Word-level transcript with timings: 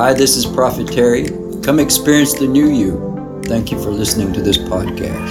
Hi, 0.00 0.14
this 0.14 0.34
is 0.34 0.46
Prophet 0.46 0.88
Terry. 0.88 1.28
Come 1.60 1.78
experience 1.78 2.32
the 2.32 2.46
new 2.46 2.70
you. 2.70 3.42
Thank 3.44 3.70
you 3.70 3.78
for 3.78 3.90
listening 3.90 4.32
to 4.32 4.40
this 4.40 4.56
podcast. 4.56 5.28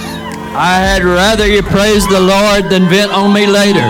I 0.54 0.78
had 0.78 1.02
rather 1.02 1.44
you 1.44 1.60
praise 1.60 2.06
the 2.06 2.20
Lord 2.20 2.70
than 2.70 2.88
vent 2.88 3.10
on 3.10 3.34
me 3.34 3.48
later. 3.48 3.82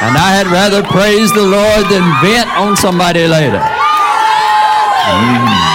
And 0.00 0.16
I 0.16 0.32
had 0.32 0.46
rather 0.46 0.82
praise 0.84 1.30
the 1.34 1.44
Lord 1.44 1.84
than 1.92 2.02
vent 2.24 2.48
on 2.56 2.78
somebody 2.78 3.28
later. 3.28 3.60
Mm. 5.04 5.68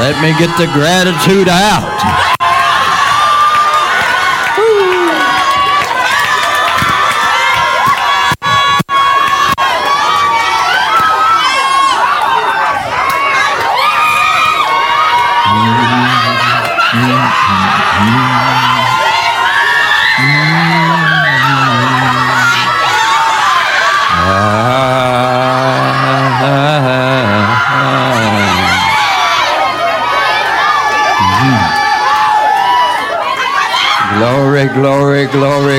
Let 0.00 0.16
me 0.22 0.32
get 0.38 0.48
the 0.56 0.64
gratitude 0.72 1.46
out. 1.46 2.19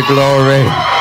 Glory, 0.08 0.64
glory. 0.64 0.92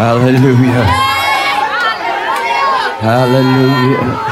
Hallelujah. 0.00 0.84
Hallelujah. 3.00 4.30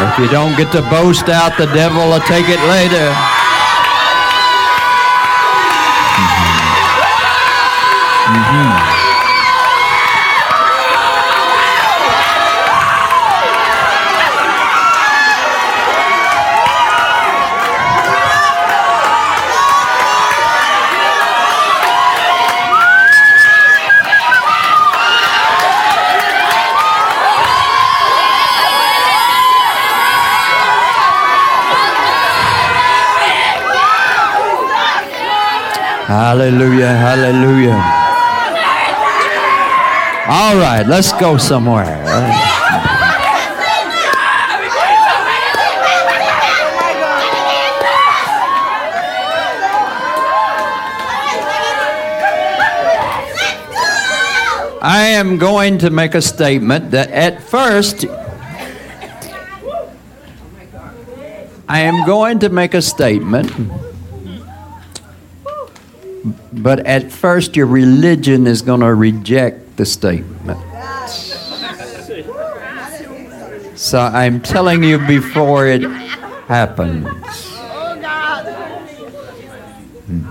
If 0.00 0.18
you 0.18 0.28
don't 0.28 0.56
get 0.56 0.72
to 0.72 0.82
boast 0.90 1.28
out, 1.28 1.56
the 1.58 1.66
devil 1.66 2.08
will 2.08 2.20
take 2.20 2.48
it 2.48 2.60
later. 2.68 3.12
Mm-hmm. 8.28 8.97
Hallelujah, 36.08 36.88
hallelujah. 36.88 37.76
All 40.26 40.56
right, 40.56 40.82
let's 40.88 41.12
go 41.12 41.36
somewhere. 41.36 42.02
I 54.80 55.08
am 55.12 55.36
going 55.36 55.76
to 55.76 55.90
make 55.90 56.14
a 56.14 56.22
statement 56.22 56.92
that 56.92 57.10
at 57.10 57.42
first 57.42 58.06
I 61.68 61.80
am 61.80 62.06
going 62.06 62.38
to 62.38 62.48
make 62.48 62.72
a 62.72 62.80
statement 62.80 63.52
but 66.68 66.80
at 66.80 67.10
first, 67.10 67.56
your 67.56 67.64
religion 67.64 68.46
is 68.46 68.60
going 68.60 68.80
to 68.80 68.92
reject 68.92 69.78
the 69.78 69.86
statement. 69.86 70.60
So 73.74 73.98
I'm 73.98 74.42
telling 74.42 74.84
you 74.84 74.98
before 74.98 75.66
it 75.66 75.80
happens. 76.46 77.08
Hmm. 80.04 80.28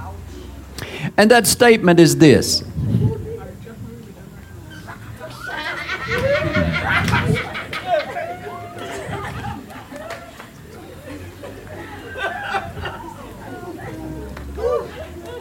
And 1.18 1.32
that 1.32 1.48
statement 1.48 2.00
is 2.00 2.18
this. 2.18 2.64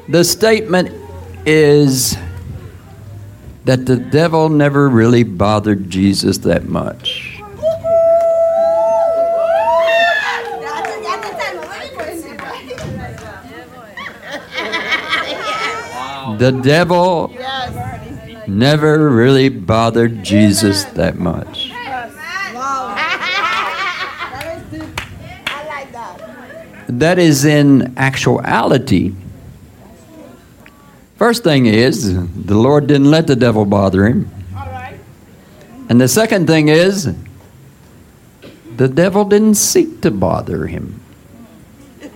The 0.08 0.22
statement 0.22 0.92
is 1.44 2.16
that 3.64 3.86
the 3.86 3.96
devil 3.96 4.48
never 4.48 4.88
really 4.88 5.24
bothered 5.24 5.90
Jesus 5.90 6.38
that 6.38 6.66
much. 6.68 7.40
The 16.38 16.60
devil 16.62 17.34
never 18.46 19.10
really 19.10 19.48
bothered 19.48 20.22
Jesus 20.22 20.84
that 20.84 21.18
much. 21.18 21.72
That 26.88 27.18
is 27.18 27.44
in 27.44 27.92
actuality 27.96 29.12
First 31.16 31.44
thing 31.44 31.66
is, 31.66 32.14
the 32.14 32.54
Lord 32.54 32.86
didn't 32.86 33.10
let 33.10 33.26
the 33.26 33.36
devil 33.36 33.64
bother 33.64 34.06
him. 34.06 34.30
And 35.88 36.00
the 36.00 36.08
second 36.08 36.46
thing 36.46 36.68
is, 36.68 37.14
the 38.76 38.88
devil 38.88 39.24
didn't 39.24 39.54
seek 39.54 40.02
to 40.02 40.10
bother 40.10 40.66
him. 40.66 41.00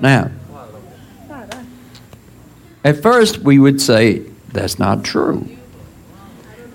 Now, 0.00 0.32
at 2.82 3.00
first 3.00 3.38
we 3.38 3.60
would 3.60 3.80
say 3.80 4.24
that's 4.52 4.76
not 4.76 5.04
true. 5.04 5.48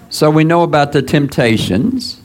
So 0.10 0.32
we 0.32 0.46
know 0.46 0.64
about 0.64 0.94
the 0.94 1.02
temptations 1.02 2.22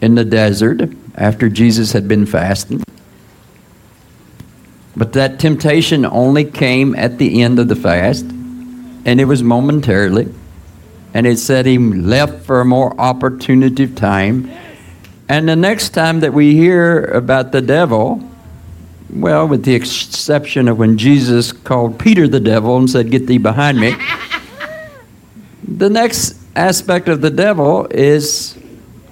in 0.00 0.16
the 0.16 0.24
desert 0.24 0.90
after 1.14 1.48
Jesus 1.48 1.92
had 1.92 2.08
been 2.08 2.26
fasting. 2.26 2.82
But 4.98 5.12
that 5.12 5.38
temptation 5.38 6.04
only 6.04 6.44
came 6.44 6.96
at 6.96 7.18
the 7.18 7.40
end 7.40 7.60
of 7.60 7.68
the 7.68 7.76
fast, 7.76 8.24
and 8.24 9.20
it 9.20 9.26
was 9.26 9.44
momentarily. 9.44 10.34
And 11.14 11.24
it 11.24 11.38
said 11.38 11.66
he 11.66 11.78
left 11.78 12.44
for 12.44 12.60
a 12.60 12.64
more 12.64 13.00
opportune 13.00 13.94
time. 13.94 14.50
And 15.28 15.48
the 15.48 15.54
next 15.54 15.90
time 15.90 16.20
that 16.20 16.34
we 16.34 16.54
hear 16.56 17.04
about 17.04 17.52
the 17.52 17.62
devil, 17.62 18.28
well, 19.08 19.46
with 19.46 19.64
the 19.64 19.74
exception 19.74 20.66
of 20.66 20.78
when 20.78 20.98
Jesus 20.98 21.52
called 21.52 22.00
Peter 22.00 22.26
the 22.26 22.40
devil 22.40 22.76
and 22.76 22.90
said, 22.90 23.12
Get 23.12 23.28
thee 23.28 23.38
behind 23.38 23.78
me, 23.78 23.94
the 25.62 25.88
next 25.88 26.36
aspect 26.56 27.08
of 27.08 27.20
the 27.20 27.30
devil 27.30 27.86
is, 27.92 28.58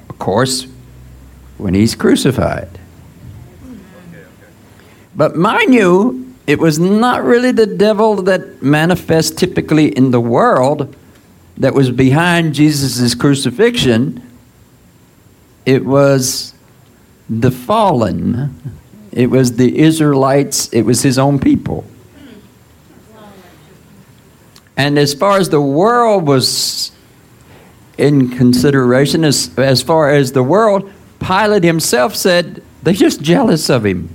of 0.08 0.18
course, 0.18 0.66
when 1.58 1.74
he's 1.74 1.94
crucified. 1.94 2.75
But 5.16 5.34
mind 5.34 5.72
you, 5.72 6.34
it 6.46 6.58
was 6.58 6.78
not 6.78 7.24
really 7.24 7.50
the 7.50 7.66
devil 7.66 8.16
that 8.22 8.62
manifests 8.62 9.34
typically 9.34 9.88
in 9.88 10.10
the 10.10 10.20
world 10.20 10.94
that 11.56 11.74
was 11.74 11.90
behind 11.90 12.54
Jesus' 12.54 13.14
crucifixion. 13.14 14.22
It 15.64 15.86
was 15.86 16.54
the 17.28 17.50
fallen, 17.50 18.54
it 19.10 19.30
was 19.30 19.56
the 19.56 19.78
Israelites, 19.78 20.68
it 20.72 20.82
was 20.82 21.02
his 21.02 21.19
own 21.19 21.40
people. 21.40 21.84
And 24.76 24.98
as 24.98 25.14
far 25.14 25.38
as 25.38 25.48
the 25.48 25.60
world 25.60 26.26
was 26.26 26.92
in 27.96 28.28
consideration, 28.28 29.24
as, 29.24 29.50
as 29.58 29.82
far 29.82 30.10
as 30.10 30.32
the 30.32 30.42
world, 30.42 30.92
Pilate 31.19 31.64
himself 31.64 32.14
said, 32.14 32.62
they're 32.82 32.92
just 32.92 33.22
jealous 33.22 33.70
of 33.70 33.86
him. 33.86 34.10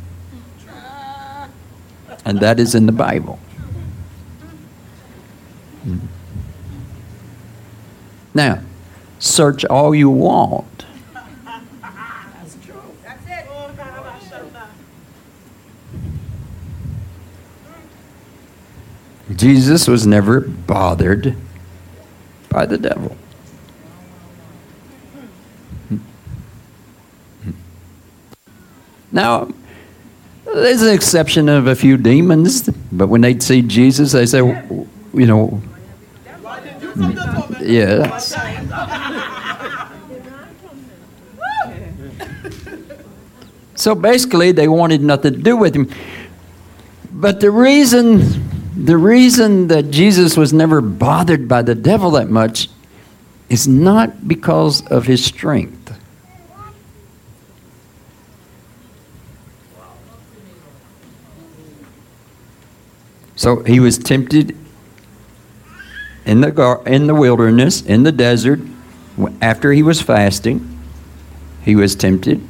And 2.26 2.40
that 2.40 2.60
is 2.60 2.76
in 2.76 2.86
the 2.86 2.92
Bible. 2.92 3.40
Hmm. 5.84 5.98
Now, 8.34 8.62
search 9.20 9.66
all 9.66 9.96
you 9.96 10.10
want. 10.10 10.86
Jesus 19.36 19.88
was 19.88 20.06
never 20.06 20.42
bothered 20.42 21.36
by 22.50 22.66
the 22.66 22.78
devil. 22.78 23.16
Hmm. 25.88 25.96
Hmm. 27.44 27.52
Now, 29.12 29.50
there's 30.54 30.82
an 30.82 30.94
exception 30.94 31.50
of 31.50 31.68
a 31.68 31.76
few 31.76 31.98
demons, 31.98 32.70
but 32.92 33.08
when 33.08 33.22
they 33.22 33.40
see 33.40 33.62
Jesus, 33.62 34.12
they 34.12 34.26
say, 34.26 34.40
you 34.40 35.26
know, 35.26 35.62
yes. 37.62 38.36
So 43.76 43.96
basically, 43.96 44.52
they 44.52 44.68
wanted 44.68 45.02
nothing 45.02 45.34
to 45.34 45.40
do 45.40 45.58
with 45.58 45.76
him. 45.76 45.90
But 47.12 47.40
the 47.40 47.50
reason, 47.50 48.22
the 48.76 48.98
reason 48.98 49.70
that 49.70 49.90
Jesus 49.90 50.38
was 50.38 50.54
never 50.54 50.82
bothered 50.82 51.48
by 51.48 51.64
the 51.64 51.74
devil 51.74 52.12
that 52.12 52.30
much 52.30 52.70
is 53.50 53.68
not 53.68 54.28
because 54.28 54.86
of 54.88 55.08
his 55.08 55.26
strength. 55.26 55.81
So 63.42 63.64
he 63.64 63.80
was 63.80 63.98
tempted 63.98 64.56
in 66.28 66.42
the, 66.42 66.52
gar- 66.52 66.84
in 66.86 67.08
the 67.08 67.16
wilderness, 67.16 67.82
in 67.82 68.04
the 68.04 68.12
desert, 68.12 68.60
after 69.42 69.72
he 69.72 69.82
was 69.82 70.00
fasting. 70.00 70.80
He 71.64 71.76
was 71.76 71.96
tempted. 71.96 72.48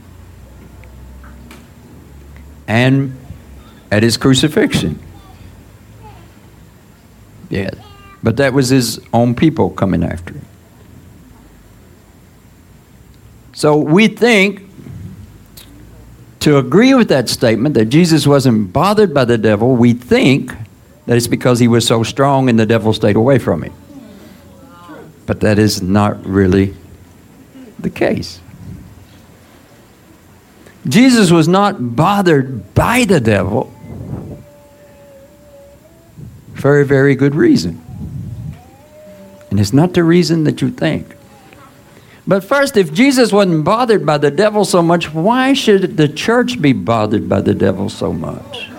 And 2.67 3.17
at 3.89 4.03
his 4.03 4.17
crucifixion. 4.17 5.01
Yeah. 7.49 7.69
But 8.21 8.35
that 8.35 8.51
was 8.51 8.67
his 8.67 8.99
own 9.13 9.33
people 9.33 9.69
coming 9.69 10.03
after 10.03 10.33
him. 10.33 10.45
So 13.53 13.77
we 13.77 14.09
think 14.09 14.63
to 16.41 16.57
agree 16.57 16.93
with 16.93 17.07
that 17.07 17.29
statement 17.29 17.75
that 17.75 17.85
Jesus 17.85 18.27
wasn't 18.27 18.73
bothered 18.73 19.13
by 19.13 19.23
the 19.23 19.37
devil, 19.37 19.77
we 19.77 19.93
think 19.93 20.53
that 21.11 21.17
it's 21.17 21.27
because 21.27 21.59
he 21.59 21.67
was 21.67 21.85
so 21.85 22.03
strong 22.03 22.47
and 22.47 22.57
the 22.57 22.65
devil 22.65 22.93
stayed 22.93 23.17
away 23.17 23.37
from 23.37 23.63
him. 23.63 23.73
But 25.25 25.41
that 25.41 25.59
is 25.59 25.81
not 25.81 26.25
really 26.25 26.73
the 27.77 27.89
case. 27.89 28.39
Jesus 30.87 31.29
was 31.29 31.49
not 31.49 31.97
bothered 31.97 32.73
by 32.73 33.03
the 33.03 33.19
devil 33.19 33.73
for 36.53 36.79
a 36.79 36.85
very 36.85 37.15
good 37.15 37.35
reason. 37.35 37.81
And 39.49 39.59
it's 39.59 39.73
not 39.73 39.93
the 39.93 40.05
reason 40.05 40.45
that 40.45 40.61
you 40.61 40.71
think. 40.71 41.13
But 42.25 42.45
first, 42.45 42.77
if 42.77 42.93
Jesus 42.93 43.33
wasn't 43.33 43.65
bothered 43.65 44.05
by 44.05 44.17
the 44.17 44.31
devil 44.31 44.63
so 44.63 44.81
much, 44.81 45.13
why 45.13 45.51
should 45.51 45.97
the 45.97 46.07
church 46.07 46.61
be 46.61 46.71
bothered 46.71 47.27
by 47.27 47.41
the 47.41 47.53
devil 47.53 47.89
so 47.89 48.13
much? 48.13 48.70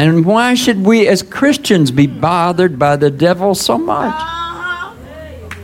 And 0.00 0.24
why 0.24 0.54
should 0.54 0.86
we 0.86 1.06
as 1.06 1.22
Christians 1.22 1.90
be 1.90 2.06
bothered 2.06 2.78
by 2.78 2.96
the 2.96 3.10
devil 3.10 3.54
so 3.54 3.76
much? 3.76 4.18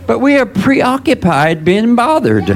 But 0.06 0.18
we 0.18 0.36
are 0.36 0.44
preoccupied 0.44 1.64
being 1.64 1.96
bothered. 1.96 2.48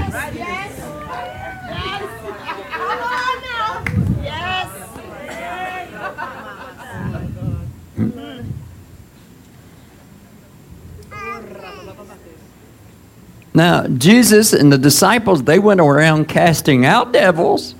Now, 13.54 13.86
Jesus 13.86 14.52
and 14.52 14.70
the 14.70 14.76
disciples, 14.76 15.44
they 15.44 15.58
went 15.58 15.80
around 15.80 16.28
casting 16.28 16.84
out 16.84 17.12
devils. 17.12 17.74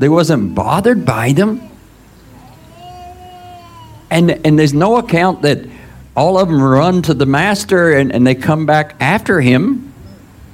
They 0.00 0.08
wasn't 0.08 0.56
bothered 0.56 1.06
by 1.06 1.30
them. 1.30 1.75
And, 4.10 4.30
and 4.46 4.58
there's 4.58 4.74
no 4.74 4.98
account 4.98 5.42
that 5.42 5.66
all 6.16 6.38
of 6.38 6.48
them 6.48 6.62
run 6.62 7.02
to 7.02 7.14
the 7.14 7.26
master 7.26 7.92
and, 7.92 8.12
and 8.12 8.26
they 8.26 8.34
come 8.34 8.66
back 8.66 8.94
after 9.00 9.40
him. 9.40 9.92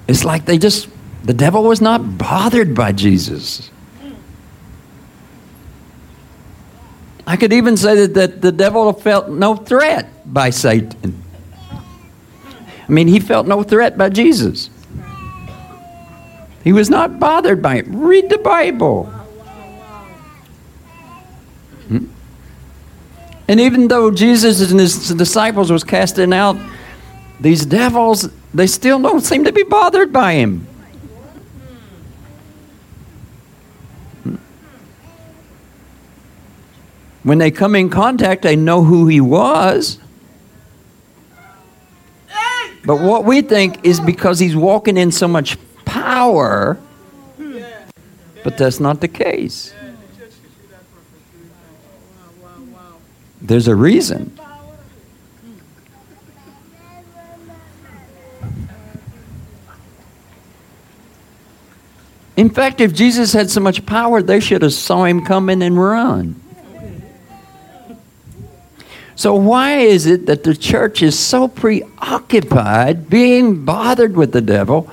It's 0.08 0.24
like 0.24 0.44
they 0.44 0.58
just, 0.58 0.88
the 1.24 1.34
devil 1.34 1.62
was 1.62 1.80
not 1.80 2.18
bothered 2.18 2.74
by 2.74 2.92
Jesus. 2.92 3.70
I 7.26 7.36
could 7.36 7.52
even 7.52 7.76
say 7.76 7.94
that, 8.06 8.14
that 8.14 8.42
the 8.42 8.52
devil 8.52 8.92
felt 8.92 9.28
no 9.28 9.54
threat 9.54 10.08
by 10.32 10.50
Satan. 10.50 11.22
I 12.88 12.92
mean, 12.92 13.06
he 13.06 13.20
felt 13.20 13.46
no 13.46 13.62
threat 13.62 13.96
by 13.96 14.08
Jesus. 14.08 14.68
He 16.64 16.72
was 16.72 16.90
not 16.90 17.18
bothered 17.18 17.62
by 17.62 17.76
it. 17.76 17.86
Read 17.88 18.28
the 18.28 18.38
Bible. 18.38 19.04
Hmm? 21.88 22.06
And 23.52 23.60
even 23.60 23.88
though 23.88 24.10
Jesus 24.10 24.70
and 24.70 24.80
his 24.80 25.10
disciples 25.10 25.70
was 25.70 25.84
casting 25.84 26.32
out 26.32 26.56
these 27.38 27.66
devils, 27.66 28.30
they 28.54 28.66
still 28.66 28.98
don't 28.98 29.20
seem 29.20 29.44
to 29.44 29.52
be 29.52 29.62
bothered 29.62 30.10
by 30.10 30.32
him. 30.32 30.66
When 37.24 37.36
they 37.36 37.50
come 37.50 37.74
in 37.74 37.90
contact, 37.90 38.40
they 38.40 38.56
know 38.56 38.84
who 38.84 39.06
he 39.06 39.20
was. 39.20 39.98
But 42.86 43.02
what 43.02 43.26
we 43.26 43.42
think 43.42 43.84
is 43.84 44.00
because 44.00 44.38
he's 44.38 44.56
walking 44.56 44.96
in 44.96 45.12
so 45.12 45.28
much 45.28 45.58
power, 45.84 46.78
but 48.42 48.56
that's 48.56 48.80
not 48.80 49.02
the 49.02 49.08
case. 49.08 49.74
There's 53.42 53.66
a 53.66 53.74
reason. 53.74 54.38
In 62.36 62.48
fact, 62.48 62.80
if 62.80 62.94
Jesus 62.94 63.32
had 63.32 63.50
so 63.50 63.60
much 63.60 63.84
power, 63.84 64.22
they 64.22 64.40
should 64.40 64.62
have 64.62 64.72
saw 64.72 65.04
him 65.04 65.24
coming 65.24 65.62
and 65.62 65.76
run. 65.78 66.40
So 69.14 69.34
why 69.34 69.78
is 69.78 70.06
it 70.06 70.26
that 70.26 70.42
the 70.42 70.54
church 70.54 71.02
is 71.02 71.18
so 71.18 71.46
preoccupied 71.46 73.10
being 73.10 73.64
bothered 73.64 74.16
with 74.16 74.32
the 74.32 74.40
devil? 74.40 74.90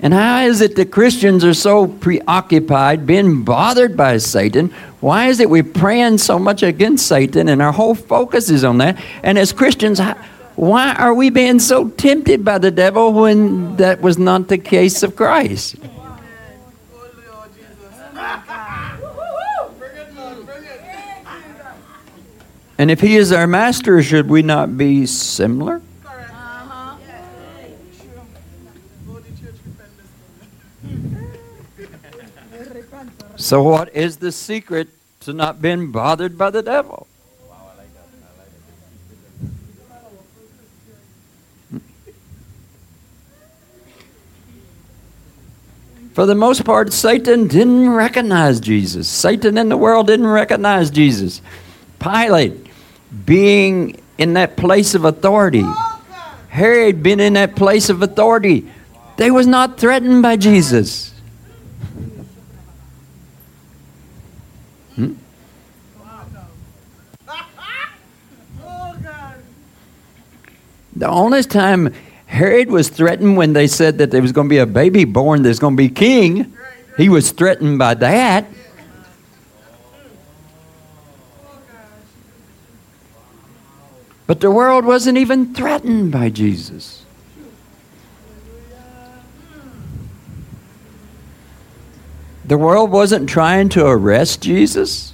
And 0.00 0.14
how 0.14 0.42
is 0.42 0.60
it 0.60 0.76
that 0.76 0.92
Christians 0.92 1.44
are 1.44 1.54
so 1.54 1.88
preoccupied 1.88 3.06
being 3.06 3.42
bothered 3.42 3.96
by 3.96 4.18
Satan 4.18 4.72
why 5.00 5.28
is 5.28 5.38
it 5.38 5.48
we're 5.48 5.62
praying 5.62 6.18
so 6.18 6.38
much 6.38 6.62
against 6.62 7.06
Satan 7.06 7.48
and 7.48 7.62
our 7.62 7.72
whole 7.72 7.94
focus 7.94 8.50
is 8.50 8.64
on 8.64 8.78
that? 8.78 9.00
And 9.22 9.38
as 9.38 9.52
Christians, 9.52 10.00
why 10.56 10.94
are 10.94 11.14
we 11.14 11.30
being 11.30 11.60
so 11.60 11.88
tempted 11.90 12.44
by 12.44 12.58
the 12.58 12.72
devil 12.72 13.12
when 13.12 13.76
that 13.76 14.00
was 14.00 14.18
not 14.18 14.48
the 14.48 14.58
case 14.58 15.04
of 15.04 15.14
Christ? 15.14 15.76
And 22.80 22.92
if 22.92 23.00
he 23.00 23.16
is 23.16 23.32
our 23.32 23.46
master, 23.46 24.02
should 24.02 24.28
we 24.28 24.42
not 24.42 24.76
be 24.76 25.06
similar? 25.06 25.80
So, 33.38 33.62
what 33.62 33.94
is 33.94 34.16
the 34.16 34.32
secret 34.32 34.88
to 35.20 35.32
not 35.32 35.62
being 35.62 35.92
bothered 35.92 36.36
by 36.36 36.50
the 36.50 36.60
devil? 36.60 37.06
For 46.14 46.26
the 46.26 46.34
most 46.34 46.64
part, 46.64 46.92
Satan 46.92 47.46
didn't 47.46 47.90
recognize 47.90 48.58
Jesus. 48.58 49.06
Satan 49.06 49.56
in 49.56 49.68
the 49.68 49.76
world 49.76 50.08
didn't 50.08 50.26
recognize 50.26 50.90
Jesus. 50.90 51.40
Pilate, 52.00 52.66
being 53.24 54.00
in 54.18 54.32
that 54.32 54.56
place 54.56 54.96
of 54.96 55.04
authority. 55.04 55.64
Herod 56.48 57.04
being 57.04 57.20
in 57.20 57.34
that 57.34 57.54
place 57.54 57.88
of 57.88 58.02
authority. 58.02 58.68
They 59.16 59.30
was 59.30 59.46
not 59.46 59.78
threatened 59.78 60.22
by 60.22 60.34
Jesus. 60.34 61.14
The 70.98 71.08
only 71.08 71.44
time 71.44 71.94
Herod 72.26 72.72
was 72.72 72.88
threatened 72.88 73.36
when 73.36 73.52
they 73.52 73.68
said 73.68 73.98
that 73.98 74.10
there 74.10 74.20
was 74.20 74.32
going 74.32 74.48
to 74.48 74.50
be 74.50 74.58
a 74.58 74.66
baby 74.66 75.04
born 75.04 75.42
that's 75.42 75.60
going 75.60 75.74
to 75.74 75.76
be 75.76 75.88
king, 75.88 76.52
he 76.96 77.08
was 77.08 77.30
threatened 77.30 77.78
by 77.78 77.94
that. 77.94 78.46
But 84.26 84.40
the 84.40 84.50
world 84.50 84.84
wasn't 84.84 85.18
even 85.18 85.54
threatened 85.54 86.10
by 86.10 86.30
Jesus. 86.30 87.04
The 92.44 92.58
world 92.58 92.90
wasn't 92.90 93.28
trying 93.28 93.68
to 93.70 93.86
arrest 93.86 94.42
Jesus. 94.42 95.12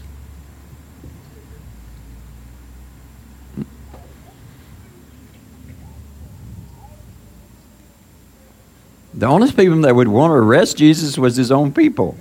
The 9.17 9.27
only 9.27 9.51
people 9.53 9.81
that 9.83 9.95
would 9.95 10.09
want 10.09 10.33
to 10.33 10.35
arrest 10.35 10.77
Jesus 10.77 11.17
was 11.17 11.37
his 11.37 11.53
own 11.53 11.73
people. 11.73 12.17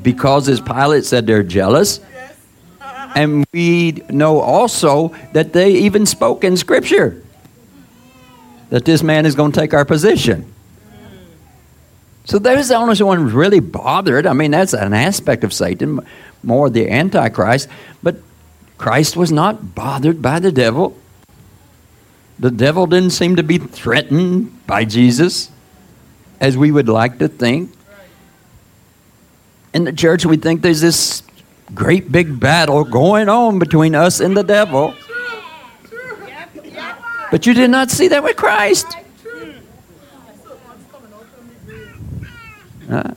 Because 0.00 0.48
as 0.48 0.60
Pilate 0.60 1.04
said 1.04 1.26
they're 1.26 1.42
jealous. 1.42 2.00
And 3.14 3.44
we 3.52 4.02
know 4.08 4.40
also 4.40 5.08
that 5.32 5.52
they 5.52 5.72
even 5.72 6.06
spoke 6.06 6.44
in 6.44 6.56
Scripture 6.56 7.22
that 8.70 8.84
this 8.84 9.02
man 9.02 9.26
is 9.26 9.34
going 9.34 9.50
to 9.50 9.60
take 9.60 9.74
our 9.74 9.84
position. 9.84 10.52
So 12.24 12.38
there's 12.38 12.68
the 12.68 12.76
only 12.76 13.02
one 13.02 13.32
really 13.32 13.58
bothered. 13.58 14.26
I 14.26 14.32
mean, 14.32 14.52
that's 14.52 14.72
an 14.72 14.94
aspect 14.94 15.42
of 15.42 15.52
Satan, 15.52 15.98
more 16.44 16.70
the 16.70 16.88
Antichrist. 16.88 17.68
But 18.02 18.16
Christ 18.78 19.16
was 19.16 19.32
not 19.32 19.74
bothered 19.74 20.22
by 20.22 20.38
the 20.38 20.52
devil. 20.52 20.96
The 22.40 22.50
devil 22.50 22.86
didn't 22.86 23.10
seem 23.10 23.36
to 23.36 23.42
be 23.42 23.58
threatened 23.58 24.66
by 24.66 24.86
Jesus, 24.86 25.50
as 26.40 26.56
we 26.56 26.70
would 26.72 26.88
like 26.88 27.18
to 27.18 27.28
think. 27.28 27.70
In 29.74 29.84
the 29.84 29.92
church, 29.92 30.24
we 30.24 30.38
think 30.38 30.62
there's 30.62 30.80
this 30.80 31.22
great 31.74 32.10
big 32.10 32.40
battle 32.40 32.82
going 32.84 33.28
on 33.28 33.58
between 33.58 33.94
us 33.94 34.20
and 34.20 34.34
the 34.34 34.42
devil. 34.42 34.94
But 37.30 37.44
you 37.44 37.52
did 37.52 37.70
not 37.70 37.90
see 37.90 38.08
that 38.08 38.24
with 38.24 38.36
Christ. 38.36 38.86
Uh, 42.90 43.14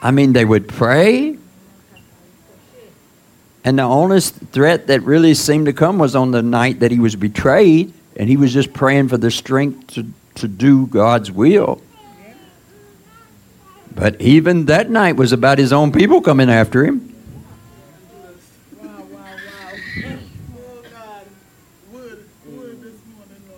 I 0.00 0.10
mean, 0.12 0.32
they 0.32 0.44
would 0.44 0.68
pray, 0.68 1.38
and 3.64 3.78
the 3.78 3.82
only 3.82 4.20
threat 4.20 4.88
that 4.88 5.02
really 5.02 5.32
seemed 5.32 5.66
to 5.66 5.72
come 5.72 5.98
was 5.98 6.14
on 6.14 6.32
the 6.32 6.42
night 6.42 6.80
that 6.80 6.90
he 6.90 6.98
was 6.98 7.16
betrayed, 7.16 7.94
and 8.14 8.28
he 8.28 8.36
was 8.36 8.52
just 8.52 8.74
praying 8.74 9.08
for 9.08 9.16
the 9.16 9.30
strength 9.30 9.86
to, 9.94 10.06
to 10.34 10.46
do 10.46 10.86
God's 10.86 11.32
will. 11.32 11.80
But 13.94 14.20
even 14.20 14.66
that 14.66 14.90
night 14.90 15.16
was 15.16 15.32
about 15.32 15.58
his 15.58 15.72
own 15.72 15.92
people 15.92 16.20
coming 16.20 16.50
after 16.50 16.84
him. 16.84 17.10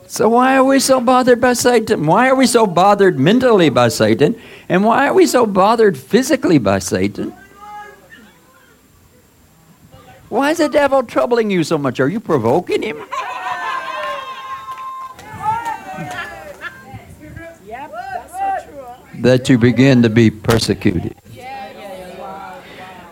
So, 0.07 0.29
why 0.29 0.57
are 0.57 0.65
we 0.65 0.79
so 0.79 1.01
bothered 1.01 1.41
by 1.41 1.53
Satan? 1.53 2.07
Why 2.07 2.29
are 2.29 2.35
we 2.35 2.47
so 2.47 2.67
bothered 2.67 3.19
mentally 3.19 3.71
by 3.71 3.89
Satan? 3.89 4.41
And 4.69 4.85
why 4.85 5.09
are 5.09 5.15
we 5.15 5.27
so 5.27 5.45
bothered 5.47 5.99
physically 5.99 6.59
by 6.59 6.79
Satan? 6.79 7.35
Why 10.29 10.51
is 10.51 10.59
the 10.59 10.69
devil 10.69 11.03
troubling 11.03 11.51
you 11.51 11.63
so 11.65 11.79
much? 11.79 12.01
Are 12.01 12.09
you 12.09 12.21
provoking 12.21 12.83
him? 12.83 13.03
that 19.21 19.49
you 19.49 19.59
begin 19.59 20.03
to 20.03 20.11
be 20.11 20.31
persecuted. 20.31 21.17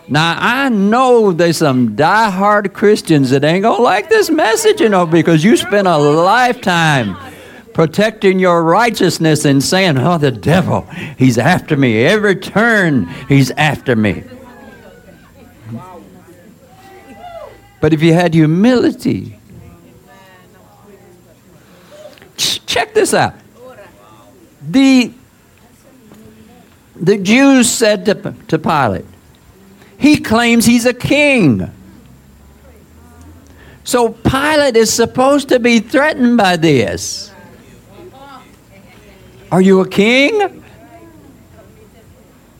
Now 0.07 0.35
I 0.37 0.69
know 0.69 1.31
there's 1.31 1.57
some 1.57 1.95
die-hard 1.95 2.73
Christians 2.73 3.31
that 3.31 3.43
ain't 3.43 3.63
gonna 3.63 3.81
like 3.81 4.07
this 4.07 4.29
message, 4.29 4.79
you 4.79 4.89
know, 4.89 5.05
because 5.05 5.43
you 5.43 5.57
spent 5.57 5.87
a 5.87 5.97
lifetime 5.97 7.17
protecting 7.73 8.37
your 8.37 8.63
righteousness 8.63 9.45
and 9.45 9.63
saying, 9.63 9.97
"Oh, 9.97 10.19
the 10.19 10.31
devil, 10.31 10.87
he's 11.17 11.39
after 11.39 11.75
me. 11.75 12.03
Every 12.03 12.35
turn, 12.35 13.09
he's 13.27 13.49
after 13.51 13.95
me." 13.95 14.23
But 17.81 17.93
if 17.93 18.01
you 18.01 18.13
had 18.13 18.33
humility, 18.33 19.37
check 22.37 22.93
this 22.93 23.13
out. 23.13 23.35
The, 24.67 25.13
the 26.95 27.17
Jews 27.17 27.69
said 27.69 28.05
to, 28.05 28.35
to 28.47 28.59
Pilate, 28.59 29.05
He 29.97 30.17
claims 30.17 30.65
he's 30.65 30.85
a 30.85 30.93
king. 30.93 31.71
So 33.83 34.09
Pilate 34.09 34.75
is 34.75 34.91
supposed 34.91 35.49
to 35.49 35.59
be 35.59 35.79
threatened 35.79 36.37
by 36.37 36.57
this. 36.57 37.31
Are 39.51 39.61
you 39.61 39.81
a 39.81 39.87
king? 39.87 40.63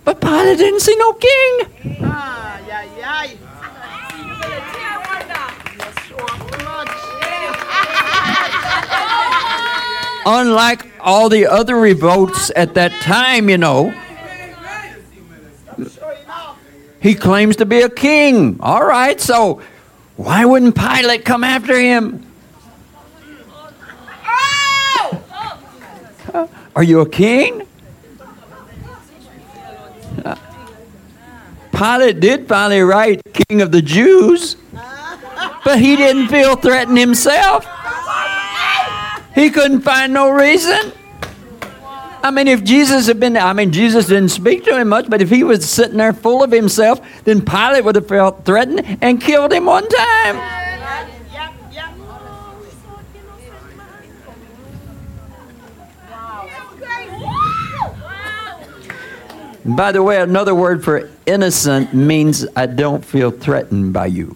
But 0.06 0.22
Pilate 0.22 0.60
didn't 0.60 0.82
see 0.82 0.96
no 0.96 1.14
king. 1.14 2.00
Ah, 2.04 2.62
yeah, 2.68 2.98
yeah. 2.98 3.36
Unlike 10.26 10.88
all 11.00 11.30
the 11.30 11.46
other 11.46 11.76
revolts 11.76 12.52
at 12.56 12.74
that 12.74 12.92
time, 13.02 13.50
you 13.50 13.58
know, 13.58 13.94
he 17.00 17.14
claims 17.14 17.58
to 17.58 17.66
be 17.66 17.82
a 17.82 17.90
king. 17.90 18.58
All 18.60 18.84
right, 18.84 19.22
so 19.22 19.62
why 20.16 20.46
wouldn't 20.46 20.76
Pilate 20.76 21.24
come 21.26 21.44
after 21.44 21.78
him? 21.80 22.26
Are 26.76 26.84
you 26.84 27.02
a 27.02 27.10
king? 27.10 27.68
Pilate 31.72 32.20
did 32.20 32.48
finally 32.48 32.82
write 32.82 33.22
King 33.34 33.62
of 33.62 33.72
the 33.72 33.82
Jews, 33.82 34.56
but 35.64 35.80
he 35.80 35.96
didn't 35.96 36.30
feel 36.30 36.56
threatened 36.56 36.98
himself. 36.98 37.66
He 39.36 39.50
couldn't 39.50 39.82
find 39.82 40.14
no 40.14 40.32
reason. 40.32 40.94
I 42.24 42.32
mean, 42.32 42.48
if 42.48 42.64
Jesus 42.64 43.06
had 43.06 43.20
been, 43.20 43.38
I 43.38 43.54
mean, 43.54 43.72
Jesus 43.72 44.08
didn't 44.08 44.30
speak 44.30 44.64
to 44.64 44.80
him 44.80 44.88
much, 44.88 45.10
but 45.10 45.22
if 45.22 45.30
he 45.30 45.44
was 45.44 45.70
sitting 45.70 45.98
there 45.98 46.14
full 46.14 46.42
of 46.44 46.52
himself, 46.52 47.00
then 47.26 47.46
Pilate 47.46 47.84
would 47.84 47.96
have 47.96 48.08
felt 48.08 48.46
threatened 48.46 48.98
and 49.02 49.22
killed 49.22 49.54
him 49.54 49.66
one 49.66 49.88
time. 49.88 50.62
By 59.66 59.92
the 59.92 60.02
way, 60.02 60.22
another 60.22 60.56
word 60.56 60.84
for 60.84 61.10
innocent 61.26 61.94
means 61.94 62.46
I 62.56 62.68
don't 62.68 63.04
feel 63.04 63.32
threatened 63.32 63.94
by 63.94 64.06
you. 64.06 64.36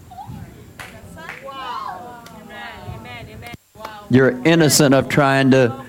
You're 4.10 4.30
innocent 4.44 4.94
of 4.94 5.08
trying 5.08 5.52
to 5.52 5.84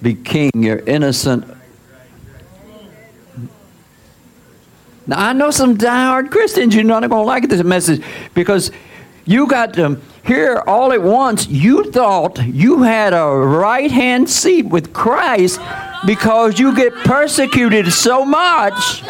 be 0.00 0.14
king. 0.14 0.50
You're 0.54 0.78
innocent. 0.78 1.44
Now, 5.06 5.28
I 5.28 5.32
know 5.32 5.50
some 5.50 5.76
diehard 5.76 6.30
Christians, 6.30 6.74
you're 6.74 6.84
not 6.84 7.00
going 7.00 7.10
to 7.10 7.20
like 7.20 7.48
this 7.48 7.62
message 7.62 8.02
because 8.34 8.70
you 9.24 9.46
got 9.46 9.74
to 9.74 10.00
hear 10.24 10.62
all 10.66 10.92
at 10.92 11.02
once. 11.02 11.48
You 11.48 11.90
thought 11.90 12.38
you 12.46 12.82
had 12.82 13.12
a 13.12 13.26
right 13.26 13.90
hand 13.90 14.30
seat 14.30 14.66
with 14.66 14.92
Christ 14.92 15.60
because 16.06 16.58
you 16.58 16.74
get 16.74 16.94
persecuted 16.94 17.92
so 17.92 18.24
much. 18.24 19.02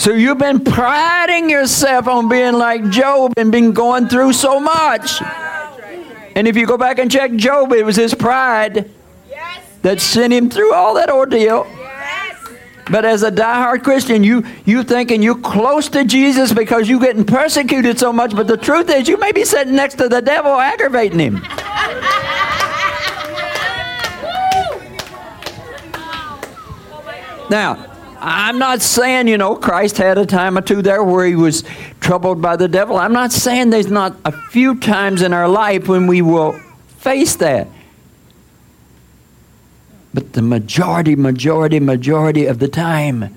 So 0.00 0.14
you've 0.14 0.38
been 0.38 0.64
priding 0.64 1.50
yourself 1.50 2.08
on 2.08 2.30
being 2.30 2.54
like 2.54 2.88
Job 2.88 3.34
and 3.36 3.52
been 3.52 3.72
going 3.72 4.08
through 4.08 4.32
so 4.32 4.58
much. 4.58 5.20
And 6.34 6.48
if 6.48 6.56
you 6.56 6.66
go 6.66 6.78
back 6.78 6.98
and 6.98 7.10
check 7.10 7.34
Job, 7.34 7.70
it 7.72 7.84
was 7.84 7.96
his 7.96 8.14
pride 8.14 8.90
that 9.82 10.00
sent 10.00 10.32
him 10.32 10.48
through 10.48 10.72
all 10.72 10.94
that 10.94 11.10
ordeal. 11.10 11.66
But 12.90 13.04
as 13.04 13.22
a 13.22 13.30
diehard 13.30 13.84
Christian, 13.84 14.24
you 14.24 14.46
you 14.64 14.84
thinking 14.84 15.22
you're 15.22 15.38
close 15.38 15.90
to 15.90 16.02
Jesus 16.06 16.50
because 16.50 16.88
you're 16.88 16.98
getting 16.98 17.24
persecuted 17.24 17.98
so 17.98 18.10
much. 18.10 18.34
But 18.34 18.46
the 18.46 18.56
truth 18.56 18.88
is, 18.88 19.06
you 19.06 19.18
may 19.18 19.32
be 19.32 19.44
sitting 19.44 19.76
next 19.76 19.96
to 19.96 20.08
the 20.08 20.22
devil, 20.22 20.58
aggravating 20.58 21.18
him. 21.18 21.42
Now, 27.50 27.89
I'm 28.22 28.58
not 28.58 28.82
saying, 28.82 29.28
you 29.28 29.38
know, 29.38 29.56
Christ 29.56 29.96
had 29.96 30.18
a 30.18 30.26
time 30.26 30.58
or 30.58 30.60
two 30.60 30.82
there 30.82 31.02
where 31.02 31.24
he 31.26 31.34
was 31.34 31.64
troubled 32.00 32.42
by 32.42 32.56
the 32.56 32.68
devil. 32.68 32.96
I'm 32.96 33.14
not 33.14 33.32
saying 33.32 33.70
there's 33.70 33.90
not 33.90 34.14
a 34.24 34.32
few 34.32 34.78
times 34.78 35.22
in 35.22 35.32
our 35.32 35.48
life 35.48 35.88
when 35.88 36.06
we 36.06 36.20
will 36.20 36.52
face 36.98 37.36
that. 37.36 37.66
But 40.12 40.34
the 40.34 40.42
majority, 40.42 41.16
majority, 41.16 41.80
majority 41.80 42.44
of 42.46 42.58
the 42.58 42.68
time, 42.68 43.34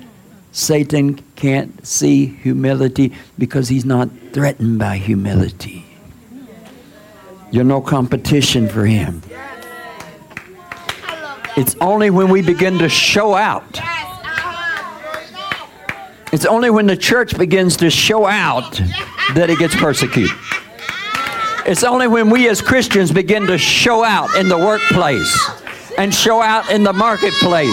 Satan 0.51 1.15
can't 1.35 1.85
see 1.85 2.25
humility 2.25 3.13
because 3.37 3.69
he's 3.69 3.85
not 3.85 4.09
threatened 4.33 4.79
by 4.79 4.97
humility. 4.97 5.85
You're 7.51 7.63
no 7.63 7.81
competition 7.81 8.67
for 8.67 8.85
him. 8.85 9.21
It's 11.55 11.75
only 11.79 12.09
when 12.09 12.29
we 12.29 12.41
begin 12.41 12.79
to 12.79 12.89
show 12.89 13.35
out. 13.35 13.79
It's 16.33 16.47
only 16.47 16.71
when 16.71 16.87
the 16.87 16.97
church 16.97 17.37
begins 17.37 17.77
to 17.77 17.91
show 17.91 18.25
out 18.25 18.81
that 19.35 19.51
it 19.51 19.59
gets 19.59 19.75
persecuted. 19.75 20.35
It's 21.67 21.83
only 21.83 22.07
when 22.07 22.31
we 22.31 22.49
as 22.49 22.59
Christians 22.59 23.11
begin 23.11 23.45
to 23.45 23.59
show 23.59 24.03
out 24.03 24.35
in 24.35 24.49
the 24.49 24.57
workplace 24.57 25.31
and 25.95 26.11
show 26.11 26.41
out 26.41 26.71
in 26.71 26.83
the 26.83 26.91
marketplace 26.91 27.69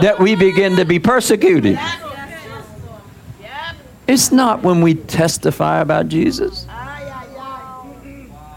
that 0.00 0.16
we 0.18 0.34
begin 0.34 0.74
to 0.74 0.84
be 0.84 0.98
persecuted. 0.98 1.78
It's 4.08 4.32
not 4.32 4.64
when 4.64 4.80
we 4.80 4.94
testify 4.94 5.80
about 5.80 6.08
Jesus. 6.08 6.66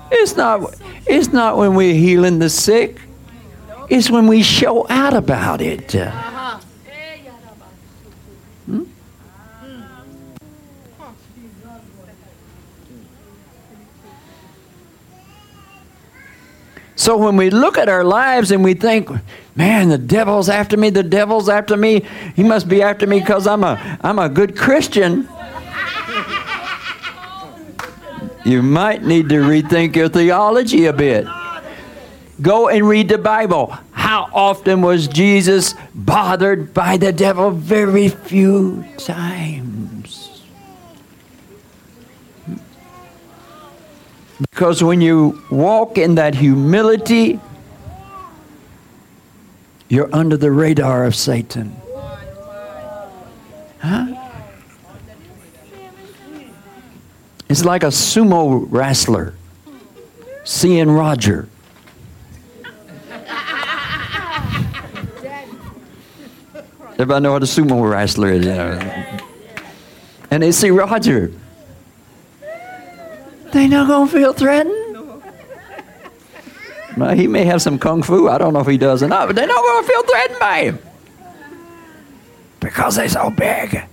It's 0.09 0.35
not, 0.35 0.73
it's 1.05 1.31
not 1.31 1.57
when 1.57 1.75
we're 1.75 1.93
healing 1.93 2.39
the 2.39 2.49
sick. 2.49 2.99
It's 3.87 4.09
when 4.09 4.25
we 4.25 4.41
show 4.41 4.87
out 4.89 5.13
about 5.13 5.61
it. 5.61 5.93
So 17.03 17.17
when 17.17 17.35
we 17.35 17.49
look 17.49 17.77
at 17.77 17.89
our 17.89 18.05
lives 18.05 18.49
and 18.51 18.63
we 18.63 18.75
think, 18.75 19.09
man, 19.57 19.89
the 19.89 19.97
devil's 19.97 20.47
after 20.47 20.77
me, 20.77 20.89
the 20.89 21.03
devil's 21.03 21.49
after 21.49 21.75
me, 21.75 22.05
he 22.33 22.43
must 22.43 22.69
be 22.69 22.81
after 22.81 23.05
me 23.05 23.19
because 23.19 23.45
I'm 23.45 23.65
a, 23.65 23.99
I'm 23.99 24.19
a 24.19 24.29
good 24.29 24.57
Christian. 24.57 25.27
You 28.45 28.61
might 28.61 29.03
need 29.03 29.27
to 29.27 29.35
rethink 29.35 29.97
your 29.97 30.07
theology 30.07 30.85
a 30.85 30.93
bit. 30.93 31.27
Go 32.41 32.69
and 32.69 32.87
read 32.87 33.09
the 33.09 33.17
Bible. 33.17 33.77
How 33.91 34.29
often 34.31 34.81
was 34.81 35.09
Jesus 35.09 35.75
bothered 35.93 36.73
by 36.73 36.95
the 36.95 37.11
devil? 37.11 37.51
Very 37.51 38.07
few 38.07 38.85
times. 38.97 39.92
Because 44.49 44.83
when 44.83 45.01
you 45.01 45.41
walk 45.49 45.97
in 45.97 46.15
that 46.15 46.35
humility, 46.35 47.39
you're 49.89 50.13
under 50.13 50.37
the 50.37 50.51
radar 50.51 51.05
of 51.05 51.15
Satan. 51.15 51.75
Huh? 53.79 54.07
It's 57.49 57.65
like 57.65 57.83
a 57.83 57.87
sumo 57.87 58.65
wrestler 58.69 59.35
seeing 60.43 60.89
Roger. 60.89 61.47
Everybody 66.93 67.23
know 67.23 67.33
what 67.33 67.43
a 67.43 67.45
sumo 67.45 67.89
wrestler 67.89 68.31
is. 68.31 68.45
And 70.31 70.41
they 70.41 70.51
see 70.51 70.69
Roger. 70.69 71.31
They 73.53 73.67
not 73.67 73.87
gonna 73.87 74.09
feel 74.09 74.33
threatened. 74.33 74.73
Now, 76.97 77.13
he 77.13 77.27
may 77.27 77.45
have 77.45 77.61
some 77.61 77.77
kung 77.77 78.01
fu. 78.01 78.27
I 78.27 78.39
don't 78.39 78.53
know 78.53 78.59
if 78.59 78.67
he 78.67 78.77
does 78.77 79.03
or 79.03 79.07
not, 79.07 79.27
but 79.27 79.35
they're 79.35 79.47
not 79.47 79.63
gonna 79.63 79.87
feel 79.87 80.03
threatened 80.03 80.39
by 80.39 80.63
him 80.63 80.79
because 82.59 82.95
they're 82.95 83.09
so 83.09 83.29
big. 83.29 83.83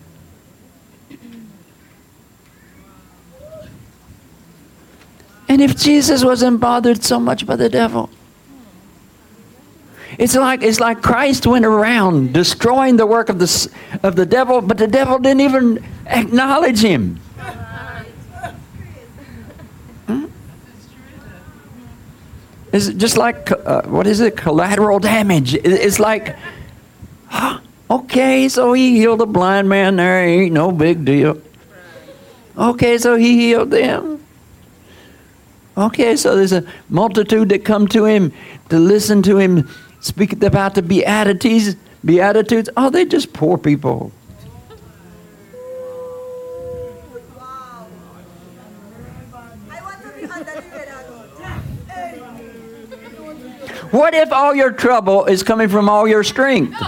And 5.49 5.61
if 5.61 5.77
Jesus 5.77 6.25
wasn't 6.25 6.61
bothered 6.61 7.03
so 7.03 7.20
much 7.20 7.44
by 7.44 7.57
the 7.57 7.68
devil, 7.68 8.09
it's 10.16 10.35
like 10.35 10.62
it's 10.62 10.81
like 10.81 11.03
Christ 11.03 11.46
went 11.46 11.66
around 11.66 12.33
destroying 12.33 12.96
the 12.96 13.07
work 13.07 13.29
of 13.29 13.38
the 13.38 13.70
of 14.03 14.16
the 14.16 14.25
devil, 14.27 14.62
but 14.62 14.79
the 14.79 14.87
devil 14.87 15.18
didn't 15.18 15.40
even 15.42 15.85
acknowledge 16.07 16.81
him. 16.81 17.20
It's 22.72 22.88
just 22.88 23.16
like 23.16 23.50
uh, 23.50 23.83
what 23.83 24.06
is 24.06 24.20
it? 24.20 24.37
Collateral 24.37 24.98
damage. 25.00 25.54
It's 25.54 25.98
like, 25.98 26.37
huh, 27.26 27.61
okay, 27.90 28.48
so 28.48 28.72
he 28.72 28.96
healed 28.96 29.20
a 29.20 29.26
blind 29.26 29.68
man 29.68 29.96
there. 29.96 30.24
Ain't 30.24 30.52
no 30.52 30.70
big 30.70 31.04
deal. 31.04 31.40
Okay, 32.56 32.98
so 32.98 33.16
he 33.16 33.37
healed 33.37 33.70
them. 33.70 34.24
Okay, 35.76 36.16
so 36.16 36.37
there's 36.37 36.52
a 36.52 36.64
multitude 36.88 37.48
that 37.48 37.64
come 37.64 37.88
to 37.88 38.04
him 38.04 38.33
to 38.68 38.78
listen 38.78 39.22
to 39.22 39.38
him 39.38 39.68
speak 40.00 40.42
about 40.42 40.74
the 40.74 40.83
beatitudes. 40.83 41.76
Beatitudes. 42.04 42.68
Oh, 42.76 42.90
they're 42.90 43.04
just 43.04 43.33
poor 43.33 43.59
people. 43.59 44.12
What 53.90 54.14
if 54.14 54.31
all 54.33 54.55
your 54.55 54.70
trouble 54.70 55.24
is 55.24 55.42
coming 55.42 55.68
from 55.68 55.88
all 55.88 56.07
your 56.07 56.22
strength? 56.22 56.81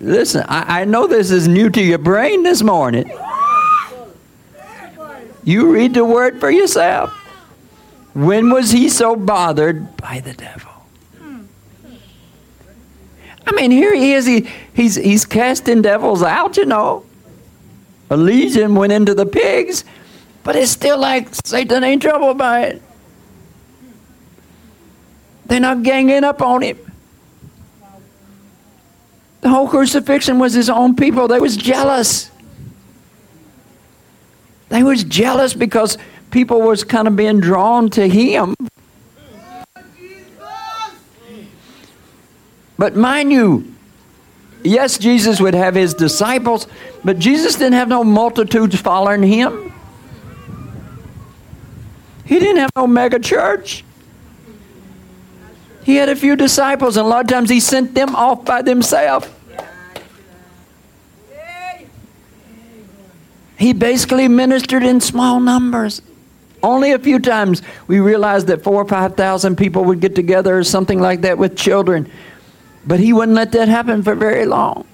Listen, 0.00 0.44
I, 0.48 0.82
I 0.82 0.84
know 0.84 1.06
this 1.06 1.30
is 1.30 1.48
new 1.48 1.70
to 1.70 1.82
your 1.82 1.96
brain 1.96 2.42
this 2.42 2.62
morning. 2.62 3.10
You 5.44 5.72
read 5.72 5.94
the 5.94 6.04
word 6.04 6.40
for 6.40 6.50
yourself. 6.50 7.23
When 8.14 8.50
was 8.50 8.70
he 8.70 8.88
so 8.88 9.16
bothered 9.16 9.96
by 9.96 10.20
the 10.20 10.32
devil? 10.32 10.70
I 13.46 13.52
mean, 13.52 13.70
here 13.70 13.94
he 13.94 14.14
is. 14.14 14.24
He, 14.24 14.48
he's, 14.72 14.94
he's 14.94 15.26
casting 15.26 15.82
devils 15.82 16.22
out, 16.22 16.56
you 16.56 16.64
know. 16.64 17.04
A 18.08 18.16
legion 18.16 18.74
went 18.74 18.92
into 18.92 19.14
the 19.14 19.26
pigs, 19.26 19.84
but 20.44 20.56
it's 20.56 20.70
still 20.70 20.98
like 20.98 21.28
Satan 21.44 21.84
ain't 21.84 22.02
troubled 22.02 22.38
by 22.38 22.62
it. 22.62 22.82
They're 25.46 25.60
not 25.60 25.82
ganging 25.82 26.24
up 26.24 26.40
on 26.40 26.62
him. 26.62 26.78
The 29.42 29.50
whole 29.50 29.68
crucifixion 29.68 30.38
was 30.38 30.54
his 30.54 30.70
own 30.70 30.96
people. 30.96 31.28
They 31.28 31.38
was 31.38 31.56
jealous. 31.56 32.30
They 34.70 34.82
was 34.82 35.04
jealous 35.04 35.52
because 35.52 35.98
people 36.34 36.60
was 36.60 36.82
kind 36.82 37.06
of 37.06 37.14
being 37.14 37.38
drawn 37.38 37.88
to 37.88 38.08
him. 38.08 38.56
But 42.76 42.96
mind 42.96 43.30
you, 43.30 43.72
yes, 44.64 44.98
Jesus 44.98 45.40
would 45.40 45.54
have 45.54 45.76
his 45.76 45.94
disciples, 45.94 46.66
but 47.04 47.20
Jesus 47.20 47.54
didn't 47.54 47.74
have 47.74 47.86
no 47.86 48.02
multitudes 48.02 48.74
following 48.80 49.22
him. 49.22 49.72
He 52.24 52.40
didn't 52.40 52.56
have 52.56 52.70
no 52.74 52.88
mega 52.88 53.20
church. 53.20 53.84
He 55.84 55.94
had 55.96 56.08
a 56.08 56.16
few 56.16 56.34
disciples, 56.34 56.96
and 56.96 57.06
a 57.06 57.08
lot 57.08 57.20
of 57.20 57.28
times 57.28 57.48
he 57.48 57.60
sent 57.60 57.94
them 57.94 58.16
off 58.16 58.44
by 58.44 58.60
themselves. 58.60 59.28
He 63.56 63.72
basically 63.72 64.26
ministered 64.26 64.82
in 64.82 65.00
small 65.00 65.38
numbers. 65.38 66.02
Only 66.64 66.92
a 66.92 66.98
few 66.98 67.18
times 67.18 67.60
we 67.88 68.00
realized 68.00 68.46
that 68.46 68.64
four 68.64 68.80
or 68.80 68.88
five 68.88 69.16
thousand 69.16 69.56
people 69.56 69.84
would 69.84 70.00
get 70.00 70.14
together 70.14 70.56
or 70.58 70.64
something 70.64 70.98
like 70.98 71.20
that 71.20 71.36
with 71.36 71.58
children. 71.58 72.10
But 72.86 73.00
he 73.00 73.12
wouldn't 73.12 73.36
let 73.36 73.52
that 73.52 73.68
happen 73.68 74.02
for 74.02 74.14
very 74.14 74.46
long. 74.46 74.86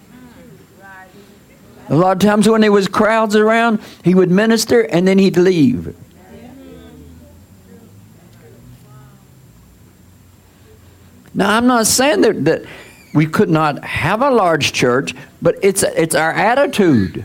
A 1.88 1.94
lot 1.94 2.12
of 2.12 2.18
times 2.18 2.48
when 2.48 2.60
there 2.60 2.72
was 2.72 2.88
crowds 2.88 3.36
around, 3.36 3.80
he 4.02 4.16
would 4.16 4.32
minister 4.32 4.80
and 4.80 5.06
then 5.06 5.18
he'd 5.18 5.36
leave. 5.36 5.96
Now, 11.32 11.56
I'm 11.56 11.68
not 11.68 11.86
saying 11.86 12.22
that, 12.22 12.44
that 12.46 12.62
we 13.14 13.26
could 13.26 13.48
not 13.48 13.84
have 13.84 14.22
a 14.22 14.30
large 14.30 14.72
church, 14.72 15.14
but 15.40 15.56
it's, 15.62 15.84
it's 15.84 16.16
our 16.16 16.32
attitude. 16.32 17.24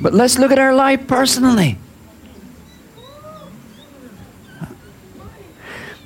But 0.00 0.14
let's 0.14 0.38
look 0.38 0.52
at 0.52 0.58
our 0.58 0.74
life 0.74 1.06
personally. 1.06 1.78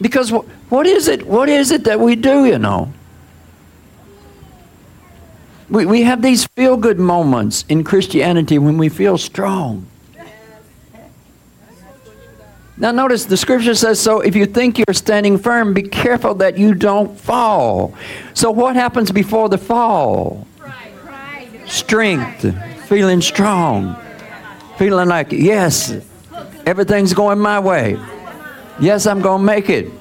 Because 0.01 0.31
what 0.31 0.87
is 0.87 1.09
it? 1.09 1.27
What 1.27 1.49
is 1.49 1.71
it 1.71 1.85
that 1.85 1.99
we 1.99 2.15
do, 2.15 2.45
you 2.47 2.59
know? 2.59 2.93
We, 5.71 5.85
we 5.85 6.03
have 6.03 6.23
these 6.23 6.47
feel 6.57 6.77
good 6.77 6.99
moments 6.99 7.65
in 7.69 7.85
Christianity 7.85 8.59
when 8.59 8.79
we 8.79 8.89
feel 8.89 9.19
strong. 9.19 9.87
Now, 12.81 12.93
notice 12.93 13.25
the 13.25 13.37
scripture 13.37 13.75
says 13.75 14.01
so 14.01 14.21
if 14.21 14.37
you 14.37 14.47
think 14.47 14.79
you're 14.79 14.95
standing 14.95 15.37
firm, 15.37 15.75
be 15.75 15.83
careful 15.83 16.35
that 16.37 16.57
you 16.57 16.75
don't 16.75 17.19
fall. 17.19 17.93
So, 18.35 18.53
what 18.53 18.77
happens 18.77 19.11
before 19.11 19.49
the 19.49 19.59
fall? 19.59 20.47
Strength, 21.67 22.47
feeling 22.89 23.21
strong, 23.21 23.95
feeling 24.79 25.09
like, 25.09 25.31
yes, 25.31 25.95
everything's 26.65 27.13
going 27.13 27.39
my 27.39 27.61
way. 27.61 28.01
Yes, 28.81 29.07
I'm 29.07 29.21
going 29.21 29.41
to 29.41 29.45
make 29.45 29.69
it. 29.69 29.93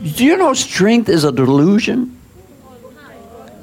Do 0.00 0.24
you 0.24 0.36
know 0.36 0.54
strength 0.54 1.08
is 1.08 1.24
a 1.24 1.32
delusion? 1.32 2.16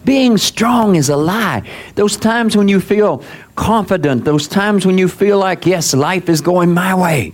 Being 0.03 0.37
strong 0.37 0.95
is 0.95 1.09
a 1.09 1.15
lie. 1.15 1.63
Those 1.95 2.17
times 2.17 2.57
when 2.57 2.67
you 2.67 2.81
feel 2.81 3.23
confident, 3.55 4.25
those 4.25 4.47
times 4.47 4.85
when 4.85 4.97
you 4.97 5.07
feel 5.07 5.37
like, 5.37 5.65
yes, 5.65 5.93
life 5.93 6.27
is 6.27 6.41
going 6.41 6.73
my 6.73 6.93
way. 6.93 7.33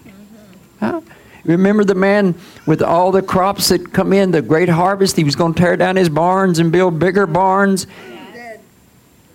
Huh? 0.80 1.02
Remember 1.46 1.84
the 1.84 1.96
man 1.96 2.36
with 2.68 2.84
all 2.84 3.12
the 3.12 3.22
crops 3.24 3.70
that 3.70 3.92
come 3.92 4.14
in, 4.14 4.32
the 4.32 4.42
great 4.42 4.70
harvest? 4.70 5.16
He 5.16 5.24
was 5.24 5.36
going 5.36 5.54
to 5.56 5.60
tear 5.60 5.78
down 5.78 5.96
his 5.96 6.10
barns 6.10 6.60
and 6.60 6.72
build 6.72 7.00
bigger 7.00 7.26
barns. 7.26 7.88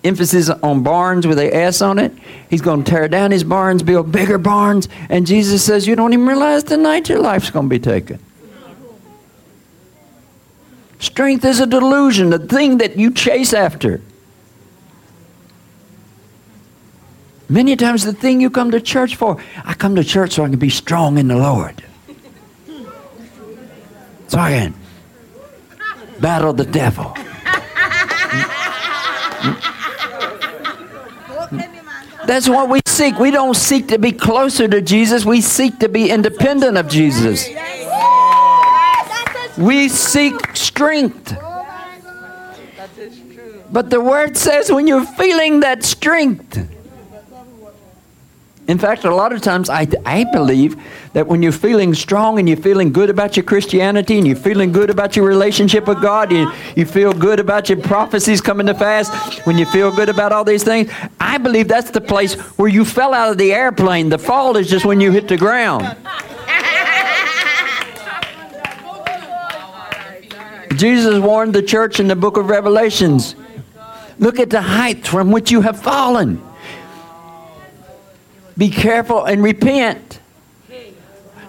Emphasis 0.03 0.49
on 0.49 0.83
barns 0.83 1.27
with 1.27 1.39
a 1.39 1.55
S 1.55 1.83
on 1.83 1.99
it. 1.99 2.13
He's 2.49 2.63
going 2.63 2.85
to 2.85 2.91
tear 2.91 3.07
down 3.09 3.31
his 3.31 3.45
barns, 3.45 3.83
build 3.83 4.11
bigger 4.11 4.39
barns. 4.39 4.89
And 5.11 5.27
Jesus 5.27 5.63
says, 5.63 5.87
You 5.87 5.95
don't 5.95 6.13
even 6.13 6.27
realize 6.27 6.65
tonight 6.65 7.09
your 7.09 7.19
life's 7.19 7.51
going 7.51 7.67
to 7.67 7.71
be 7.71 7.79
taken. 7.79 8.19
Strength 11.01 11.45
is 11.45 11.61
a 11.61 11.67
delusion, 11.67 12.31
the 12.31 12.39
thing 12.39 12.79
that 12.79 12.97
you 12.97 13.11
chase 13.11 13.53
after. 13.53 14.01
Many 17.49 17.75
times, 17.75 18.05
the 18.05 18.13
thing 18.13 18.41
you 18.41 18.49
come 18.49 18.71
to 18.71 18.81
church 18.81 19.17
for, 19.17 19.43
I 19.65 19.75
come 19.75 19.97
to 19.97 20.05
church 20.05 20.33
so 20.33 20.45
I 20.45 20.49
can 20.49 20.59
be 20.59 20.71
strong 20.71 21.19
in 21.19 21.27
the 21.27 21.37
Lord. 21.37 21.83
So 24.29 24.39
I 24.39 24.51
can 24.53 24.75
battle 26.21 26.53
the 26.53 26.65
devil. 26.65 27.15
That's 32.27 32.49
what 32.49 32.69
we 32.69 32.81
seek. 32.87 33.19
We 33.19 33.31
don't 33.31 33.55
seek 33.55 33.89
to 33.89 33.99
be 33.99 34.13
closer 34.13 34.69
to 34.69 34.81
Jesus, 34.81 35.25
we 35.25 35.41
seek 35.41 35.79
to 35.79 35.89
be 35.89 36.11
independent 36.11 36.77
of 36.77 36.89
Jesus. 36.89 37.49
We 39.59 39.89
seek 39.89 40.35
strength. 40.57 41.37
But 43.73 43.91
the 43.91 44.01
word 44.01 44.37
says 44.37 44.71
when 44.71 44.87
you're 44.87 45.05
feeling 45.05 45.61
that 45.61 45.85
strength, 45.85 46.59
in 48.67 48.79
fact, 48.79 49.05
a 49.05 49.15
lot 49.15 49.33
of 49.33 49.43
times 49.43 49.69
I, 49.69 49.87
I 50.07 50.25
believe 50.33 50.81
that 51.13 51.27
when 51.27 51.43
you're 51.43 51.51
feeling 51.51 51.93
strong 51.93 52.39
and 52.39 52.49
you're 52.49 52.57
feeling 52.57 52.93
good 52.93 53.11
about 53.11 53.37
your 53.37 53.45
Christianity 53.45 54.19
and 54.19 54.27
you're 54.27 54.37
feeling 54.37 54.71
good 54.71 54.91
about 54.91 55.17
your 55.17 55.27
relationship 55.27 55.89
with 55.89 56.01
God, 56.01 56.31
you, 56.31 56.51
you 56.77 56.87
feel 56.87 57.13
good 57.13 57.41
about 57.41 57.69
your 57.69 57.81
prophecies 57.81 58.41
coming 58.41 58.67
to 58.67 58.75
pass, 58.75 59.11
when 59.45 59.59
you 59.59 59.67
feel 59.67 59.95
good 59.95 60.09
about 60.09 60.33
all 60.33 60.45
these 60.45 60.63
things, 60.63 60.93
I 61.19 61.39
believe 61.39 61.67
that's 61.67 61.91
the 61.91 62.01
place 62.01 62.35
where 62.59 62.69
you 62.69 62.85
fell 62.85 63.13
out 63.13 63.33
of 63.33 63.39
the 63.39 63.53
airplane. 63.53 64.09
The 64.09 64.19
fall 64.19 64.57
is 64.57 64.71
just 64.71 64.85
when 64.85 65.01
you 65.01 65.11
hit 65.11 65.27
the 65.27 65.37
ground. 65.37 65.97
Jesus 70.77 71.19
warned 71.19 71.55
the 71.55 71.63
church 71.63 72.01
in 72.01 72.07
the 72.07 72.17
book 72.17 72.37
of 72.37 72.49
Revelations 72.49 73.35
look 74.21 74.39
at 74.39 74.51
the 74.51 74.63
height 74.63 75.07
from 75.07 75.33
which 75.33 75.51
you 75.51 75.63
have 75.63 75.83
fallen. 75.83 76.41
Be 78.57 78.69
careful 78.69 79.25
and 79.25 79.43
repent. 79.43 80.20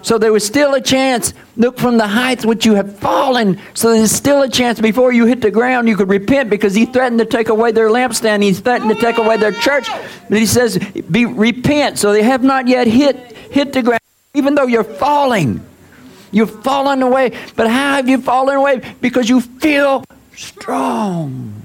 So 0.02 0.18
there 0.18 0.32
was 0.32 0.44
still 0.44 0.74
a 0.74 0.80
chance. 0.80 1.32
Look 1.56 1.78
from 1.78 1.96
the 1.96 2.06
heights 2.06 2.44
which 2.44 2.66
you 2.66 2.74
have 2.74 2.98
fallen. 2.98 3.60
So 3.74 3.92
there's 3.92 4.10
still 4.10 4.42
a 4.42 4.48
chance 4.48 4.80
before 4.80 5.12
you 5.12 5.26
hit 5.26 5.40
the 5.40 5.50
ground 5.50 5.88
you 5.88 5.96
could 5.96 6.08
repent 6.08 6.50
because 6.50 6.74
he 6.74 6.86
threatened 6.86 7.20
to 7.20 7.24
take 7.24 7.48
away 7.48 7.72
their 7.72 7.88
lampstand. 7.88 8.42
He 8.42 8.52
threatened 8.52 8.90
to 8.90 9.00
take 9.00 9.18
away 9.18 9.36
their 9.36 9.52
church. 9.52 9.88
But 10.28 10.38
he 10.38 10.46
says, 10.46 10.78
be 11.10 11.24
repent. 11.24 11.98
So 11.98 12.12
they 12.12 12.22
have 12.22 12.42
not 12.42 12.66
yet 12.68 12.86
hit 12.86 13.16
hit 13.52 13.72
the 13.72 13.82
ground, 13.82 14.00
even 14.34 14.54
though 14.54 14.66
you're 14.66 14.82
falling. 14.82 15.64
You've 16.32 16.62
fallen 16.62 17.02
away. 17.02 17.38
But 17.54 17.68
how 17.68 17.96
have 17.96 18.08
you 18.08 18.20
fallen 18.20 18.56
away? 18.56 18.94
Because 19.00 19.28
you 19.28 19.40
feel 19.40 20.04
strong. 20.34 21.61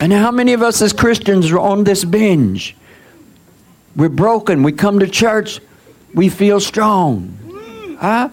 And 0.00 0.14
how 0.14 0.30
many 0.30 0.54
of 0.54 0.62
us 0.62 0.80
as 0.80 0.94
Christians 0.94 1.52
are 1.52 1.58
on 1.58 1.84
this 1.84 2.04
binge? 2.06 2.74
We're 3.94 4.08
broken. 4.08 4.62
We 4.62 4.72
come 4.72 4.98
to 5.00 5.06
church. 5.06 5.60
We 6.14 6.30
feel 6.30 6.58
strong. 6.58 7.36
Huh? 8.00 8.30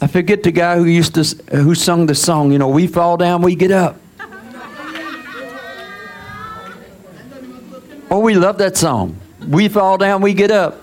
I 0.00 0.06
forget 0.06 0.44
the 0.44 0.52
guy 0.52 0.76
who 0.76 0.84
used 0.84 1.14
to 1.14 1.24
who 1.56 1.74
sung 1.74 2.06
the 2.06 2.14
song. 2.14 2.52
You 2.52 2.58
know, 2.58 2.68
we 2.68 2.86
fall 2.86 3.16
down, 3.16 3.42
we 3.42 3.56
get 3.56 3.72
up. 3.72 3.96
Oh, 8.10 8.20
we 8.20 8.34
love 8.34 8.58
that 8.58 8.76
song. 8.76 9.18
We 9.48 9.68
fall 9.68 9.98
down, 9.98 10.22
we 10.22 10.34
get 10.34 10.52
up. 10.52 10.80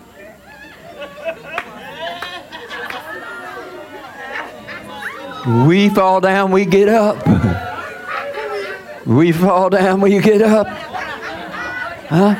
We 5.65 5.89
fall 5.89 6.19
down, 6.19 6.51
we 6.51 6.65
get 6.65 6.89
up. 6.89 7.67
We 9.05 9.31
fall 9.31 9.69
down, 9.69 10.01
we 10.01 10.19
get 10.19 10.41
up. 10.41 10.67
Huh? 12.09 12.35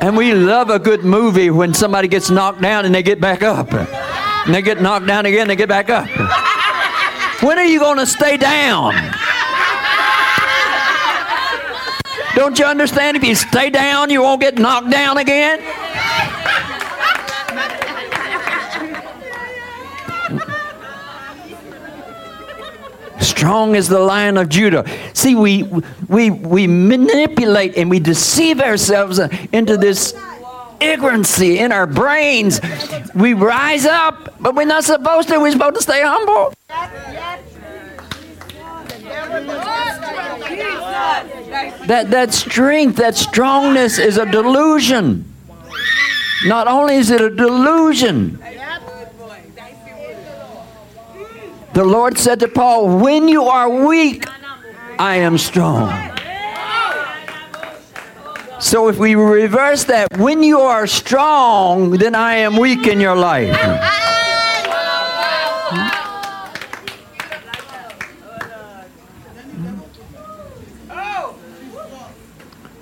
And 0.00 0.16
we 0.16 0.34
love 0.34 0.70
a 0.70 0.78
good 0.78 1.04
movie 1.04 1.50
when 1.50 1.74
somebody 1.74 2.08
gets 2.08 2.30
knocked 2.30 2.60
down 2.60 2.84
and 2.84 2.94
they 2.94 3.02
get 3.02 3.20
back 3.20 3.42
up. 3.42 3.72
And 3.72 4.54
they 4.54 4.62
get 4.62 4.80
knocked 4.80 5.06
down 5.06 5.26
again, 5.26 5.48
they 5.48 5.56
get 5.56 5.68
back 5.68 5.90
up. 5.90 6.08
When 7.42 7.58
are 7.58 7.64
you 7.64 7.80
going 7.80 7.98
to 7.98 8.06
stay 8.06 8.36
down? 8.36 8.94
Don't 12.34 12.58
you 12.58 12.64
understand? 12.64 13.16
If 13.16 13.24
you 13.24 13.34
stay 13.34 13.70
down, 13.70 14.10
you 14.10 14.22
won't 14.22 14.40
get 14.40 14.58
knocked 14.58 14.90
down 14.90 15.18
again. 15.18 15.60
Strong 23.24 23.74
as 23.74 23.88
the 23.88 23.98
lion 23.98 24.36
of 24.36 24.48
Judah. 24.48 24.84
See, 25.14 25.34
we, 25.34 25.64
we, 26.08 26.30
we 26.30 26.66
manipulate 26.66 27.76
and 27.76 27.88
we 27.88 27.98
deceive 27.98 28.60
ourselves 28.60 29.18
into 29.52 29.76
this 29.76 30.14
ignorancy 30.80 31.58
in 31.58 31.72
our 31.72 31.86
brains. 31.86 32.60
We 33.14 33.32
rise 33.32 33.86
up, 33.86 34.34
but 34.40 34.54
we're 34.54 34.66
not 34.66 34.84
supposed 34.84 35.28
to. 35.28 35.40
We're 35.40 35.52
supposed 35.52 35.76
to 35.76 35.82
stay 35.82 36.02
humble. 36.02 36.52
That, 41.86 42.10
that 42.10 42.34
strength, 42.34 42.96
that 42.96 43.16
strongness 43.16 43.98
is 43.98 44.18
a 44.18 44.26
delusion. 44.26 45.30
Not 46.44 46.68
only 46.68 46.96
is 46.96 47.10
it 47.10 47.20
a 47.20 47.30
delusion, 47.30 48.38
the 51.74 51.84
Lord 51.84 52.16
said 52.16 52.38
to 52.40 52.48
Paul, 52.48 52.98
When 52.98 53.26
you 53.26 53.44
are 53.44 53.68
weak, 53.68 54.26
I 54.98 55.16
am 55.16 55.36
strong. 55.38 55.90
So 58.60 58.88
if 58.88 58.96
we 58.96 59.16
reverse 59.16 59.84
that, 59.84 60.16
when 60.16 60.42
you 60.42 60.60
are 60.60 60.86
strong, 60.86 61.90
then 61.90 62.14
I 62.14 62.36
am 62.36 62.56
weak 62.56 62.86
in 62.86 63.00
your 63.00 63.16
life. 63.16 63.58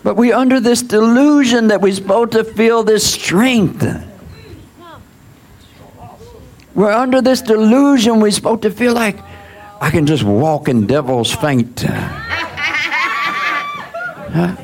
But 0.05 0.17
we're 0.17 0.35
under 0.35 0.61
this 0.61 0.83
delusion 0.83 1.69
that 1.69 1.81
we're 1.81 1.95
supposed 1.95 2.33
to 2.33 2.45
feel 2.45 2.83
this 2.83 3.11
strength. 3.11 4.12
We're 6.75 6.93
under 6.93 7.21
this 7.21 7.43
delusion 7.43 8.21
we're 8.21 8.31
supposed 8.31 8.63
to 8.63 8.71
feel 8.71 8.95
like 8.95 9.19
I 9.81 9.91
can 9.91 10.07
just 10.07 10.23
walk 10.23 10.69
in 10.69 10.87
devil's 10.87 11.33
faint. 11.33 11.85
Huh? 14.33 14.57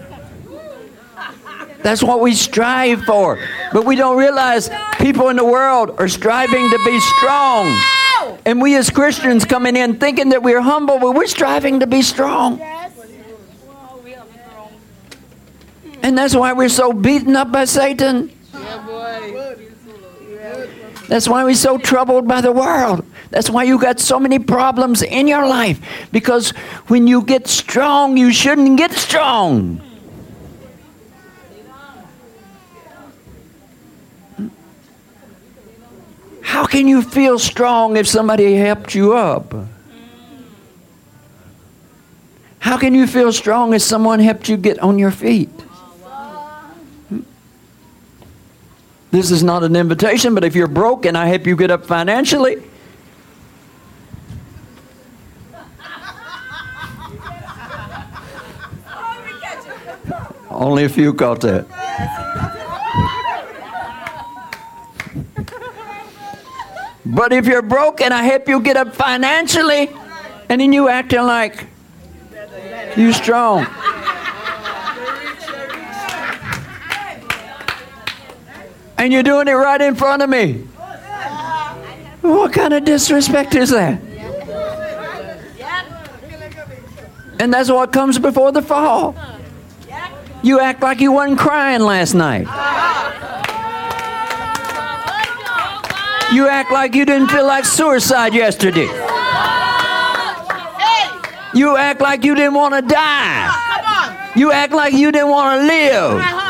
That's 1.83 2.03
what 2.03 2.21
we 2.21 2.35
strive 2.35 3.03
for. 3.03 3.39
But 3.73 3.85
we 3.85 3.97
don't 3.97 4.17
realize 4.17 4.71
people 4.99 5.29
in 5.29 5.37
the 5.37 5.45
world 5.45 5.95
are 5.99 6.09
striving 6.09 6.71
to 6.71 6.79
be 6.87 6.99
strong. 7.01 7.79
And 8.45 8.63
we 8.63 8.77
as 8.77 8.89
Christians 8.91 9.45
coming 9.45 9.77
in 9.77 9.99
thinking 9.99 10.31
that 10.31 10.43
we're 10.43 10.63
humble, 10.63 10.99
but 10.99 11.15
we're 11.15 11.27
striving 11.27 11.81
to 11.81 11.87
be 11.87 12.03
strong. 12.03 12.61
And 16.03 16.17
that's 16.17 16.35
why 16.35 16.53
we're 16.53 16.69
so 16.69 16.93
beaten 16.93 17.37
up 17.37 17.53
by 17.53 17.65
Satan. 17.67 18.33
That's 21.09 21.27
why 21.27 21.43
we're 21.43 21.55
so 21.55 21.79
troubled 21.79 22.29
by 22.29 22.43
the 22.43 22.53
world. 22.53 23.05
That's 23.31 23.49
why 23.49 23.65
you 23.65 23.79
got 23.79 23.99
so 23.99 24.21
many 24.21 24.39
problems 24.39 25.03
in 25.03 25.27
your 25.27 25.47
life. 25.47 25.81
Because 26.13 26.51
when 26.89 27.07
you 27.07 27.23
get 27.23 27.49
strong, 27.49 28.17
you 28.17 28.31
shouldn't 28.31 28.77
get 28.77 28.93
strong. 28.93 29.81
How 36.43 36.67
can 36.67 36.89
you 36.89 37.03
feel 37.03 37.39
strong 37.39 37.97
if 37.97 38.07
somebody 38.07 38.55
helped 38.55 38.95
you 38.95 39.15
up? 39.15 39.55
How 42.59 42.77
can 42.77 42.95
you 42.95 43.07
feel 43.07 43.33
strong 43.33 43.73
if 43.73 43.83
someone 43.83 44.19
helped 44.19 44.49
you 44.49 44.57
get 44.57 44.79
on 44.81 44.99
your 44.99 45.11
feet? 45.11 45.49
This 49.11 49.31
is 49.31 49.43
not 49.43 49.65
an 49.65 49.75
invitation, 49.75 50.35
but 50.35 50.45
if 50.45 50.55
you're 50.55 50.67
broke 50.67 51.07
and 51.07 51.17
I 51.17 51.27
help 51.27 51.47
you 51.47 51.57
get 51.57 51.71
up 51.71 51.87
financially, 51.87 52.63
only 60.51 60.85
a 60.85 60.89
few 60.89 61.15
caught 61.15 61.41
that. 61.41 61.67
But 67.07 67.33
if 67.33 67.47
you're 67.47 67.63
broke 67.63 68.03
and 68.03 68.13
I 68.13 68.23
help 68.23 68.47
you 68.49 68.61
get 68.61 68.77
up 68.77 68.95
financially, 68.95 69.89
and 70.51 70.61
then 70.61 70.73
you 70.73 70.89
acting 70.89 71.23
like 71.23 71.67
you 72.97 73.13
strong. 73.13 73.67
And 78.99 79.13
you're 79.13 79.23
doing 79.23 79.49
it 79.49 79.53
right 79.53 79.81
in 79.81 79.95
front 79.95 80.23
of 80.23 80.29
me. 80.29 80.65
What 82.21 82.53
kind 82.53 82.75
of 82.75 82.85
disrespect 82.85 83.55
is 83.55 83.71
that? 83.71 84.03
And 87.41 87.55
that's 87.55 87.71
what 87.71 87.93
comes 87.93 88.19
before 88.19 88.51
the 88.51 88.63
fall. 88.63 89.15
You 90.43 90.61
act 90.61 90.83
like 90.83 91.01
you 91.01 91.13
wasn't 91.13 91.39
crying 91.39 91.81
last 91.81 92.15
night. 92.15 92.47
You 96.33 96.49
act 96.49 96.71
like 96.73 96.95
you 96.95 97.05
didn't 97.07 97.29
feel 97.29 97.47
like 97.47 97.65
suicide 97.65 98.35
yesterday. 98.35 98.89
You 101.55 101.77
act 101.77 102.01
like 102.01 102.25
you 102.25 102.35
didn't 102.35 102.55
want 102.55 102.75
to 102.75 102.83
die. 102.83 104.33
You 104.37 104.53
act 104.53 104.73
like 104.73 104.93
you 104.93 105.11
didn't 105.11 105.31
want 105.31 105.61
to 105.61 105.67
live. 105.67 106.48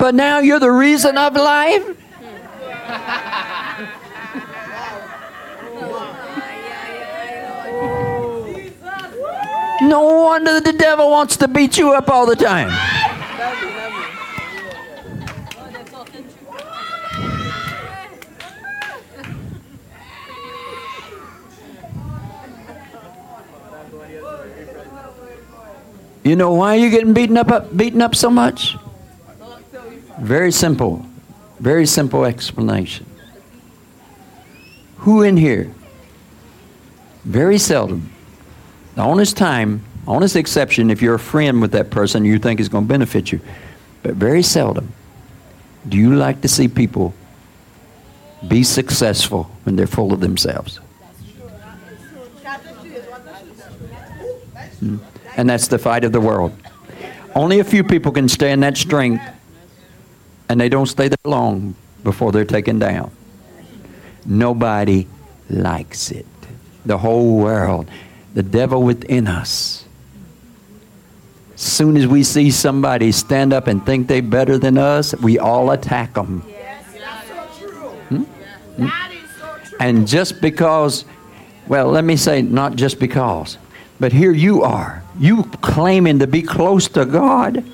But 0.00 0.14
now 0.14 0.38
you're 0.38 0.58
the 0.58 0.70
reason 0.70 1.18
of 1.18 1.36
life? 1.36 1.84
No 9.82 10.00
wonder 10.24 10.58
the 10.60 10.72
devil 10.72 11.10
wants 11.10 11.36
to 11.36 11.48
beat 11.48 11.76
you 11.76 11.92
up 11.92 12.08
all 12.08 12.24
the 12.24 12.34
time. 12.34 12.70
You 26.24 26.36
know 26.36 26.52
why 26.54 26.76
you're 26.76 26.90
getting 26.90 27.12
beaten 27.12 27.36
up, 27.36 27.50
up 27.50 27.76
beaten 27.76 28.00
up 28.00 28.14
so 28.14 28.30
much? 28.30 28.76
Very 30.20 30.52
simple. 30.52 31.04
Very 31.58 31.86
simple 31.86 32.24
explanation. 32.24 33.06
Who 34.98 35.22
in 35.22 35.36
here? 35.36 35.72
Very 37.24 37.58
seldom. 37.58 38.10
The 38.94 39.02
honest 39.02 39.36
time, 39.36 39.82
honest 40.06 40.36
exception, 40.36 40.90
if 40.90 41.00
you're 41.00 41.14
a 41.14 41.18
friend 41.18 41.60
with 41.60 41.72
that 41.72 41.90
person 41.90 42.24
you 42.24 42.38
think 42.38 42.60
is 42.60 42.68
going 42.68 42.84
to 42.84 42.88
benefit 42.88 43.32
you, 43.32 43.40
but 44.02 44.14
very 44.14 44.42
seldom 44.42 44.92
do 45.88 45.96
you 45.96 46.14
like 46.14 46.42
to 46.42 46.48
see 46.48 46.68
people 46.68 47.14
be 48.46 48.62
successful 48.62 49.44
when 49.64 49.76
they're 49.76 49.86
full 49.86 50.12
of 50.12 50.20
themselves. 50.20 50.76
Hmm. 54.80 54.98
And 55.36 55.48
that's 55.48 55.68
the 55.68 55.78
fight 55.78 56.04
of 56.04 56.12
the 56.12 56.20
world. 56.20 56.54
Only 57.34 57.60
a 57.60 57.64
few 57.64 57.84
people 57.84 58.12
can 58.12 58.28
stay 58.28 58.50
in 58.50 58.60
that 58.60 58.76
strength, 58.76 59.22
and 60.50 60.60
they 60.60 60.68
don't 60.68 60.86
stay 60.86 61.06
there 61.06 61.16
long 61.24 61.76
before 62.02 62.32
they're 62.32 62.44
taken 62.44 62.80
down. 62.80 63.12
Nobody 64.26 65.06
likes 65.48 66.10
it. 66.10 66.26
The 66.84 66.98
whole 66.98 67.36
world, 67.38 67.88
the 68.34 68.42
devil 68.42 68.82
within 68.82 69.28
us. 69.28 69.84
Soon 71.54 71.96
as 71.96 72.08
we 72.08 72.24
see 72.24 72.50
somebody 72.50 73.12
stand 73.12 73.52
up 73.52 73.68
and 73.68 73.86
think 73.86 74.08
they're 74.08 74.22
better 74.22 74.58
than 74.58 74.76
us, 74.76 75.14
we 75.20 75.38
all 75.38 75.70
attack 75.70 76.14
them. 76.14 76.40
Hmm? 78.08 78.22
Hmm? 78.22 78.88
And 79.78 80.08
just 80.08 80.40
because, 80.40 81.04
well, 81.68 81.86
let 81.86 82.02
me 82.02 82.16
say, 82.16 82.42
not 82.42 82.74
just 82.74 82.98
because, 82.98 83.56
but 84.00 84.12
here 84.12 84.32
you 84.32 84.64
are. 84.64 85.04
You 85.16 85.44
claiming 85.62 86.18
to 86.18 86.26
be 86.26 86.42
close 86.42 86.88
to 86.88 87.04
God. 87.04 87.64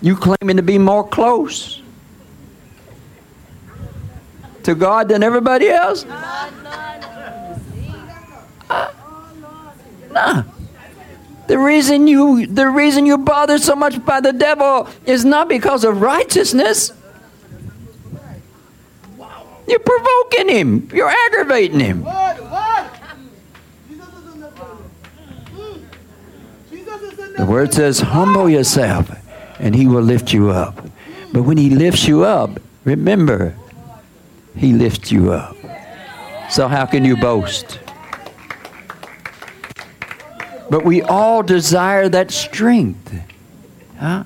You 0.00 0.16
claiming 0.16 0.56
to 0.56 0.62
be 0.62 0.78
more 0.78 1.06
close 1.06 1.79
to 4.64 4.74
God 4.74 5.08
than 5.08 5.22
everybody 5.22 5.68
else. 5.68 6.04
Uh, 8.68 8.92
nah. 10.12 10.42
The 11.46 11.58
reason 11.58 12.06
you 12.06 12.46
the 12.46 12.68
reason 12.68 13.06
you 13.06 13.18
bother 13.18 13.58
so 13.58 13.74
much 13.74 14.04
by 14.04 14.20
the 14.20 14.32
devil 14.32 14.88
is 15.04 15.24
not 15.24 15.48
because 15.48 15.82
of 15.82 16.00
righteousness. 16.00 16.92
You're 19.66 19.80
provoking 19.80 20.48
him. 20.48 20.88
You're 20.92 21.12
aggravating 21.26 21.80
him. 21.80 22.04
The 27.36 27.46
word 27.46 27.72
says, 27.72 28.00
humble 28.00 28.50
yourself 28.50 29.10
and 29.58 29.74
he 29.74 29.86
will 29.86 30.02
lift 30.02 30.32
you 30.32 30.50
up. 30.50 30.84
But 31.32 31.44
when 31.44 31.56
he 31.56 31.70
lifts 31.70 32.06
you 32.06 32.24
up, 32.24 32.60
remember, 32.84 33.54
he 34.60 34.74
lifts 34.74 35.10
you 35.10 35.32
up. 35.32 35.56
So 36.50 36.68
how 36.68 36.84
can 36.84 37.02
you 37.02 37.16
boast? 37.16 37.80
But 40.68 40.84
we 40.84 41.00
all 41.00 41.42
desire 41.42 42.10
that 42.10 42.30
strength. 42.30 43.14
Huh? 43.98 44.24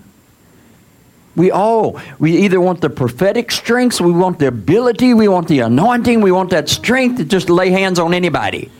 We 1.37 1.53
all, 1.53 2.01
we 2.19 2.37
either 2.39 2.61
want 2.61 2.81
the 2.81 2.91
prophetic 2.91 3.53
strength, 3.53 4.01
we 4.01 4.11
want 4.11 4.41
the 4.41 4.49
ability, 4.49 5.15
we 5.15 5.29
want 5.29 5.47
the 5.47 5.61
anointing, 5.61 6.21
we 6.21 6.33
want 6.33 6.51
that 6.51 6.69
strength 6.69 7.19
to 7.19 7.25
just 7.25 7.49
lay 7.49 7.71
hands 7.71 8.01
on 8.01 8.13
anybody. 8.13 8.73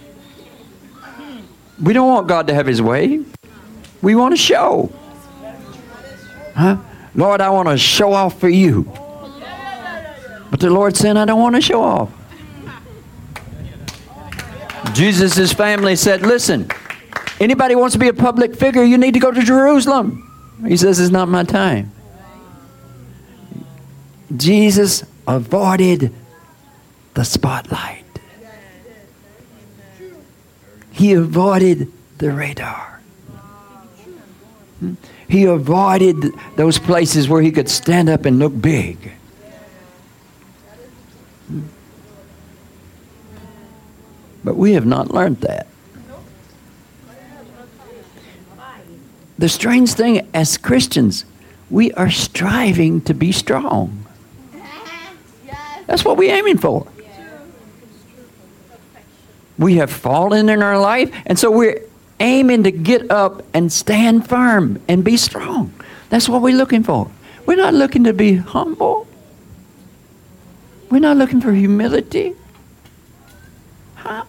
We 1.81 1.93
don't 1.93 2.09
want 2.09 2.27
God 2.27 2.49
to 2.49 2.55
have 2.55 2.67
his 2.67 2.83
way. 2.83 3.25
We 4.03 4.17
want 4.17 4.33
to 4.33 4.37
show. 4.37 4.93
Huh? 6.55 6.79
Lord, 7.15 7.41
I 7.41 7.51
want 7.51 7.69
to 7.69 7.79
show 7.79 8.13
off 8.13 8.41
for 8.41 8.49
you. 8.49 8.93
But 10.55 10.61
the 10.61 10.71
Lord 10.71 10.97
said, 10.97 11.17
I 11.17 11.25
don't 11.25 11.41
want 11.41 11.57
to 11.57 11.61
show 11.61 11.83
off. 11.83 12.13
Jesus' 14.95 15.53
family 15.53 15.97
said, 15.97 16.23
Listen, 16.23 16.71
anybody 17.41 17.75
wants 17.75 17.95
to 17.95 17.99
be 17.99 18.07
a 18.07 18.15
public 18.15 18.55
figure, 18.55 18.85
you 18.85 18.97
need 18.97 19.15
to 19.15 19.19
go 19.19 19.33
to 19.33 19.43
Jerusalem. 19.43 20.55
He 20.65 20.77
says, 20.77 21.01
It's 21.01 21.11
not 21.11 21.29
my 21.29 21.43
time. 21.43 21.91
Jesus 24.37 25.03
avoided 25.27 26.15
the 27.15 27.25
spotlight, 27.25 28.05
he 30.93 31.15
avoided 31.15 31.91
the 32.19 32.31
radar. 32.31 33.01
Hmm? 34.79 34.95
He 35.29 35.47
avoided 35.47 36.33
those 36.55 36.79
places 36.79 37.29
where 37.29 37.43
he 37.43 37.51
could 37.51 37.69
stand 37.69 38.09
up 38.09 38.25
and 38.25 38.39
look 38.39 38.53
big. 38.63 39.15
But 44.45 44.57
we 44.57 44.75
have 44.75 44.87
not 44.87 45.13
learned 45.13 45.41
that. 45.41 45.67
The 49.37 49.49
strange 49.49 49.95
thing 49.95 50.29
as 50.33 50.57
Christians, 50.57 51.25
we 51.71 51.91
are 51.93 52.11
striving 52.11 53.01
to 53.03 53.15
be 53.15 53.33
strong. 53.33 54.07
That's 55.87 56.05
what 56.05 56.17
we're 56.17 56.35
aiming 56.35 56.59
for. 56.59 56.87
We 59.59 59.77
have 59.77 59.91
fallen 59.91 60.49
in 60.49 60.63
our 60.63 60.79
life, 60.79 61.15
and 61.27 61.39
so 61.39 61.51
we're 61.51 61.81
aiming 62.21 62.65
to 62.65 62.71
get 62.71 63.11
up 63.11 63.43
and 63.55 63.73
stand 63.73 64.29
firm 64.29 64.81
and 64.89 65.05
be 65.05 65.17
strong. 65.17 65.73
That's 66.11 66.29
what 66.29 66.43
we're 66.43 66.57
looking 66.57 66.83
for. 66.83 67.11
We're 67.47 67.57
not 67.57 67.75
looking 67.75 68.05
to 68.05 68.13
be 68.13 68.37
humble. 68.37 69.07
We're 70.91 71.01
not 71.01 71.17
looking 71.17 71.41
for 71.41 71.53
humility. 71.53 72.35
Huh? 73.97 74.25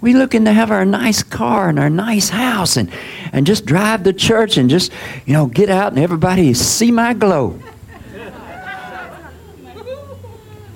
We're 0.00 0.16
looking 0.16 0.44
to 0.44 0.52
have 0.52 0.70
our 0.70 0.84
nice 0.84 1.22
car 1.22 1.68
and 1.68 1.78
our 1.78 1.90
nice 1.90 2.28
house 2.28 2.76
and, 2.76 2.90
and 3.32 3.46
just 3.46 3.66
drive 3.66 4.04
to 4.04 4.12
church 4.12 4.56
and 4.56 4.70
just, 4.70 4.92
you 5.26 5.32
know, 5.32 5.46
get 5.46 5.70
out 5.70 5.92
and 5.92 6.00
everybody 6.00 6.54
see 6.54 6.90
my 6.90 7.14
glow. 7.14 7.58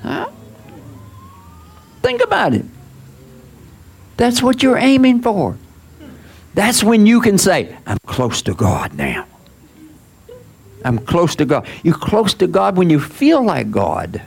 Huh? 0.02 0.28
Think 2.02 2.24
about 2.24 2.54
it. 2.54 2.64
That's 4.16 4.42
what 4.42 4.60
you're 4.60 4.76
aiming 4.76 5.22
for. 5.22 5.56
That's 6.54 6.82
when 6.82 7.06
you 7.06 7.20
can 7.20 7.38
say, 7.38 7.76
I'm 7.86 7.98
close 8.04 8.42
to 8.42 8.54
God 8.54 8.94
now. 8.94 9.26
I'm 10.84 10.98
close 10.98 11.36
to 11.36 11.44
God. 11.44 11.66
You're 11.84 11.94
close 11.94 12.34
to 12.34 12.48
God 12.48 12.76
when 12.76 12.90
you 12.90 12.98
feel 12.98 13.44
like 13.44 13.70
God. 13.70 14.22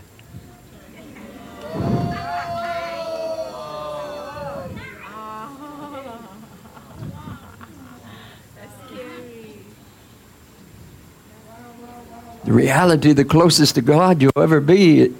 Reality, 12.55 13.13
the 13.13 13.25
closest 13.25 13.75
to 13.75 13.81
God 13.81 14.21
you'll 14.21 14.31
ever 14.37 14.61
be 14.61 15.13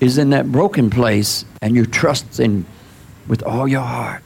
is 0.00 0.16
in 0.16 0.30
that 0.30 0.50
broken 0.50 0.88
place 0.90 1.44
and 1.60 1.74
you 1.74 1.84
trust 1.84 2.38
in 2.40 2.64
with 3.26 3.42
all 3.42 3.66
your 3.68 3.82
heart. 3.82 4.22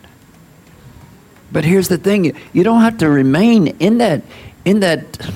But 1.50 1.64
here's 1.64 1.88
the 1.88 1.98
thing, 1.98 2.36
you 2.52 2.64
don't 2.64 2.80
have 2.82 2.98
to 2.98 3.08
remain 3.08 3.68
in 3.78 3.98
that 3.98 4.22
in 4.64 4.80
that 4.80 5.30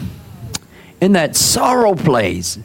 in 1.01 1.13
that 1.13 1.37
sorrow 1.37 1.95
place. 1.95 2.59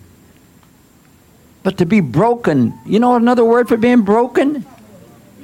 But 1.63 1.77
to 1.77 1.85
be 1.85 1.99
broken, 1.99 2.73
you 2.85 2.99
know 2.99 3.15
another 3.15 3.45
word 3.45 3.67
for 3.67 3.77
being 3.77 4.01
broken? 4.01 4.65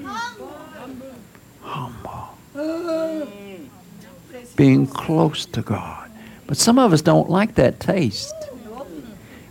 Humble. 0.04 0.56
Humble. 1.62 2.38
Being 4.56 4.88
close 4.88 5.46
to 5.48 5.62
God. 5.62 6.10
But 6.48 6.58
some 6.58 6.80
of 6.80 6.94
us 6.94 7.02
don't 7.02 7.30
like 7.30 7.56
that 7.56 7.80
taste. 7.80 8.34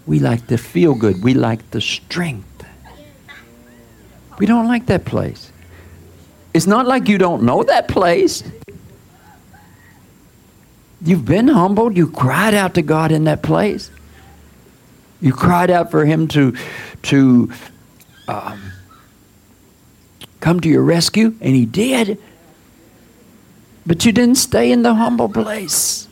We 0.07 0.21
like 0.21 0.47
to 0.49 0.57
feel 0.57 0.95
good. 0.95 1.23
We 1.23 1.35
like 1.35 1.71
the 1.71 1.81
strength. 1.81 2.65
We 4.39 4.47
don't 4.47 4.69
like 4.69 4.87
that 4.87 5.05
place. 5.05 5.51
It's 6.55 6.67
not 6.67 6.87
like 6.87 7.09
you 7.09 7.19
don't 7.19 7.43
know 7.43 7.63
that 7.65 7.89
place. 7.89 8.43
You've 11.03 11.25
been 11.25 11.49
humbled. 11.49 11.97
You 11.97 12.09
cried 12.09 12.55
out 12.55 12.75
to 12.75 12.83
God 12.83 13.13
in 13.13 13.25
that 13.25 13.43
place. 13.43 13.91
You 15.21 15.33
cried 15.33 15.71
out 15.71 15.91
for 15.91 16.05
Him 16.05 16.29
to, 16.29 16.57
to 17.03 17.53
um, 18.29 18.73
come 20.41 20.61
to 20.61 20.69
your 20.69 20.83
rescue, 20.83 21.35
and 21.41 21.55
He 21.55 21.67
did. 21.67 22.19
But 23.85 24.05
you 24.05 24.13
didn't 24.13 24.37
stay 24.37 24.73
in 24.73 24.83
the 24.83 24.95
humble 24.95 25.29
place. 25.29 26.06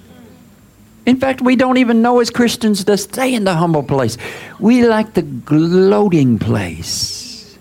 In 1.06 1.18
fact, 1.18 1.42
we 1.42 1.54
don't 1.54 1.76
even 1.76 2.00
know 2.00 2.20
as 2.20 2.30
Christians 2.30 2.84
to 2.84 2.96
stay 2.96 3.34
in 3.34 3.44
the 3.44 3.54
humble 3.54 3.82
place. 3.82 4.16
We 4.58 4.86
like 4.86 5.14
the 5.14 5.22
gloating 5.22 6.38
place. 6.38 7.58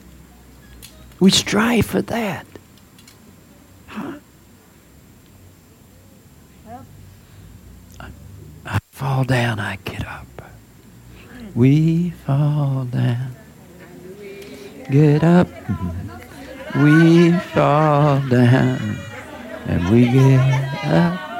We 1.19 1.31
strive 1.31 1.85
for 1.85 2.01
that. 2.03 2.45
Huh? 3.87 4.13
I 8.65 8.79
fall 8.91 9.23
down, 9.25 9.59
I 9.59 9.77
get 9.83 10.07
up. 10.07 10.27
We 11.53 12.11
fall 12.25 12.85
down, 12.85 13.35
get 14.89 15.23
up. 15.23 15.47
We 16.75 17.31
fall 17.53 18.19
down, 18.27 18.97
and 19.67 19.89
we 19.91 20.05
get 20.09 20.85
up. 20.85 21.32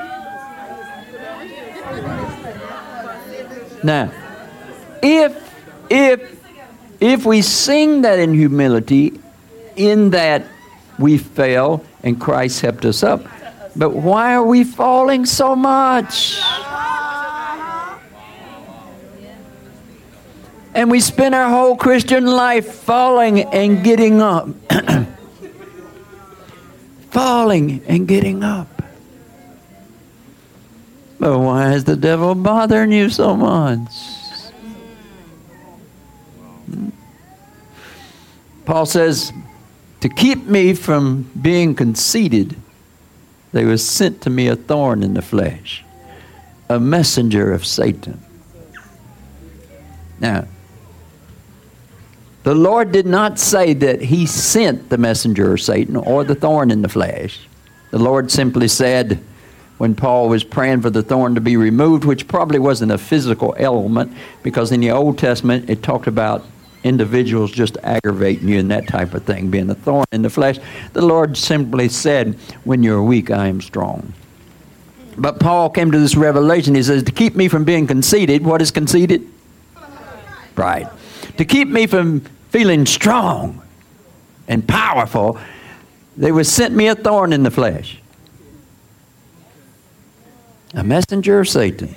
Now, 3.84 4.12
if 5.02 5.54
if 5.90 6.44
if 7.02 7.26
we 7.26 7.42
sing 7.42 8.04
that 8.04 8.20
in 8.20 8.34
humility, 8.34 9.20
in 9.76 10.12
that 10.12 10.46
we 10.98 11.18
fell 11.18 11.84
and 12.02 12.20
Christ 12.20 12.62
helped 12.62 12.86
us 12.86 13.04
up, 13.04 13.26
but 13.76 13.90
why 13.90 14.36
are 14.36 14.44
we 14.44 14.64
falling 14.64 15.26
so 15.26 15.56
much? 15.56 16.40
And 20.76 20.90
we 20.90 21.00
spend 21.02 21.36
our 21.36 21.50
whole 21.50 21.76
Christian 21.76 22.26
life 22.26 22.74
falling 22.74 23.42
and 23.42 23.84
getting 23.84 24.22
up. 24.22 24.48
falling 27.12 27.84
and 27.88 28.08
getting 28.08 28.44
up. 28.44 28.83
But 31.24 31.40
why 31.40 31.72
is 31.72 31.86
the 31.86 31.96
devil 31.96 32.36
bothering 32.36 32.92
you 32.92 33.10
so 33.10 33.34
much? 33.34 33.90
Paul 38.66 38.86
says, 38.86 39.32
to 40.02 40.10
keep 40.10 40.44
me 40.48 40.74
from 40.74 41.32
being 41.42 41.76
conceited, 41.76 42.58
there 43.54 43.66
was 43.66 43.88
sent 43.88 44.20
to 44.24 44.30
me 44.30 44.50
a 44.50 44.58
thorn 44.58 45.02
in 45.02 45.14
the 45.14 45.22
flesh, 45.22 45.86
a 46.68 46.78
messenger 46.78 47.54
of 47.54 47.66
Satan. 47.66 48.22
Now, 50.20 50.46
the 52.44 52.54
Lord 52.54 52.92
did 52.92 53.06
not 53.06 53.40
say 53.40 53.74
that 53.76 54.02
He 54.02 54.26
sent 54.26 54.90
the 54.90 54.98
messenger 54.98 55.54
of 55.54 55.62
Satan 55.62 55.96
or 55.96 56.26
the 56.26 56.36
thorn 56.36 56.70
in 56.70 56.82
the 56.82 56.90
flesh. 56.90 57.48
The 57.92 58.00
Lord 58.00 58.30
simply 58.30 58.68
said, 58.68 59.24
when 59.78 59.96
Paul 59.96 60.30
was 60.30 60.44
praying 60.44 60.82
for 60.82 60.90
the 60.90 61.04
thorn 61.04 61.36
to 61.36 61.42
be 61.42 61.58
removed, 61.58 62.06
which 62.06 62.28
probably 62.28 62.60
wasn't 62.60 62.92
a 62.92 62.98
physical 62.98 63.56
element, 63.58 64.16
because 64.44 64.72
in 64.72 64.80
the 64.80 64.92
Old 64.92 65.18
Testament 65.18 65.70
it 65.70 65.84
talked 65.84 66.08
about 66.08 66.46
individuals 66.84 67.52
just 67.52 67.78
aggravating 67.84 68.48
you 68.48 68.60
and 68.60 68.70
that 68.72 68.88
type 68.88 69.14
of 69.14 69.24
thing, 69.24 69.50
being 69.50 69.70
a 69.70 69.76
thorn 69.76 70.06
in 70.12 70.22
the 70.22 70.30
flesh. 70.30 70.60
The 70.94 71.02
Lord 71.02 71.38
simply 71.38 71.90
said, 71.90 72.36
When 72.64 72.84
you're 72.84 73.02
weak, 73.02 73.32
I 73.32 73.48
am 73.48 73.62
strong. 73.62 74.14
But 75.18 75.40
Paul 75.40 75.70
came 75.70 75.92
to 75.92 76.00
this 76.00 76.16
revelation. 76.16 76.76
He 76.76 76.84
says, 76.84 77.04
To 77.04 77.12
keep 77.12 77.36
me 77.36 77.48
from 77.48 77.64
being 77.64 77.88
conceited, 77.88 78.44
what 78.44 78.62
is 78.62 78.72
conceited? 78.72 79.28
Pride. 80.56 80.90
To 81.38 81.46
keep 81.46 81.68
me 81.68 81.88
from 81.88 82.22
feeling 82.50 82.86
strong 82.86 83.62
and 84.48 84.68
powerful, 84.68 85.40
they 86.16 86.32
were 86.32 86.44
sent 86.44 86.76
me 86.76 86.88
a 86.88 86.96
thorn 86.96 87.34
in 87.34 87.44
the 87.44 87.52
flesh. 87.52 88.00
A 90.76 90.84
messenger 90.84 91.40
of 91.40 91.48
Satan. 91.48 91.96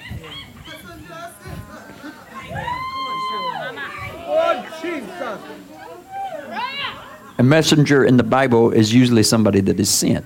A 7.38 7.42
messenger 7.42 8.04
in 8.04 8.16
the 8.16 8.22
Bible 8.22 8.70
is 8.70 8.92
usually 8.92 9.22
somebody 9.22 9.60
that 9.60 9.80
is 9.80 9.90
sent. 9.90 10.24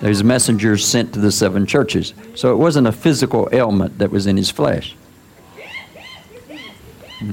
There's 0.00 0.22
messengers 0.22 0.86
sent 0.86 1.12
to 1.14 1.20
the 1.20 1.32
seven 1.32 1.66
churches. 1.66 2.12
So 2.34 2.52
it 2.52 2.56
wasn't 2.56 2.86
a 2.86 2.92
physical 2.92 3.48
ailment 3.52 3.98
that 3.98 4.10
was 4.10 4.26
in 4.26 4.36
his 4.36 4.50
flesh. 4.50 4.94
Hmm. 7.18 7.32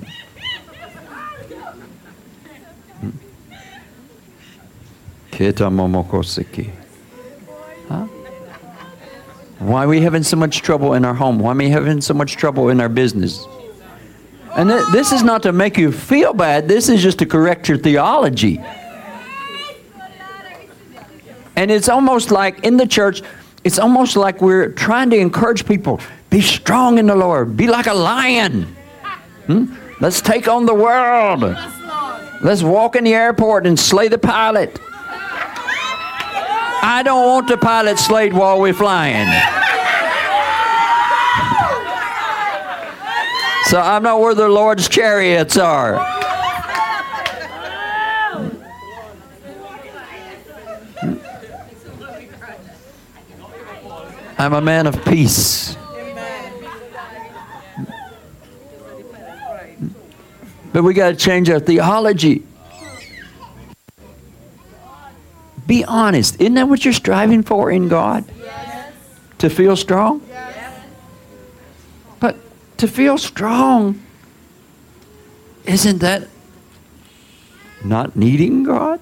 Hmm. 3.01 3.09
Huh? 6.71 6.82
Why 9.59 9.85
are 9.85 9.87
we 9.87 10.01
having 10.01 10.23
so 10.23 10.35
much 10.35 10.61
trouble 10.61 10.93
in 10.93 11.05
our 11.05 11.13
home? 11.13 11.39
Why 11.39 11.51
are 11.51 11.55
we 11.55 11.69
having 11.69 12.01
so 12.01 12.13
much 12.13 12.35
trouble 12.35 12.69
in 12.69 12.81
our 12.81 12.89
business? 12.89 13.45
And 14.55 14.69
th- 14.69 14.85
this 14.91 15.11
is 15.11 15.23
not 15.23 15.43
to 15.43 15.51
make 15.51 15.77
you 15.77 15.91
feel 15.91 16.33
bad, 16.33 16.67
this 16.67 16.89
is 16.89 17.01
just 17.01 17.19
to 17.19 17.25
correct 17.25 17.69
your 17.69 17.77
theology. 17.77 18.61
And 21.55 21.71
it's 21.71 21.89
almost 21.89 22.31
like 22.31 22.63
in 22.63 22.77
the 22.77 22.87
church, 22.87 23.21
it's 23.63 23.79
almost 23.79 24.15
like 24.15 24.41
we're 24.41 24.71
trying 24.71 25.09
to 25.11 25.17
encourage 25.17 25.65
people 25.65 26.01
be 26.29 26.41
strong 26.41 26.97
in 26.97 27.05
the 27.05 27.15
Lord, 27.15 27.55
be 27.55 27.67
like 27.67 27.85
a 27.85 27.93
lion. 27.93 28.75
Hmm? 29.45 29.75
Let's 30.01 30.19
take 30.19 30.47
on 30.47 30.65
the 30.65 30.73
world. 30.73 31.41
Let's 32.41 32.63
walk 32.63 32.95
in 32.95 33.03
the 33.03 33.13
airport 33.13 33.67
and 33.67 33.79
slay 33.79 34.07
the 34.07 34.17
pilot. 34.17 34.79
I 36.85 37.01
don't 37.01 37.25
want 37.25 37.47
the 37.47 37.57
pilot 37.57 37.97
slayed 37.97 38.33
while 38.33 38.59
we're 38.59 38.73
flying. 38.73 39.25
So 43.67 43.79
I'm 43.79 44.03
not 44.03 44.19
where 44.19 44.35
the 44.35 44.49
Lord's 44.49 44.89
chariots 44.89 45.55
are. 45.55 45.95
I'm 54.37 54.53
a 54.53 54.59
man 54.59 54.85
of 54.85 55.05
peace. 55.05 55.77
But 60.73 60.83
we 60.83 60.93
got 60.93 61.11
to 61.11 61.15
change 61.15 61.49
our 61.49 61.61
theology. 61.61 62.43
Be 65.65 65.85
honest. 65.85 66.39
Isn't 66.41 66.55
that 66.55 66.67
what 66.67 66.83
you're 66.83 66.93
striving 66.93 67.43
for 67.43 67.71
in 67.71 67.87
God? 67.87 68.25
Yes. 68.39 68.93
To 69.39 69.49
feel 69.49 69.75
strong? 69.75 70.21
Yes. 70.27 70.83
But 72.19 72.37
to 72.77 72.87
feel 72.87 73.17
strong, 73.17 74.01
isn't 75.65 75.99
that 75.99 76.27
not 77.83 78.15
needing 78.15 78.63
God? 78.63 78.99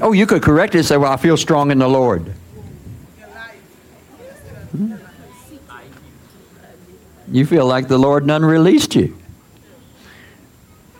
Oh, 0.00 0.12
you 0.12 0.26
could 0.26 0.42
correct 0.42 0.74
it 0.74 0.78
and 0.78 0.86
say, 0.86 0.96
Well, 0.96 1.12
I 1.12 1.16
feel 1.16 1.36
strong 1.36 1.70
in 1.70 1.78
the 1.78 1.88
Lord. 1.88 2.22
Hmm? 4.72 4.94
You 7.28 7.46
feel 7.46 7.66
like 7.66 7.88
the 7.88 7.98
Lord 7.98 8.26
none 8.26 8.44
released 8.44 8.94
you. 8.94 9.16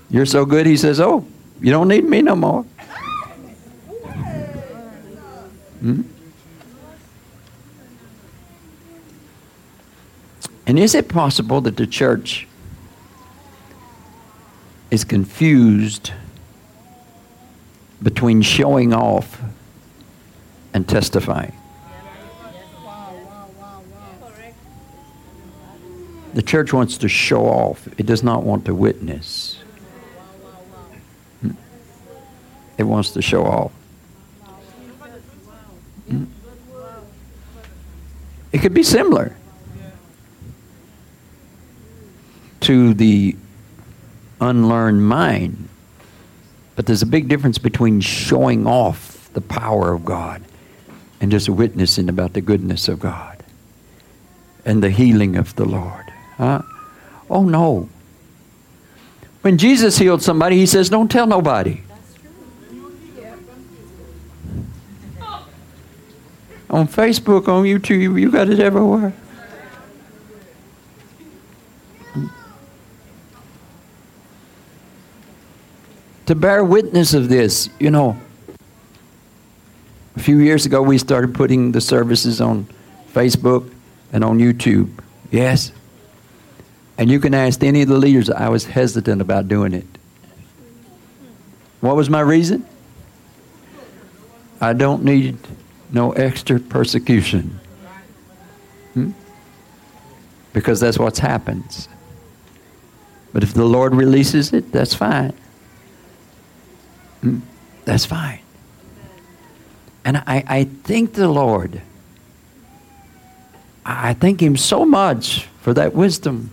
You're 0.09 0.27
so 0.27 0.45
good, 0.47 0.67
He 0.67 0.77
says, 0.77 0.99
Oh, 0.99 1.27
you 1.61 1.71
don't 1.71 1.89
need 1.89 2.05
me 2.05 2.23
no 2.23 2.37
more. 2.37 2.63
Hmm? 5.81 6.03
And 10.67 10.79
is 10.79 10.95
it 10.95 11.09
possible 11.09 11.61
that 11.61 11.77
the 11.77 11.87
church 11.87 12.49
is 14.91 15.05
confused 15.05 16.13
between 18.03 18.43
showing 18.43 18.93
off 18.93 19.41
and 20.75 20.89
testifying? 20.89 21.55
The 26.35 26.43
church 26.43 26.73
wants 26.73 26.99
to 26.99 27.09
show 27.09 27.47
off, 27.47 27.89
it 27.97 28.05
does 28.05 28.23
not 28.23 28.43
want 28.43 28.67
to 28.67 28.75
witness. 28.75 29.59
It 32.79 32.85
wants 32.85 33.11
to 33.13 33.23
show 33.23 33.45
off. 33.45 33.73
Hmm? 36.09 36.25
It 38.53 38.59
could 38.59 38.75
be 38.75 38.83
similar 38.83 39.37
to 42.61 42.95
the 42.95 43.37
unlearned 44.41 45.07
mind. 45.07 45.69
But 46.75 46.87
there's 46.87 47.03
a 47.03 47.07
big 47.07 47.29
difference 47.29 47.59
between 47.59 48.01
showing 48.01 48.67
off 48.67 49.31
the 49.33 49.41
power 49.41 49.93
of 49.93 50.05
God 50.05 50.43
and 51.21 51.31
just 51.31 51.49
witnessing 51.49 52.09
about 52.09 52.35
the 52.35 52.41
goodness 52.41 52.89
of 52.89 53.01
God 53.01 53.43
and 54.65 54.83
the 54.83 54.91
healing 54.91 55.37
of 55.37 55.55
the 55.57 55.65
Lord. 55.65 56.13
Huh? 56.37 56.63
Oh, 57.31 57.45
no. 57.45 57.89
When 59.43 59.59
Jesus 59.59 59.99
healed 59.99 60.23
somebody, 60.23 60.57
he 60.57 60.67
says, 60.67 60.91
Don't 60.91 61.11
tell 61.11 61.27
nobody. 61.27 61.81
On 66.69 66.89
Facebook, 66.89 67.49
on 67.49 67.65
YouTube, 67.65 68.21
you 68.21 68.31
got 68.31 68.49
it 68.49 68.61
everywhere. 68.61 69.13
To 76.27 76.35
bear 76.35 76.65
witness 76.65 77.15
of 77.15 77.29
this, 77.29 77.71
you 77.79 77.91
know, 77.91 78.19
a 80.17 80.21
few 80.21 80.39
years 80.39 80.67
ago 80.67 80.83
we 80.83 80.99
started 80.99 81.35
putting 81.35 81.71
the 81.71 81.81
services 81.81 82.41
on 82.41 82.67
Facebook 83.13 83.73
and 84.13 84.25
on 84.25 84.39
YouTube. 84.39 84.91
Yes? 85.31 85.71
And 86.99 87.11
you 87.11 87.21
can 87.21 87.33
ask 87.33 87.63
any 87.63 87.83
of 87.83 87.89
the 87.89 87.99
leaders, 87.99 88.29
I 88.29 88.49
was 88.49 88.65
hesitant 88.65 89.21
about 89.21 89.47
doing 89.47 89.73
it. 89.73 89.87
What 91.81 91.95
was 91.95 92.11
my 92.11 92.21
reason? 92.21 92.67
I 94.61 94.73
don't 94.73 95.05
need 95.05 95.37
no 95.93 96.13
extra 96.13 96.59
persecution. 96.59 97.61
Hmm? 98.95 99.11
Because 100.53 100.81
that's 100.81 100.99
what 100.99 101.19
happens. 101.19 101.89
But 103.33 103.43
if 103.43 103.53
the 103.53 103.65
Lord 103.65 103.95
releases 103.95 104.53
it, 104.53 104.73
that's 104.73 104.95
fine. 104.95 105.35
Hmm? 107.21 107.41
That's 107.85 108.07
fine. 108.07 108.41
And 110.05 110.19
I, 110.19 110.45
I 110.47 110.65
thank 110.85 111.15
the 111.15 111.29
Lord. 111.29 111.83
I 113.85 114.15
thank 114.15 114.41
Him 114.41 114.57
so 114.57 114.85
much 114.85 115.49
for 115.61 115.75
that 115.75 115.95
wisdom. 115.95 116.51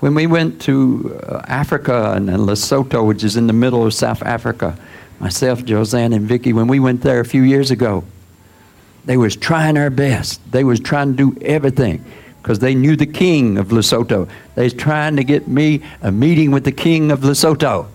When 0.00 0.14
we 0.14 0.26
went 0.26 0.62
to 0.62 1.20
uh, 1.26 1.42
Africa 1.46 2.12
and 2.12 2.28
Lesotho, 2.28 3.06
which 3.06 3.24
is 3.24 3.36
in 3.36 3.46
the 3.46 3.52
middle 3.52 3.84
of 3.84 3.92
South 3.92 4.22
Africa, 4.22 4.78
myself, 5.20 5.64
Josanne, 5.64 6.12
and 6.12 6.26
Vicky, 6.26 6.52
when 6.52 6.66
we 6.66 6.80
went 6.80 7.02
there 7.02 7.20
a 7.20 7.24
few 7.24 7.42
years 7.42 7.70
ago, 7.70 8.04
they 9.04 9.16
was 9.16 9.36
trying 9.36 9.74
their 9.74 9.90
best. 9.90 10.40
They 10.50 10.64
was 10.64 10.80
trying 10.80 11.16
to 11.16 11.32
do 11.32 11.38
everything 11.42 12.04
because 12.42 12.58
they 12.58 12.74
knew 12.74 12.96
the 12.96 13.06
king 13.06 13.58
of 13.58 13.68
Lesotho. 13.68 14.28
They 14.54 14.64
was 14.64 14.74
trying 14.74 15.16
to 15.16 15.24
get 15.24 15.46
me 15.46 15.82
a 16.02 16.10
meeting 16.10 16.50
with 16.50 16.64
the 16.64 16.72
king 16.72 17.10
of 17.10 17.20
Lesotho. 17.20 17.86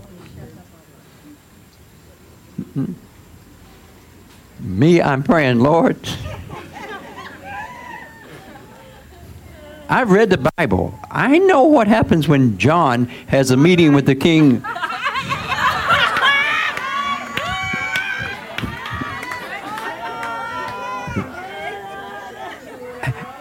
Mm-hmm. 2.61 2.93
Me, 4.59 5.01
I'm 5.01 5.23
praying, 5.23 5.59
Lord. 5.59 5.97
I've 9.89 10.11
read 10.11 10.29
the 10.29 10.49
Bible. 10.57 10.97
I 11.11 11.37
know 11.37 11.65
what 11.65 11.87
happens 11.87 12.27
when 12.27 12.57
John 12.57 13.05
has 13.27 13.51
a 13.51 13.57
meeting 13.57 13.93
with 13.93 14.07
the 14.07 14.15
king 14.15 14.63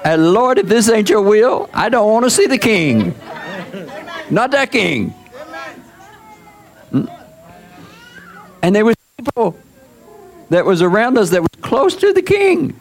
And 0.05 0.35
Lord, 0.35 0.59
if 0.59 0.67
this 0.67 0.91
ain't 0.91 1.09
your 1.09 1.23
will, 1.23 1.71
I 1.73 1.89
don't 1.89 2.13
want 2.13 2.25
to 2.25 2.31
see 2.31 2.47
the 2.47 2.59
king. 2.59 3.15
Not 4.31 4.51
that 4.51 4.71
king. 4.71 5.15
And 8.63 8.75
there 8.75 8.85
was 8.85 8.97
people 9.17 9.59
that 10.51 10.65
was 10.65 10.83
around 10.83 11.19
us 11.19 11.31
that 11.31 11.41
was 11.41 11.51
close 11.63 11.97
to 11.97 12.13
the 12.13 12.23
king. 12.23 12.79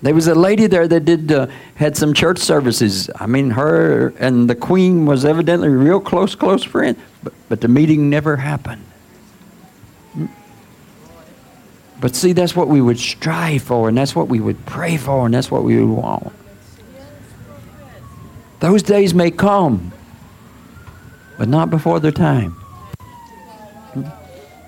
There 0.00 0.14
was 0.14 0.28
a 0.28 0.34
lady 0.34 0.66
there 0.68 0.86
that 0.86 1.04
did 1.04 1.32
uh, 1.32 1.48
had 1.74 1.96
some 1.96 2.14
church 2.14 2.38
services. 2.38 3.10
I 3.16 3.26
mean, 3.26 3.50
her 3.50 4.14
and 4.18 4.48
the 4.48 4.54
queen 4.54 5.06
was 5.06 5.24
evidently 5.24 5.68
real 5.68 6.00
close, 6.00 6.34
close 6.34 6.62
friends. 6.62 6.98
But, 7.22 7.32
but 7.48 7.60
the 7.60 7.68
meeting 7.68 8.08
never 8.08 8.36
happened. 8.36 8.84
But 12.00 12.14
see, 12.14 12.32
that's 12.32 12.54
what 12.54 12.68
we 12.68 12.80
would 12.80 12.98
strive 12.98 13.62
for, 13.62 13.88
and 13.88 13.98
that's 13.98 14.14
what 14.14 14.28
we 14.28 14.40
would 14.40 14.64
pray 14.66 14.96
for, 14.96 15.26
and 15.26 15.34
that's 15.34 15.50
what 15.50 15.64
we 15.64 15.82
would 15.82 15.96
want. 15.96 16.32
Those 18.60 18.82
days 18.82 19.14
may 19.14 19.30
come, 19.30 19.92
but 21.38 21.48
not 21.48 21.70
before 21.70 22.00
their 22.00 22.12
time. 22.12 22.56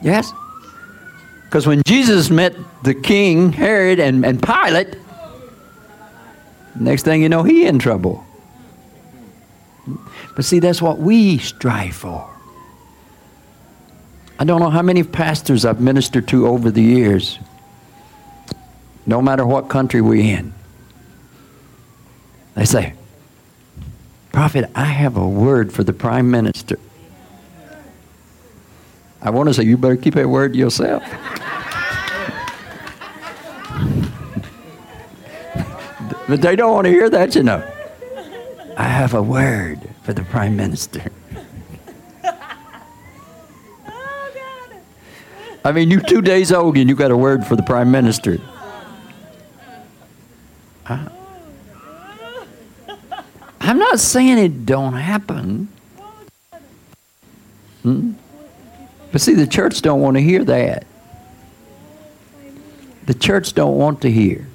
Yes? 0.02 0.32
Because 1.44 1.66
when 1.66 1.82
Jesus 1.84 2.30
met 2.30 2.54
the 2.84 2.94
king, 2.94 3.52
Herod, 3.52 3.98
and, 3.98 4.24
and 4.24 4.42
Pilate, 4.42 4.96
next 6.78 7.02
thing 7.02 7.22
you 7.22 7.28
know, 7.28 7.42
he 7.42 7.66
in 7.66 7.78
trouble. 7.78 8.24
But 10.36 10.44
see, 10.44 10.60
that's 10.60 10.80
what 10.80 10.98
we 10.98 11.38
strive 11.38 11.94
for. 11.94 12.28
I 14.40 14.44
don't 14.44 14.60
know 14.60 14.70
how 14.70 14.80
many 14.80 15.02
pastors 15.02 15.66
I've 15.66 15.82
ministered 15.82 16.26
to 16.28 16.46
over 16.46 16.70
the 16.70 16.80
years, 16.80 17.38
no 19.04 19.20
matter 19.20 19.44
what 19.44 19.68
country 19.68 20.00
we're 20.00 20.24
in. 20.38 20.54
They 22.54 22.64
say, 22.64 22.94
Prophet, 24.32 24.70
I 24.74 24.86
have 24.86 25.18
a 25.18 25.28
word 25.28 25.74
for 25.74 25.84
the 25.84 25.92
prime 25.92 26.30
minister. 26.30 26.78
I 29.20 29.28
want 29.28 29.50
to 29.50 29.54
say, 29.54 29.64
you 29.64 29.76
better 29.76 29.98
keep 29.98 30.14
that 30.14 30.26
word 30.26 30.54
to 30.54 30.58
yourself. 30.58 31.02
but 36.26 36.40
they 36.40 36.56
don't 36.56 36.72
want 36.72 36.86
to 36.86 36.90
hear 36.90 37.10
that, 37.10 37.34
you 37.34 37.42
know. 37.42 37.62
I 38.78 38.84
have 38.84 39.12
a 39.12 39.20
word 39.20 39.86
for 40.02 40.14
the 40.14 40.22
prime 40.22 40.56
minister. 40.56 41.12
I 45.64 45.72
mean, 45.72 45.90
you're 45.90 46.00
two 46.00 46.22
days 46.22 46.52
old 46.52 46.76
and 46.76 46.88
you 46.88 46.96
got 46.96 47.10
a 47.10 47.16
word 47.16 47.46
for 47.46 47.54
the 47.56 47.62
prime 47.62 47.90
minister. 47.90 48.38
Huh? 50.84 51.08
I'm 53.60 53.78
not 53.78 54.00
saying 54.00 54.38
it 54.38 54.64
don't 54.64 54.94
happen. 54.94 55.68
Hmm? 57.82 58.12
But 59.12 59.20
see, 59.20 59.34
the 59.34 59.46
church 59.46 59.82
don't 59.82 60.00
want 60.00 60.16
to 60.16 60.22
hear 60.22 60.44
that. 60.44 60.86
The 63.06 63.14
church 63.14 63.54
don't 63.54 63.76
want 63.76 64.02
to 64.02 64.10
hear. 64.10 64.46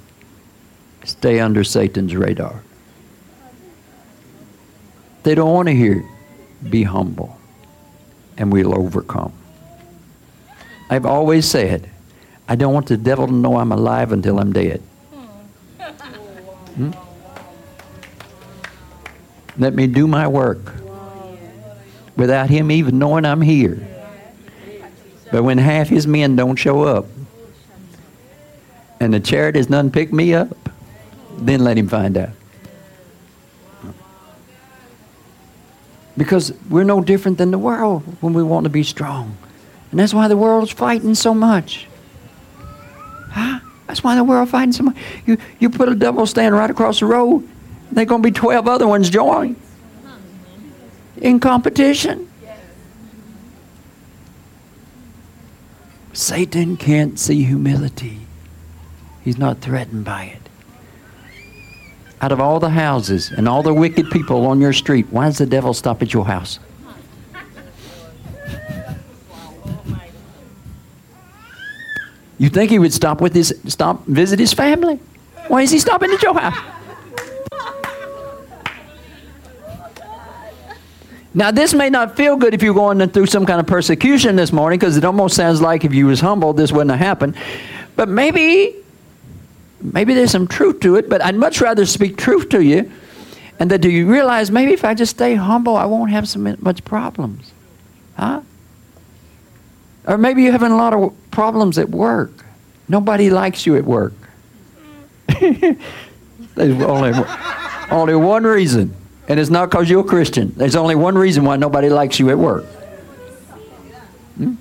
Stay 1.04 1.40
under 1.40 1.62
Satan's 1.62 2.16
radar. 2.16 2.62
They 5.22 5.34
don't 5.34 5.52
want 5.52 5.68
to 5.68 5.74
hear, 5.74 6.08
be 6.68 6.84
humble, 6.84 7.36
and 8.38 8.52
we'll 8.52 8.76
overcome. 8.76 9.32
I've 10.88 11.06
always 11.06 11.48
said, 11.48 11.90
I 12.48 12.54
don't 12.54 12.72
want 12.72 12.86
the 12.86 12.96
devil 12.96 13.26
to 13.26 13.32
know 13.32 13.56
I'm 13.56 13.72
alive 13.72 14.12
until 14.12 14.38
I'm 14.38 14.52
dead. 14.52 14.80
Hmm? 16.76 16.92
Let 19.58 19.74
me 19.74 19.86
do 19.86 20.06
my 20.06 20.28
work 20.28 20.74
without 22.16 22.50
him 22.50 22.70
even 22.70 22.98
knowing 22.98 23.24
I'm 23.24 23.40
here. 23.40 23.86
But 25.32 25.42
when 25.42 25.58
half 25.58 25.88
his 25.88 26.06
men 26.06 26.36
don't 26.36 26.56
show 26.56 26.82
up 26.82 27.06
and 29.00 29.12
the 29.12 29.20
chariot 29.20 29.52
doesn't 29.52 29.90
pick 29.90 30.12
me 30.12 30.34
up, 30.34 30.56
then 31.38 31.64
let 31.64 31.76
him 31.76 31.88
find 31.88 32.16
out. 32.16 32.30
Because 36.16 36.52
we're 36.70 36.84
no 36.84 37.02
different 37.02 37.38
than 37.38 37.50
the 37.50 37.58
world 37.58 38.02
when 38.20 38.32
we 38.32 38.42
want 38.42 38.64
to 38.64 38.70
be 38.70 38.82
strong. 38.82 39.36
And 39.90 40.00
that's 40.00 40.12
why 40.12 40.28
the 40.28 40.36
world's 40.36 40.72
fighting 40.72 41.14
so 41.14 41.34
much. 41.34 41.86
Huh? 43.30 43.60
That's 43.86 44.02
why 44.02 44.16
the 44.16 44.24
world 44.24 44.48
fighting 44.48 44.72
so 44.72 44.84
much. 44.84 44.96
You, 45.26 45.38
you 45.58 45.70
put 45.70 45.88
a 45.88 45.94
double 45.94 46.26
stand 46.26 46.54
right 46.54 46.70
across 46.70 47.00
the 47.00 47.06
road, 47.06 47.48
there's 47.92 48.08
going 48.08 48.22
to 48.22 48.26
be 48.26 48.32
12 48.32 48.66
other 48.68 48.86
ones 48.86 49.10
joining 49.10 49.56
in 51.18 51.40
competition. 51.40 52.28
Satan 56.12 56.76
can't 56.76 57.18
see 57.18 57.44
humility. 57.44 58.20
He's 59.22 59.38
not 59.38 59.60
threatened 59.60 60.04
by 60.04 60.24
it. 60.24 60.42
Out 62.22 62.32
of 62.32 62.40
all 62.40 62.58
the 62.58 62.70
houses 62.70 63.30
and 63.30 63.46
all 63.46 63.62
the 63.62 63.74
wicked 63.74 64.10
people 64.10 64.46
on 64.46 64.60
your 64.60 64.72
street, 64.72 65.06
why 65.10 65.26
does 65.26 65.38
the 65.38 65.46
devil 65.46 65.74
stop 65.74 66.00
at 66.00 66.14
your 66.14 66.24
house? 66.24 66.58
You 72.38 72.48
think 72.48 72.70
he 72.70 72.78
would 72.78 72.92
stop 72.92 73.20
with 73.20 73.34
his 73.34 73.54
stop 73.66 74.04
visit 74.06 74.38
his 74.38 74.52
family? 74.52 75.00
Why 75.48 75.62
is 75.62 75.70
he 75.70 75.78
stopping 75.78 76.10
at 76.10 76.22
your 76.22 76.38
house? 76.38 76.56
Now, 81.32 81.50
this 81.50 81.74
may 81.74 81.90
not 81.90 82.16
feel 82.16 82.36
good 82.36 82.54
if 82.54 82.62
you're 82.62 82.74
going 82.74 83.06
through 83.10 83.26
some 83.26 83.44
kind 83.44 83.60
of 83.60 83.66
persecution 83.66 84.36
this 84.36 84.52
morning, 84.52 84.78
because 84.78 84.96
it 84.96 85.04
almost 85.04 85.36
sounds 85.36 85.60
like 85.60 85.84
if 85.84 85.92
you 85.92 86.06
was 86.06 86.20
humble, 86.20 86.54
this 86.54 86.72
wouldn't 86.72 86.90
have 86.90 86.98
happened. 86.98 87.36
But 87.94 88.08
maybe, 88.08 88.74
maybe 89.82 90.14
there's 90.14 90.30
some 90.30 90.46
truth 90.46 90.80
to 90.80 90.96
it. 90.96 91.10
But 91.10 91.22
I'd 91.22 91.34
much 91.34 91.60
rather 91.60 91.84
speak 91.84 92.16
truth 92.16 92.48
to 92.50 92.64
you, 92.64 92.90
and 93.58 93.70
that 93.70 93.82
do 93.82 93.90
you 93.90 94.10
realize 94.10 94.50
maybe 94.50 94.72
if 94.72 94.82
I 94.82 94.94
just 94.94 95.10
stay 95.16 95.34
humble, 95.34 95.76
I 95.76 95.84
won't 95.84 96.10
have 96.10 96.26
so 96.26 96.38
much 96.38 96.82
problems, 96.84 97.52
huh? 98.16 98.40
Or 100.06 100.16
maybe 100.16 100.42
you're 100.42 100.52
having 100.52 100.72
a 100.72 100.76
lot 100.76 100.94
of 100.94 101.14
problems 101.36 101.76
at 101.76 101.90
work. 101.90 102.30
Nobody 102.88 103.28
likes 103.28 103.66
you 103.66 103.76
at 103.76 103.84
work. 103.84 104.14
There's 105.28 106.82
only, 106.82 107.12
only 107.90 108.14
one 108.14 108.44
reason, 108.44 108.96
and 109.28 109.38
it's 109.38 109.50
not 109.50 109.68
because 109.68 109.90
you're 109.90 110.00
a 110.00 110.08
Christian. 110.08 110.54
There's 110.56 110.76
only 110.76 110.94
one 110.94 111.14
reason 111.14 111.44
why 111.44 111.56
nobody 111.56 111.90
likes 111.90 112.18
you 112.18 112.30
at 112.30 112.38
work. 112.38 112.64
Hmm? 114.38 114.54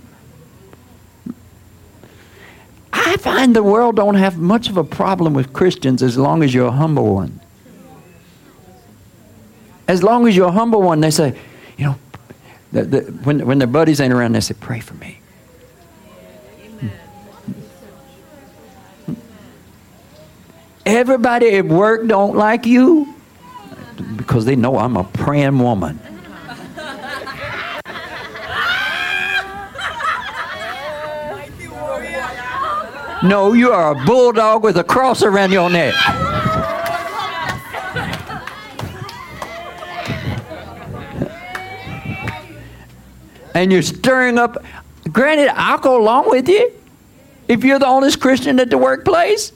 I 2.91 3.15
find 3.19 3.55
the 3.55 3.63
world 3.63 3.95
don't 3.95 4.15
have 4.15 4.37
much 4.37 4.67
of 4.67 4.75
a 4.75 4.83
problem 4.83 5.33
with 5.33 5.53
Christians 5.53 6.03
as 6.03 6.17
long 6.17 6.43
as 6.43 6.53
you're 6.53 6.67
a 6.67 6.71
humble 6.71 7.15
one. 7.15 7.39
As 9.87 10.03
long 10.03 10.27
as 10.27 10.35
you're 10.35 10.49
a 10.49 10.51
humble 10.51 10.81
one, 10.81 10.99
they 10.99 11.11
say, 11.11 11.39
you 11.77 11.85
know, 11.85 11.95
the, 12.73 12.83
the, 12.83 12.99
when, 13.23 13.45
when 13.47 13.59
their 13.59 13.67
buddies 13.69 14.01
ain't 14.01 14.11
around, 14.11 14.33
they 14.33 14.41
say, 14.41 14.55
pray 14.59 14.81
for 14.81 14.95
me. 14.95 15.19
Everybody 20.85 21.55
at 21.55 21.65
work 21.65 22.07
don't 22.07 22.35
like 22.35 22.65
you 22.65 23.13
because 24.17 24.45
they 24.45 24.55
know 24.55 24.77
I'm 24.77 24.97
a 24.97 25.03
praying 25.03 25.59
woman. 25.59 25.99
No, 33.23 33.53
you 33.53 33.71
are 33.71 33.99
a 33.99 34.05
bulldog 34.05 34.63
with 34.63 34.77
a 34.77 34.83
cross 34.83 35.23
around 35.23 35.51
your 35.51 35.69
neck. 35.69 35.95
and 43.55 43.71
you're 43.71 43.81
stirring 43.81 44.37
up. 44.37 44.63
Granted, 45.11 45.47
I'll 45.55 45.79
go 45.79 45.99
along 45.99 46.29
with 46.29 46.47
you 46.47 46.71
if 47.47 47.63
you're 47.63 47.79
the 47.79 47.87
honest 47.87 48.19
Christian 48.19 48.59
at 48.59 48.69
the 48.69 48.77
workplace. 48.77 49.51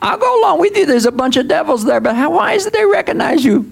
I'll 0.00 0.18
go 0.18 0.40
along 0.40 0.60
with 0.60 0.76
you. 0.76 0.86
There's 0.86 1.06
a 1.06 1.12
bunch 1.12 1.36
of 1.36 1.46
devils 1.46 1.84
there, 1.84 2.00
but 2.00 2.16
how, 2.16 2.30
why 2.30 2.54
is 2.54 2.66
it 2.66 2.72
they 2.72 2.84
recognize 2.84 3.44
you? 3.44 3.70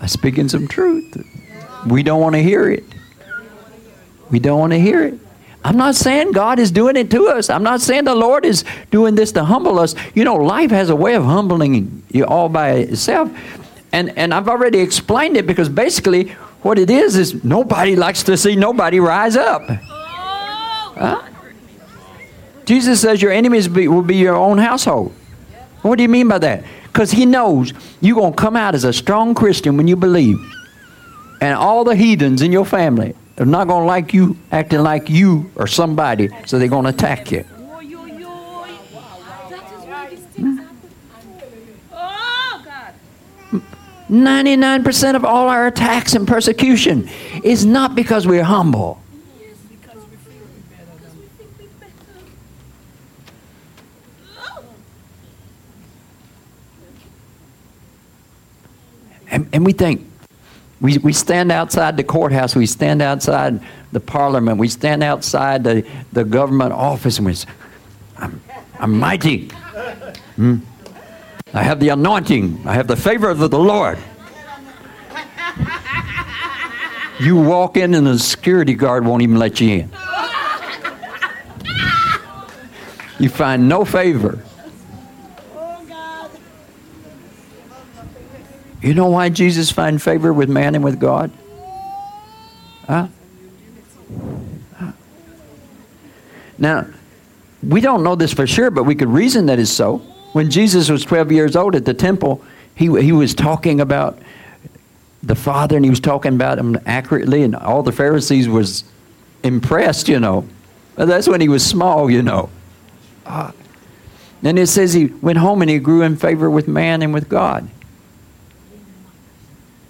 I'm 0.00 0.08
speaking 0.08 0.48
some 0.48 0.66
truth. 0.66 1.16
We 1.86 2.02
don't 2.02 2.20
want 2.20 2.34
to 2.34 2.42
hear 2.42 2.70
it. 2.70 2.84
We 4.30 4.38
don't 4.38 4.58
want 4.58 4.72
to 4.72 4.80
hear 4.80 5.04
it. 5.04 5.18
I'm 5.64 5.76
not 5.76 5.94
saying 5.94 6.32
God 6.32 6.58
is 6.58 6.72
doing 6.72 6.96
it 6.96 7.10
to 7.12 7.28
us. 7.28 7.48
I'm 7.48 7.62
not 7.62 7.80
saying 7.80 8.04
the 8.04 8.14
Lord 8.14 8.44
is 8.44 8.64
doing 8.90 9.14
this 9.14 9.30
to 9.32 9.44
humble 9.44 9.78
us. 9.78 9.94
You 10.14 10.24
know, 10.24 10.34
life 10.34 10.70
has 10.70 10.90
a 10.90 10.96
way 10.96 11.14
of 11.14 11.24
humbling 11.24 12.02
you 12.10 12.24
all 12.24 12.48
by 12.48 12.70
itself. 12.70 13.30
And, 13.92 14.16
and 14.18 14.34
I've 14.34 14.48
already 14.48 14.80
explained 14.80 15.36
it 15.36 15.46
because 15.46 15.68
basically 15.68 16.34
what 16.62 16.78
it 16.78 16.90
is 16.90 17.16
is 17.16 17.44
nobody 17.44 17.96
likes 17.96 18.22
to 18.24 18.36
see 18.36 18.56
nobody 18.56 19.00
rise 19.00 19.36
up. 19.36 19.62
Oh, 19.68 20.94
huh? 20.96 21.28
Jesus 22.64 23.00
says 23.00 23.20
your 23.20 23.32
enemies 23.32 23.68
be, 23.68 23.88
will 23.88 24.02
be 24.02 24.16
your 24.16 24.36
own 24.36 24.58
household. 24.58 25.12
What 25.82 25.96
do 25.96 26.02
you 26.02 26.08
mean 26.08 26.28
by 26.28 26.38
that? 26.38 26.64
Because 26.84 27.10
he 27.10 27.26
knows 27.26 27.72
you're 28.00 28.14
going 28.14 28.32
to 28.32 28.36
come 28.36 28.56
out 28.56 28.74
as 28.74 28.84
a 28.84 28.92
strong 28.92 29.34
Christian 29.34 29.76
when 29.76 29.88
you 29.88 29.96
believe. 29.96 30.38
And 31.40 31.54
all 31.54 31.82
the 31.82 31.96
heathens 31.96 32.40
in 32.40 32.52
your 32.52 32.64
family 32.64 33.16
are 33.38 33.46
not 33.46 33.66
going 33.66 33.82
to 33.82 33.86
like 33.86 34.14
you 34.14 34.36
acting 34.52 34.82
like 34.82 35.10
you 35.10 35.50
or 35.56 35.66
somebody, 35.66 36.28
so 36.46 36.58
they're 36.58 36.68
going 36.68 36.84
to 36.84 36.90
attack 36.90 37.32
you. 37.32 37.44
99% 44.12 45.16
of 45.16 45.24
all 45.24 45.48
our 45.48 45.66
attacks 45.66 46.14
and 46.14 46.28
persecution 46.28 47.08
is 47.42 47.64
not 47.64 47.94
because 47.94 48.26
we're 48.26 48.44
humble. 48.44 49.00
And, 59.28 59.48
and 59.54 59.64
we 59.64 59.72
think, 59.72 60.06
we, 60.82 60.98
we 60.98 61.14
stand 61.14 61.50
outside 61.50 61.96
the 61.96 62.04
courthouse, 62.04 62.54
we 62.54 62.66
stand 62.66 63.00
outside 63.00 63.62
the 63.92 64.00
parliament, 64.00 64.58
we 64.58 64.68
stand 64.68 65.02
outside 65.02 65.64
the, 65.64 65.88
the 66.12 66.24
government 66.24 66.74
office, 66.74 67.16
and 67.16 67.26
we 67.26 67.32
say, 67.32 67.48
I'm, 68.18 68.42
I'm 68.78 68.98
mighty. 68.98 69.48
Hmm? 70.36 70.58
I 71.54 71.62
have 71.62 71.80
the 71.80 71.90
anointing. 71.90 72.62
I 72.66 72.74
have 72.74 72.86
the 72.86 72.96
favor 72.96 73.28
of 73.28 73.38
the 73.38 73.48
Lord. 73.48 73.98
You 77.20 77.36
walk 77.36 77.76
in 77.76 77.94
and 77.94 78.06
the 78.06 78.18
security 78.18 78.74
guard 78.74 79.04
won't 79.04 79.22
even 79.22 79.38
let 79.38 79.60
you 79.60 79.68
in. 79.68 79.90
You 83.18 83.28
find 83.28 83.68
no 83.68 83.84
favor. 83.84 84.42
You 88.80 88.94
know 88.94 89.06
why 89.06 89.28
Jesus 89.28 89.70
find 89.70 90.02
favor 90.02 90.32
with 90.32 90.48
man 90.48 90.74
and 90.74 90.82
with 90.82 90.98
God? 90.98 91.30
Huh? 92.88 93.06
huh? 94.74 94.92
Now, 96.58 96.86
we 97.62 97.80
don't 97.80 98.02
know 98.02 98.16
this 98.16 98.32
for 98.32 98.46
sure, 98.46 98.72
but 98.72 98.82
we 98.82 98.96
could 98.96 99.08
reason 99.08 99.46
that 99.46 99.60
is 99.60 99.70
so. 99.70 100.02
When 100.32 100.50
Jesus 100.50 100.90
was 100.90 101.04
12 101.04 101.32
years 101.32 101.56
old 101.56 101.74
at 101.74 101.84
the 101.84 101.94
temple, 101.94 102.42
he, 102.74 102.86
he 103.02 103.12
was 103.12 103.34
talking 103.34 103.80
about 103.80 104.18
the 105.22 105.34
Father 105.34 105.76
and 105.76 105.84
he 105.84 105.90
was 105.90 106.00
talking 106.00 106.34
about 106.34 106.58
him 106.58 106.78
accurately, 106.86 107.42
and 107.42 107.54
all 107.54 107.82
the 107.82 107.92
Pharisees 107.92 108.48
was 108.48 108.84
impressed, 109.42 110.08
you 110.08 110.18
know. 110.18 110.46
That's 110.96 111.28
when 111.28 111.40
he 111.40 111.48
was 111.48 111.64
small, 111.64 112.10
you 112.10 112.22
know. 112.22 112.50
Uh, 113.24 113.52
and 114.42 114.58
it 114.58 114.66
says 114.66 114.92
he 114.92 115.06
went 115.06 115.38
home 115.38 115.62
and 115.62 115.70
he 115.70 115.78
grew 115.78 116.02
in 116.02 116.16
favor 116.16 116.50
with 116.50 116.66
man 116.66 117.02
and 117.02 117.14
with 117.14 117.28
God. 117.28 117.68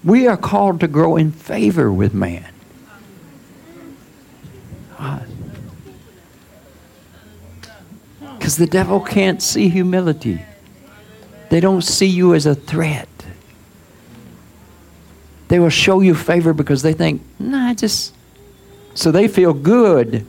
We 0.04 0.26
are 0.26 0.36
called 0.36 0.80
to 0.80 0.88
grow 0.88 1.16
in 1.16 1.32
favor 1.32 1.92
with 1.92 2.12
man. 2.12 2.48
Because 8.42 8.56
the 8.56 8.66
devil 8.66 8.98
can't 8.98 9.40
see 9.40 9.68
humility. 9.68 10.44
They 11.48 11.60
don't 11.60 11.82
see 11.82 12.08
you 12.08 12.34
as 12.34 12.44
a 12.44 12.56
threat. 12.56 13.08
They 15.46 15.60
will 15.60 15.68
show 15.68 16.00
you 16.00 16.16
favor 16.16 16.52
because 16.52 16.82
they 16.82 16.92
think, 16.92 17.22
nah, 17.38 17.72
just. 17.72 18.12
So 18.94 19.12
they 19.12 19.28
feel 19.28 19.52
good 19.52 20.26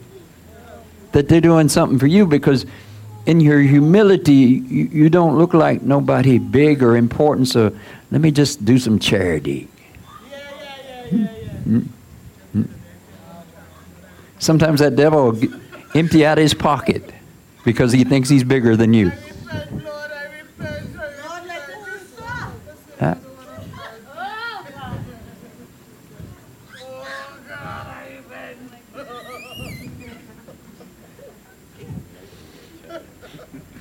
that 1.14 1.28
they're 1.28 1.42
doing 1.42 1.70
something 1.70 1.98
for 1.98 2.06
you 2.06 2.28
because 2.28 2.68
in 3.26 3.40
your 3.40 3.62
humility, 3.62 4.34
you, 4.34 4.90
you 4.92 5.10
don't 5.10 5.40
look 5.40 5.56
like 5.56 5.82
nobody 5.82 6.38
big 6.38 6.84
or 6.84 6.96
important, 6.96 7.48
so 7.48 7.76
let 8.12 8.22
me 8.22 8.30
just 8.30 8.64
do 8.64 8.78
some 8.78 9.00
charity. 9.00 9.68
Hmm? 11.10 11.24
Hmm? 11.26 11.80
Hmm? 12.52 12.64
Sometimes 14.38 14.82
that 14.82 14.96
devil 14.96 15.32
will 15.32 15.50
empty 15.96 16.24
out 16.24 16.38
his 16.38 16.54
pocket 16.54 17.12
because 17.64 17.92
he 17.92 18.04
thinks 18.04 18.30
he's 18.30 18.44
bigger 18.44 18.76
than 18.76 18.94
you. 18.94 19.12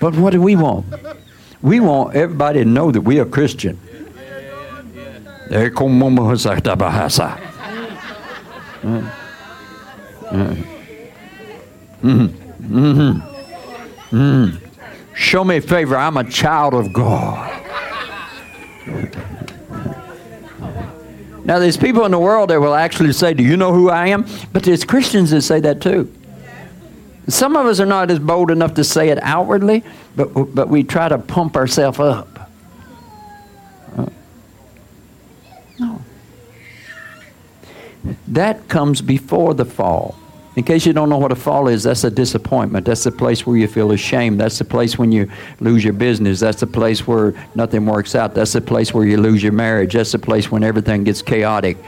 But 0.03 0.17
what 0.17 0.31
do 0.31 0.43
we 0.43 0.57
want? 0.57 0.85
We 1.63 1.79
want 1.79 2.17
everybody 2.17 2.59
to 2.59 2.65
know 2.65 2.91
that 2.91 3.03
we 3.03 3.21
are 3.21 3.25
Christian. 3.25 3.79
Mm-hmm. 10.33 10.63
Mm-hmm. 12.03 13.32
Mm. 14.13 14.61
Show 15.15 15.43
me 15.43 15.61
favor. 15.61 15.97
I'm 15.97 16.17
a 16.17 16.25
child 16.25 16.75
of 16.75 16.93
God. 16.93 17.59
Now, 21.45 21.59
there's 21.59 21.77
people 21.77 22.05
in 22.05 22.13
the 22.13 22.19
world 22.19 22.51
that 22.51 22.61
will 22.61 22.75
actually 22.75 23.13
say, 23.13 23.35
Do 23.35 23.43
you 23.43 23.57
know 23.57 23.73
who 23.73 23.91
I 23.91 24.09
am? 24.09 24.27
But 24.53 24.63
there's 24.63 24.85
Christians 24.85 25.31
that 25.31 25.43
say 25.43 25.59
that 25.61 25.81
too. 25.81 26.13
Some 27.29 27.57
of 27.57 27.67
us 27.67 27.81
are 27.81 27.87
not 27.87 28.11
as 28.11 28.19
bold 28.19 28.51
enough 28.51 28.75
to 28.75 28.85
say 28.85 29.09
it 29.09 29.19
outwardly, 29.23 29.83
but, 30.15 30.33
but 30.55 30.69
we 30.69 30.83
try 30.85 31.09
to 31.09 31.19
pump 31.19 31.57
ourselves 31.57 31.99
up. 31.99 32.51
Uh, 33.97 34.07
no. 35.79 36.03
That 38.29 38.69
comes 38.69 39.01
before 39.01 39.55
the 39.55 39.65
fall. 39.65 40.17
In 40.55 40.65
case 40.65 40.85
you 40.85 40.93
don't 40.93 41.09
know 41.09 41.17
what 41.17 41.33
a 41.33 41.37
fall 41.37 41.69
is, 41.69 41.85
that's 41.85 42.05
a 42.05 42.11
disappointment. 42.11 42.85
That's 42.85 43.05
the 43.05 43.11
place 43.11 43.47
where 43.47 43.57
you 43.57 43.67
feel 43.67 43.93
ashamed. 43.93 44.39
That's 44.39 44.59
the 44.59 44.67
place 44.67 44.99
when 44.99 45.11
you 45.11 45.31
lose 45.61 45.83
your 45.83 45.95
business. 45.95 46.41
That's 46.41 46.61
the 46.61 46.67
place 46.67 47.07
where 47.07 47.35
nothing 47.55 47.87
works 47.87 48.15
out. 48.15 48.35
That's 48.35 48.53
the 48.53 48.61
place 48.61 48.93
where 48.93 49.07
you 49.07 49.17
lose 49.17 49.43
your 49.43 49.53
marriage. 49.53 49.95
That's 49.95 50.13
the 50.13 50.19
place 50.19 50.51
when 50.51 50.63
everything 50.63 51.05
gets 51.05 51.23
chaotic. 51.23 51.79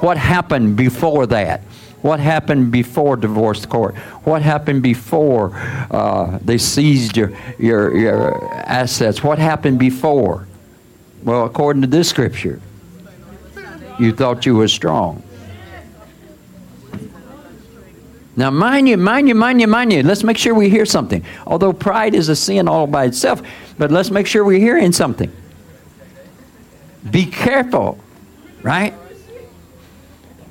What 0.00 0.16
happened 0.16 0.74
before 0.76 1.26
that? 1.26 1.60
What 2.00 2.18
happened 2.18 2.70
before 2.70 3.16
divorce 3.16 3.66
court? 3.66 3.94
What 4.24 4.40
happened 4.40 4.82
before 4.82 5.52
uh, 5.90 6.38
they 6.42 6.58
seized 6.58 7.16
your, 7.16 7.32
your, 7.58 7.96
your 7.96 8.54
assets? 8.54 9.22
What 9.22 9.38
happened 9.38 9.78
before? 9.78 10.46
Well, 11.22 11.44
according 11.44 11.82
to 11.82 11.88
this 11.88 12.08
scripture, 12.08 12.60
you 13.98 14.12
thought 14.12 14.44
you 14.44 14.54
were 14.54 14.68
strong. 14.68 15.22
Now, 18.36 18.50
mind 18.50 18.88
you, 18.88 18.96
mind 18.96 19.28
you, 19.28 19.34
mind 19.34 19.60
you, 19.60 19.68
mind 19.68 19.92
you. 19.92 20.02
Let's 20.02 20.24
make 20.24 20.36
sure 20.36 20.54
we 20.54 20.68
hear 20.68 20.84
something. 20.84 21.24
Although 21.46 21.72
pride 21.72 22.14
is 22.14 22.28
a 22.28 22.36
sin 22.36 22.66
all 22.66 22.86
by 22.86 23.04
itself, 23.04 23.42
but 23.78 23.92
let's 23.92 24.10
make 24.10 24.26
sure 24.26 24.44
we're 24.44 24.58
hearing 24.58 24.92
something. 24.92 25.30
Be 27.10 27.26
careful, 27.26 27.98
right? 28.62 28.94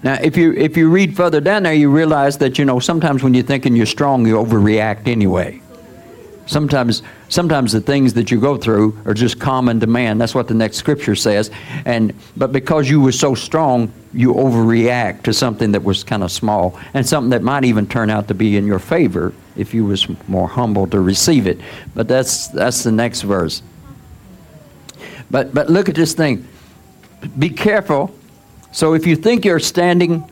Now, 0.04 0.18
if 0.22 0.36
you 0.38 0.54
if 0.54 0.76
you 0.78 0.90
read 0.90 1.16
further 1.16 1.40
down 1.40 1.64
there, 1.64 1.74
you 1.74 1.90
realize 1.90 2.38
that 2.40 2.60
you 2.60 2.66
know 2.66 2.80
sometimes 2.80 3.24
when 3.24 3.34
you're 3.34 3.44
thinking 3.44 3.76
you're 3.76 3.86
strong, 3.86 4.28
you 4.28 4.36
overreact 4.36 5.08
anyway. 5.08 5.62
Sometimes, 6.46 7.04
sometimes 7.34 7.72
the 7.72 7.82
things 7.82 8.14
that 8.14 8.32
you 8.32 8.40
go 8.40 8.58
through 8.58 8.98
are 9.06 9.14
just 9.14 9.40
common 9.40 9.80
to 9.80 9.88
man. 9.88 10.18
That's 10.18 10.36
what 10.36 10.48
the 10.48 10.54
next 10.54 10.78
scripture 10.78 11.16
says. 11.16 11.52
And 11.86 12.14
but 12.38 12.52
because 12.52 12.90
you 12.90 13.02
were 13.02 13.12
so 13.12 13.36
strong, 13.36 13.92
you 14.14 14.34
overreact 14.34 15.24
to 15.24 15.34
something 15.34 15.72
that 15.72 15.84
was 15.84 16.04
kind 16.04 16.24
of 16.24 16.32
small 16.32 16.80
and 16.94 17.06
something 17.06 17.32
that 17.32 17.42
might 17.42 17.66
even 17.66 17.88
turn 17.88 18.10
out 18.10 18.28
to 18.28 18.34
be 18.34 18.58
in 18.58 18.66
your 18.68 18.80
favor 18.80 19.34
if 19.56 19.74
you 19.74 19.86
was 19.86 20.08
more 20.28 20.48
humble 20.48 20.88
to 20.88 21.00
receive 21.00 21.48
it. 21.48 21.60
But 21.96 22.08
that's 22.08 22.48
that's 22.48 22.84
the 22.84 22.92
next 22.92 23.22
verse. 23.22 23.62
But 25.32 25.54
but 25.54 25.70
look 25.70 25.90
at 25.90 25.96
this 25.96 26.14
thing. 26.14 26.48
Be 27.38 27.50
careful. 27.50 28.16
So 28.72 28.94
if 28.94 29.06
you 29.06 29.16
think 29.16 29.46
you're 29.46 29.60
standing 29.60 30.30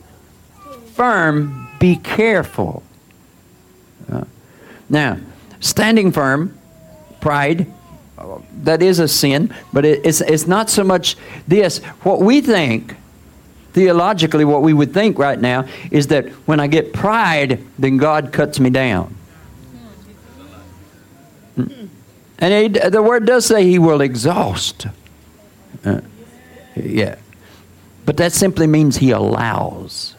firm, 0.94 1.68
be 1.78 1.96
careful. 1.96 2.82
Uh, 4.10 4.24
now 4.88 5.16
Standing 5.62 6.10
firm, 6.10 6.58
pride, 7.22 7.66
that 8.62 8.82
is 8.82 8.98
a 8.98 9.08
sin, 9.08 9.54
but 9.72 9.86
it's, 9.86 10.20
it's 10.20 10.46
not 10.46 10.68
so 10.68 10.84
much 10.84 11.16
this. 11.48 11.78
What 12.02 12.20
we 12.20 12.42
think, 12.42 12.94
theologically, 13.72 14.44
what 14.44 14.60
we 14.60 14.74
would 14.74 14.92
think 14.92 15.18
right 15.18 15.40
now 15.40 15.66
is 15.90 16.08
that 16.08 16.28
when 16.46 16.60
I 16.60 16.66
get 16.66 16.92
pride, 16.92 17.64
then 17.78 17.96
God 17.96 18.32
cuts 18.32 18.60
me 18.60 18.68
down. 18.68 19.16
And 21.56 22.74
the 22.74 23.02
word 23.02 23.24
does 23.24 23.46
say 23.46 23.64
he 23.64 23.78
will 23.78 24.02
exhaust. 24.02 24.86
Uh, 25.84 26.00
yeah. 26.76 27.16
But 28.04 28.18
that 28.18 28.32
simply 28.32 28.66
means 28.66 28.98
he 28.98 29.10
allows. 29.12 30.16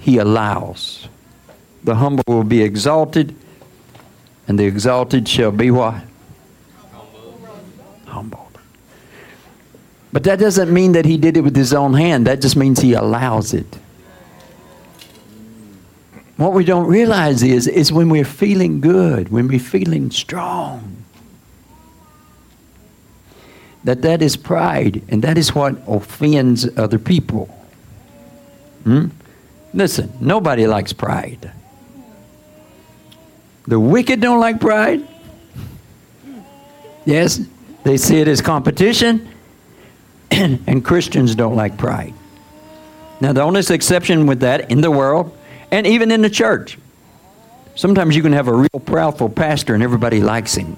He 0.00 0.18
allows 0.18 1.08
the 1.86 1.94
humble 1.94 2.24
will 2.26 2.42
be 2.42 2.62
exalted, 2.62 3.34
and 4.48 4.58
the 4.58 4.64
exalted 4.64 5.28
shall 5.28 5.50
be 5.50 5.70
what? 5.70 6.02
Humbled. 8.06 8.58
But 10.12 10.24
that 10.24 10.38
doesn't 10.38 10.72
mean 10.72 10.92
that 10.92 11.04
he 11.04 11.16
did 11.16 11.36
it 11.36 11.40
with 11.42 11.56
his 11.56 11.74
own 11.74 11.94
hand. 11.94 12.26
That 12.26 12.40
just 12.40 12.56
means 12.56 12.80
he 12.80 12.94
allows 12.94 13.52
it. 13.52 13.66
What 16.36 16.52
we 16.52 16.64
don't 16.64 16.86
realize 16.86 17.42
is, 17.42 17.66
is 17.66 17.92
when 17.92 18.08
we're 18.08 18.24
feeling 18.24 18.80
good, 18.80 19.30
when 19.30 19.48
we're 19.48 19.58
feeling 19.58 20.10
strong, 20.10 21.04
that 23.84 24.02
that 24.02 24.20
is 24.20 24.36
pride, 24.36 25.02
and 25.08 25.22
that 25.22 25.38
is 25.38 25.54
what 25.54 25.76
offends 25.86 26.68
other 26.76 26.98
people. 26.98 27.46
Hmm? 28.84 29.06
Listen, 29.72 30.12
nobody 30.20 30.66
likes 30.66 30.92
pride. 30.92 31.52
The 33.66 33.78
wicked 33.78 34.20
don't 34.20 34.40
like 34.40 34.60
pride. 34.60 35.06
Yes, 37.04 37.40
they 37.84 37.96
see 37.96 38.18
it 38.18 38.28
as 38.28 38.40
competition, 38.40 39.28
and 40.30 40.84
Christians 40.84 41.34
don't 41.34 41.54
like 41.54 41.78
pride. 41.78 42.14
Now, 43.20 43.32
the 43.32 43.42
only 43.42 43.62
exception 43.70 44.26
with 44.26 44.40
that 44.40 44.70
in 44.70 44.80
the 44.80 44.90
world, 44.90 45.36
and 45.70 45.86
even 45.86 46.10
in 46.10 46.20
the 46.22 46.30
church, 46.30 46.78
sometimes 47.74 48.14
you 48.14 48.22
can 48.22 48.32
have 48.32 48.48
a 48.48 48.52
real 48.52 48.80
proudful 48.80 49.34
pastor 49.34 49.74
and 49.74 49.82
everybody 49.82 50.20
likes 50.20 50.54
him 50.54 50.76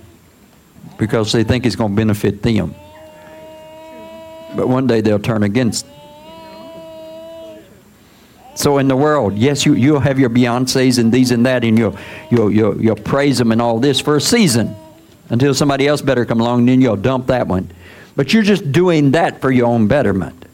because 0.98 1.32
they 1.32 1.44
think 1.44 1.64
he's 1.64 1.76
going 1.76 1.92
to 1.92 1.96
benefit 1.96 2.42
them. 2.42 2.74
But 4.54 4.68
one 4.68 4.86
day 4.86 5.00
they'll 5.00 5.18
turn 5.18 5.42
against 5.42 5.86
so 8.58 8.78
in 8.78 8.88
the 8.88 8.96
world, 8.96 9.38
yes, 9.38 9.64
you, 9.64 9.74
you'll 9.74 10.00
have 10.00 10.18
your 10.18 10.30
Beyoncés 10.30 10.98
and 10.98 11.12
these 11.12 11.30
and 11.30 11.46
that, 11.46 11.62
and 11.62 11.78
you'll, 11.78 11.96
you'll, 12.28 12.50
you'll, 12.50 12.82
you'll 12.82 12.96
praise 12.96 13.38
them 13.38 13.52
and 13.52 13.62
all 13.62 13.78
this 13.78 14.00
for 14.00 14.16
a 14.16 14.20
season 14.20 14.74
until 15.28 15.54
somebody 15.54 15.86
else 15.86 16.02
better 16.02 16.24
come 16.24 16.40
along, 16.40 16.58
and 16.58 16.68
then 16.70 16.80
you'll 16.80 16.96
dump 16.96 17.28
that 17.28 17.46
one. 17.46 17.70
But 18.16 18.34
you're 18.34 18.42
just 18.42 18.72
doing 18.72 19.12
that 19.12 19.40
for 19.40 19.52
your 19.52 19.66
own 19.66 19.86
betterment. 19.86 20.44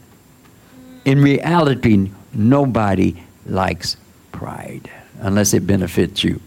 In 1.05 1.19
reality, 1.19 2.11
nobody 2.31 3.23
likes 3.47 3.97
pride 4.31 4.87
unless 5.21 5.55
it 5.55 5.65
benefits 5.65 6.23
you. 6.23 6.39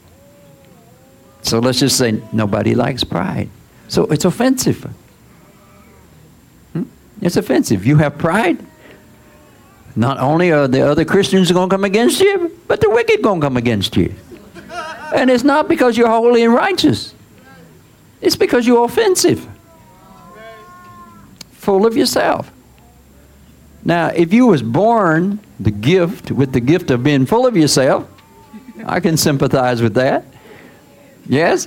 So 1.42 1.58
let's 1.58 1.80
just 1.80 1.98
say 1.98 2.22
nobody 2.32 2.76
likes 2.76 3.02
pride. 3.02 3.48
So 3.88 4.04
it's 4.04 4.24
offensive. 4.24 4.88
Hmm? 6.72 6.84
It's 7.20 7.36
offensive. 7.36 7.84
You 7.84 7.96
have 7.96 8.16
pride. 8.16 8.64
Not 9.98 10.20
only 10.20 10.52
are 10.52 10.68
the 10.68 10.82
other 10.82 11.04
Christians 11.04 11.50
going 11.50 11.68
to 11.68 11.74
come 11.74 11.82
against 11.82 12.20
you, 12.20 12.56
but 12.68 12.80
the 12.80 12.88
wicked 12.88 13.20
going 13.20 13.40
to 13.40 13.46
come 13.48 13.56
against 13.56 13.96
you. 13.96 14.14
And 15.12 15.28
it's 15.28 15.42
not 15.42 15.66
because 15.66 15.98
you're 15.98 16.08
holy 16.08 16.44
and 16.44 16.54
righteous. 16.54 17.16
It's 18.20 18.36
because 18.36 18.64
you're 18.64 18.84
offensive. 18.84 19.44
Full 21.50 21.84
of 21.84 21.96
yourself. 21.96 22.48
Now, 23.84 24.10
if 24.14 24.32
you 24.32 24.46
was 24.46 24.62
born 24.62 25.40
the 25.58 25.72
gift 25.72 26.30
with 26.30 26.52
the 26.52 26.60
gift 26.60 26.92
of 26.92 27.02
being 27.02 27.26
full 27.26 27.44
of 27.44 27.56
yourself, 27.56 28.08
I 28.86 29.00
can 29.00 29.16
sympathize 29.16 29.82
with 29.82 29.94
that. 29.94 30.24
Yes? 31.26 31.66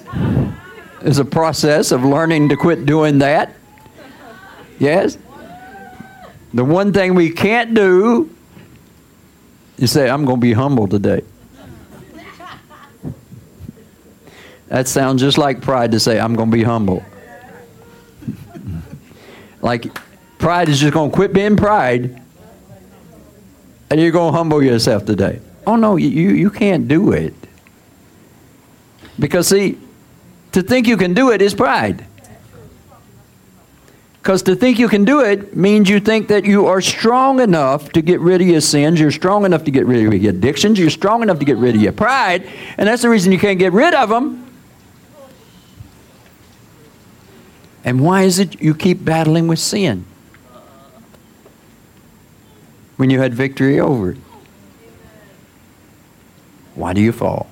It's 1.02 1.18
a 1.18 1.26
process 1.26 1.92
of 1.92 2.06
learning 2.06 2.48
to 2.48 2.56
quit 2.56 2.86
doing 2.86 3.20
that. 3.20 3.54
Yes? 4.80 5.18
The 6.54 6.66
one 6.66 6.92
thing 6.92 7.16
we 7.16 7.30
can't 7.30 7.74
do 7.74 8.30
is 9.78 9.92
say, 9.92 10.10
I'm 10.10 10.26
going 10.26 10.38
to 10.38 10.42
be 10.42 10.54
humble 10.54 10.88
today. 10.88 11.22
That 14.68 14.88
sounds 14.88 15.22
just 15.22 15.38
like 15.38 15.62
pride 15.62 15.92
to 15.92 16.00
say, 16.00 16.20
I'm 16.20 16.36
going 16.36 16.50
to 16.50 16.56
be 16.56 16.64
humble. 16.64 17.04
like 19.62 19.86
pride 20.40 20.70
is 20.70 20.80
just 20.80 20.94
going 20.94 21.12
to 21.12 21.16
quit 21.16 21.34
being 21.34 21.58
pride 21.58 22.22
and 23.90 24.00
you're 24.00 24.12
going 24.12 24.32
to 24.32 24.38
humble 24.38 24.64
yourself 24.64 25.06
today. 25.06 25.40
Oh, 25.68 25.76
no, 25.76 25.98
you, 25.98 26.32
you 26.32 26.50
can't 26.50 26.88
do 26.88 27.12
it. 27.12 27.34
Because, 29.20 29.50
see, 29.50 29.78
to 30.54 30.62
think 30.62 30.88
you 30.88 30.98
can 30.98 31.14
do 31.14 31.32
it 31.32 31.42
is 31.42 31.54
pride. 31.54 32.06
Because 34.22 34.44
to 34.44 34.56
think 34.56 34.78
you 34.78 34.88
can 34.88 35.04
do 35.04 35.22
it 35.22 35.58
means 35.58 35.90
you 35.90 36.00
think 36.00 36.28
that 36.28 36.46
you 36.46 36.68
are 36.68 36.80
strong 36.80 37.40
enough 37.40 37.92
to 37.94 38.04
get 38.04 38.20
rid 38.20 38.40
of 38.40 38.48
your 38.48 38.62
sins, 38.62 39.00
you're 39.00 39.10
strong 39.10 39.46
enough 39.46 39.64
to 39.64 39.72
get 39.72 39.88
rid 39.88 40.06
of 40.06 40.22
your 40.22 40.30
addictions, 40.30 40.78
you're 40.78 40.92
strong 40.92 41.24
enough 41.24 41.40
to 41.40 41.46
get 41.46 41.58
rid 41.58 41.74
of 41.74 41.82
your 41.82 41.92
pride, 41.92 42.48
and 42.78 42.88
that's 42.88 43.02
the 43.02 43.10
reason 43.10 43.32
you 43.32 43.40
can't 43.40 43.58
get 43.58 43.74
rid 43.74 43.96
of 43.96 44.10
them. 44.10 44.48
And 47.84 48.00
why 48.00 48.22
is 48.22 48.38
it 48.38 48.62
you 48.62 48.76
keep 48.76 49.04
battling 49.04 49.48
with 49.48 49.58
sin? 49.58 50.06
When 52.98 53.10
you 53.10 53.20
had 53.20 53.34
victory 53.34 53.80
over 53.80 54.12
it. 54.12 54.18
Why 56.76 56.94
do 56.94 57.02
you 57.02 57.12
fall? 57.12 57.50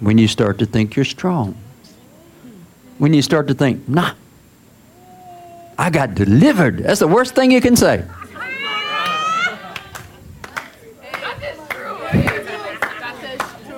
When 0.00 0.18
you 0.18 0.28
start 0.28 0.58
to 0.58 0.66
think 0.66 0.94
you're 0.94 1.06
strong. 1.06 1.56
When 2.98 3.14
you 3.14 3.22
start 3.22 3.48
to 3.48 3.54
think, 3.54 3.88
nah, 3.88 4.12
I 5.78 5.90
got 5.90 6.16
delivered. 6.16 6.78
That's 6.78 6.98
the 6.98 7.06
worst 7.06 7.36
thing 7.36 7.52
you 7.52 7.60
can 7.60 7.76
say. 7.76 8.04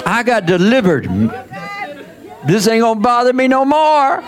I 0.07 0.23
got 0.25 0.47
delivered. 0.47 1.05
This 2.47 2.67
ain't 2.67 2.81
gonna 2.81 2.99
bother 3.01 3.35
me 3.35 3.49
no 3.49 3.67
more. 3.67 4.25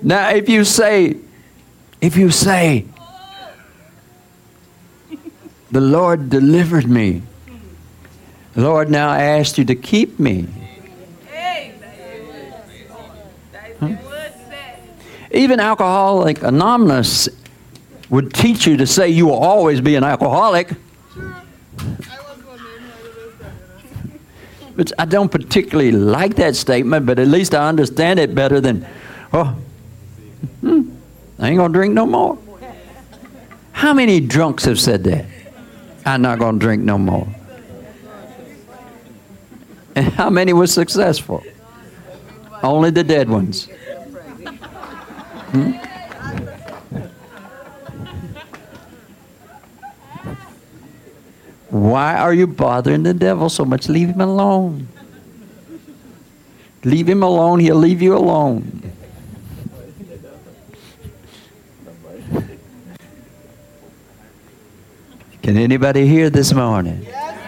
Now, 0.00 0.30
if 0.30 0.48
you 0.48 0.64
say, 0.64 1.16
if 2.00 2.16
you 2.16 2.30
say, 2.30 2.86
the 5.70 5.80
Lord 5.80 6.30
delivered 6.30 6.88
me, 6.88 7.22
Lord, 8.56 8.88
now 8.88 9.10
I 9.10 9.22
ask 9.22 9.58
you 9.58 9.64
to 9.64 9.74
keep 9.74 10.20
me. 10.20 10.46
Huh? 13.80 13.96
Even 15.32 15.58
Alcoholic 15.58 16.42
Anonymous 16.42 17.28
would 18.10 18.32
teach 18.32 18.66
you 18.66 18.76
to 18.76 18.86
say 18.86 19.08
you 19.08 19.26
will 19.26 19.42
always 19.42 19.80
be 19.80 19.96
an 19.96 20.04
alcoholic. 20.04 20.70
But 24.76 24.92
I 24.98 25.04
don't 25.04 25.30
particularly 25.30 25.92
like 25.92 26.36
that 26.36 26.56
statement, 26.56 27.06
but 27.06 27.18
at 27.18 27.28
least 27.28 27.54
I 27.54 27.68
understand 27.68 28.18
it 28.18 28.34
better 28.34 28.60
than, 28.60 28.86
oh, 29.32 29.56
hmm, 30.60 30.90
I 31.38 31.50
ain't 31.50 31.60
to 31.60 31.68
drink 31.68 31.94
no 31.94 32.06
more. 32.06 32.38
How 33.72 33.92
many 33.92 34.20
drunks 34.20 34.64
have 34.64 34.80
said 34.80 35.04
that? 35.04 35.26
I'm 36.06 36.22
not 36.22 36.38
to 36.38 36.58
drink 36.58 36.82
no 36.82 36.98
more. 36.98 37.26
And 39.96 40.06
how 40.14 40.30
many 40.30 40.52
were 40.52 40.66
successful? 40.66 41.42
Only 42.62 42.90
the 42.90 43.04
dead 43.04 43.28
ones. 43.28 43.68
Hmm? 45.52 45.72
Why 51.70 52.16
are 52.16 52.32
you 52.32 52.46
bothering 52.46 53.02
the 53.02 53.14
devil 53.14 53.48
so 53.48 53.64
much? 53.64 53.88
Leave 53.88 54.08
him 54.08 54.20
alone. 54.20 54.88
Leave 56.84 57.08
him 57.08 57.22
alone, 57.22 57.60
he'll 57.60 57.76
leave 57.76 58.02
you 58.02 58.16
alone. 58.16 58.92
Can 65.42 65.56
anybody 65.56 66.06
hear 66.06 66.30
this 66.30 66.52
morning? 66.52 67.04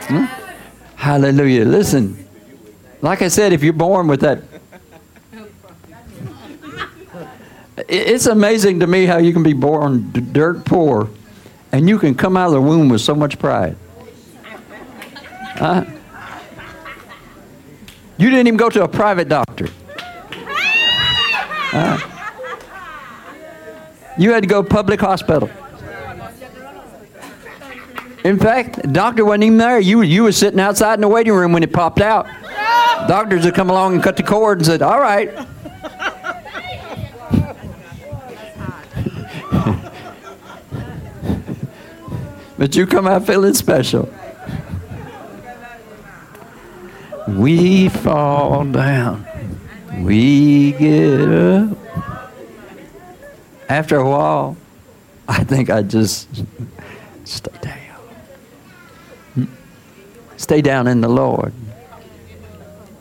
Hmm? 0.09 0.24
Hallelujah. 0.97 1.64
Listen, 1.64 2.26
like 3.03 3.22
I 3.22 3.28
said, 3.28 3.53
if 3.53 3.62
you're 3.62 3.72
born 3.72 4.09
with 4.09 4.20
that, 4.20 4.42
it's 7.88 8.26
amazing 8.26 8.80
to 8.80 8.86
me 8.86 9.07
how 9.07 9.18
you 9.18 9.32
can 9.32 9.42
be 9.42 9.53
born 9.53 10.11
dirt 10.32 10.64
poor 10.64 11.11
and 11.72 11.88
you 11.88 11.99
can 11.99 12.14
come 12.14 12.36
out 12.36 12.47
of 12.47 12.53
the 12.53 12.61
womb 12.61 12.88
with 12.88 13.01
so 13.01 13.14
much 13.14 13.38
pride. 13.38 13.76
You 18.18 18.30
didn't 18.30 18.47
even 18.47 18.57
go 18.57 18.70
to 18.70 18.82
a 18.82 18.88
private 18.88 19.28
doctor. 19.28 19.68
You 24.18 24.32
had 24.32 24.42
to 24.42 24.49
go 24.49 24.62
public 24.62 25.01
hospital. 25.01 25.51
In 28.24 28.38
fact, 28.38 28.82
the 28.82 28.88
doctor 28.88 29.24
wasn't 29.24 29.44
even 29.44 29.59
there. 29.59 29.78
You, 29.78 30.01
you 30.03 30.22
were 30.24 30.32
sitting 30.32 30.59
outside 30.59 30.94
in 30.94 31.03
the 31.03 31.09
waiting 31.09 31.34
room 31.34 31.53
when 31.53 31.62
it 31.62 31.72
popped 31.72 32.01
out. 32.01 32.26
Doctors 33.09 33.44
would 33.44 33.54
come 33.54 33.70
along 33.70 33.94
and 33.94 34.02
cut 34.02 34.16
the 34.16 34.22
cord 34.22 34.59
and 34.59 34.66
said, 34.66 34.82
all 34.82 35.00
right. 35.00 35.32
but 42.59 42.74
you 42.74 42.86
come 42.86 43.07
out 43.07 43.26
feeling 43.26 43.54
special. 43.54 44.12
We 47.28 47.88
fall 47.88 48.64
down. 48.64 49.26
We 50.00 50.72
get 50.72 51.28
up. 51.28 51.76
After 53.68 53.96
a 53.96 54.09
while, 54.09 54.57
I 55.28 55.42
think 55.44 55.70
I 55.70 55.82
just 55.82 56.28
stay 57.24 57.52
down. 57.61 58.00
Hmm? 59.34 59.44
Stay 60.36 60.62
down 60.62 60.86
in 60.86 61.00
the 61.00 61.09
Lord. 61.09 61.52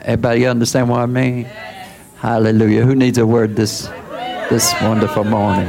Everybody 0.06 0.46
understand 0.46 0.88
what 0.88 1.00
I 1.00 1.08
mean? 1.08 1.46
Hallelujah. 2.18 2.86
Who 2.86 2.94
needs 2.94 3.18
a 3.18 3.26
word 3.26 3.56
this 3.56 3.90
this 4.52 4.72
wonderful 4.84 5.24
morning? 5.24 5.66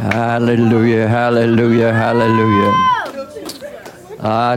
Hallelujah, 0.00 1.06
hallelujah, 1.06 1.92
hallelujah. 1.92 2.72
Ah, 4.20 4.56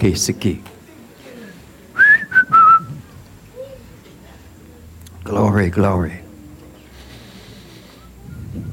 kesiki. 0.00 0.62
Glory, 5.24 5.68
glory. 5.68 6.20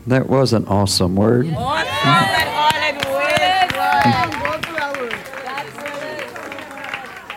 That 0.08 0.30
was 0.30 0.54
an 0.54 0.66
awesome 0.68 1.18
word. 1.18 1.48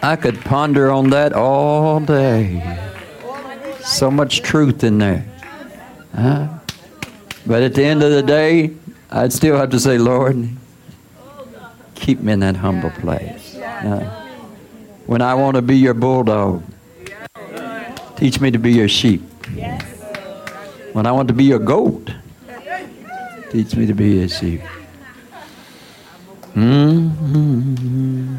I 0.09 0.17
could 0.17 0.41
ponder 0.41 0.91
on 0.91 1.11
that 1.11 1.35
all 1.35 2.01
day. 2.01 2.81
So 3.85 4.11
much 4.11 4.41
truth 4.41 4.83
in 4.83 4.97
there. 4.97 5.23
Huh? 6.17 6.49
But 7.47 7.63
at 7.63 7.75
the 7.75 7.85
end 7.85 8.03
of 8.03 8.11
the 8.13 8.23
day, 8.23 8.71
I'd 9.11 9.35
still 9.35 9.59
have 9.59 9.69
to 9.69 9.79
say, 9.79 9.99
Lord, 9.99 10.49
keep 11.95 12.21
me 12.21 12.33
in 12.33 12.41
that 12.41 12.57
humble 12.57 12.89
place. 12.89 13.55
Uh, 13.57 14.01
when 15.05 15.21
I 15.21 15.35
want 15.35 15.57
to 15.57 15.63
be 15.63 15.77
your 15.77 15.93
bulldog, 15.93 16.63
teach 18.17 18.41
me 18.41 18.51
to 18.51 18.59
be 18.59 18.73
your 18.73 18.89
sheep. 18.89 19.21
When 20.95 21.05
I 21.05 21.13
want 21.13 21.29
to 21.29 21.35
be 21.35 21.45
your 21.45 21.59
goat, 21.59 22.11
teach 23.51 23.77
me 23.77 23.85
to 23.85 23.93
be 23.93 24.21
your 24.21 24.29
sheep. 24.29 24.63
Mm-hmm. 26.55 28.39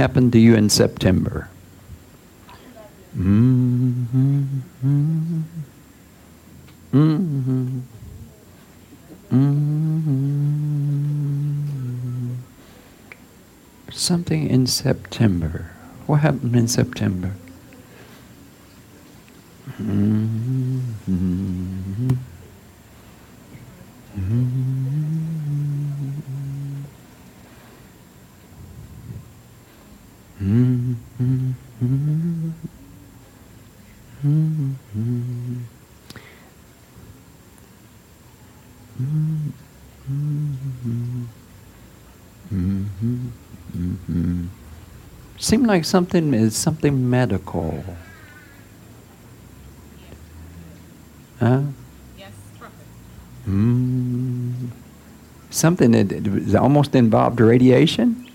happened 0.00 0.32
to 0.32 0.38
you 0.38 0.54
in 0.56 0.70
September. 0.70 1.48
Mm-hmm. 3.16 4.44
Mm-hmm. 6.94 7.80
Mm-hmm. 9.30 10.30
Something 13.92 14.48
in 14.48 14.66
September. 14.66 15.70
What 16.06 16.20
happened 16.20 16.56
in 16.56 16.66
September? 16.66 17.32
Mm-hmm. 19.78 20.80
Seemed 45.50 45.66
like 45.66 45.84
something 45.84 46.32
is 46.32 46.54
something 46.54 47.10
medical. 47.10 47.82
Huh? 51.40 51.62
Yes. 52.16 52.30
Mm. 53.48 54.70
Something 55.50 55.90
that 55.90 56.54
almost 56.54 56.94
involved 56.94 57.40
radiation? 57.40 58.30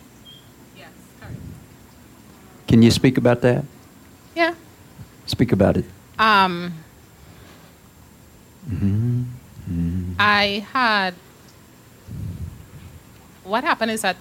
Yes, 0.76 0.89
correct. 1.22 1.39
Can 2.68 2.82
you 2.84 2.91
speak 2.91 3.18
about 3.18 3.39
that? 3.47 3.63
Yeah. 4.36 4.53
Speak 5.26 5.53
about 5.53 5.78
it. 5.78 5.86
Um, 6.20 6.74
Mhm. 8.68 9.24
Mm. 9.72 10.16
I 10.20 10.68
had. 10.74 11.13
What 13.45 13.63
happened 13.63 13.91
is 13.91 14.01
that 14.01 14.18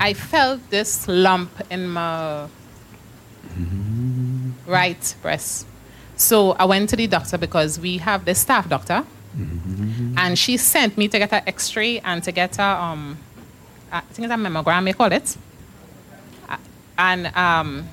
I 0.00 0.14
felt 0.14 0.70
this 0.70 1.06
lump 1.06 1.50
in 1.70 1.88
my 1.88 2.48
right 4.66 5.14
breast. 5.22 5.66
So 6.16 6.52
I 6.52 6.64
went 6.64 6.88
to 6.90 6.96
the 6.96 7.06
doctor 7.06 7.38
because 7.38 7.78
we 7.78 7.98
have 7.98 8.24
the 8.24 8.34
staff 8.34 8.68
doctor, 8.68 9.04
and 10.16 10.38
she 10.38 10.56
sent 10.56 10.96
me 10.98 11.08
to 11.08 11.18
get 11.18 11.32
an 11.32 11.42
X-ray 11.46 12.00
and 12.00 12.22
to 12.24 12.32
get 12.32 12.58
a 12.58 12.62
um, 12.62 13.18
I 13.92 14.00
think 14.00 14.24
it's 14.26 14.34
a 14.34 14.36
mammogram. 14.36 14.84
They 14.84 14.92
call 14.92 15.12
it. 15.12 15.36
And 16.98 17.26
um, 17.36 17.88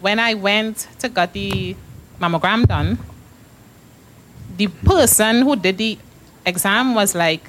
when 0.00 0.18
I 0.18 0.34
went 0.34 0.88
to 0.98 1.08
get 1.08 1.32
the 1.32 1.76
mammogram 2.20 2.66
done, 2.66 2.98
the 4.56 4.66
person 4.66 5.42
who 5.42 5.56
did 5.56 5.78
the 5.78 5.98
exam 6.44 6.94
was 6.94 7.14
like, 7.14 7.44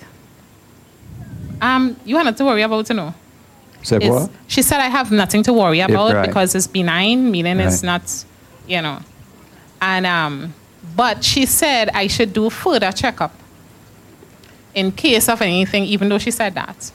you 2.05 2.15
have 2.17 2.25
nothing 2.25 2.37
to 2.37 2.45
worry 2.45 2.61
about, 2.61 2.89
you 2.89 2.95
know. 2.95 3.13
Said 3.83 4.03
what? 4.03 4.29
She 4.47 4.61
said 4.61 4.79
I 4.79 4.89
have 4.89 5.11
nothing 5.11 5.43
to 5.43 5.53
worry 5.53 5.79
about 5.79 6.13
right. 6.13 6.27
because 6.27 6.53
it's 6.53 6.67
benign, 6.67 7.31
meaning 7.31 7.59
it's 7.59 7.81
not, 7.83 8.25
you 8.67 8.81
know. 8.81 8.99
And 9.81 10.05
um, 10.05 10.53
but 10.95 11.23
she 11.23 11.45
said 11.45 11.89
I 11.89 12.07
should 12.07 12.33
do 12.33 12.49
further 12.49 12.91
checkup 12.91 13.33
in 14.73 14.91
case 14.91 15.27
of 15.29 15.41
anything, 15.41 15.85
even 15.85 16.09
though 16.09 16.19
she 16.19 16.31
said 16.31 16.53
that. 16.55 16.91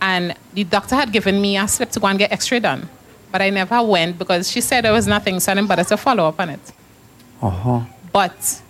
And 0.00 0.34
the 0.52 0.64
doctor 0.64 0.96
had 0.96 1.12
given 1.12 1.40
me 1.40 1.56
a 1.56 1.66
slip 1.68 1.90
to 1.92 2.00
go 2.00 2.08
and 2.08 2.18
get 2.18 2.32
X-ray 2.32 2.60
done, 2.60 2.88
but 3.32 3.40
I 3.40 3.50
never 3.50 3.82
went 3.82 4.18
because 4.18 4.50
she 4.50 4.60
said 4.60 4.84
there 4.84 4.92
was 4.92 5.06
nothing, 5.06 5.40
so 5.40 5.52
I 5.52 5.54
didn't 5.54 5.68
bother 5.68 5.84
to 5.84 5.96
follow 5.96 6.26
up 6.26 6.40
on 6.40 6.50
it. 6.50 6.72
Uh 7.40 7.50
huh. 7.50 7.80
But 8.12 8.62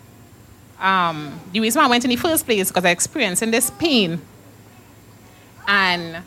um, 0.78 1.40
the 1.52 1.60
reason 1.60 1.80
why 1.80 1.86
I 1.86 1.90
went 1.90 2.04
in 2.04 2.10
the 2.10 2.16
first 2.16 2.44
place 2.44 2.68
because 2.68 2.84
I 2.84 2.90
experienced 2.90 3.42
in 3.42 3.50
this 3.50 3.70
pain. 3.70 4.20
And 5.66 6.22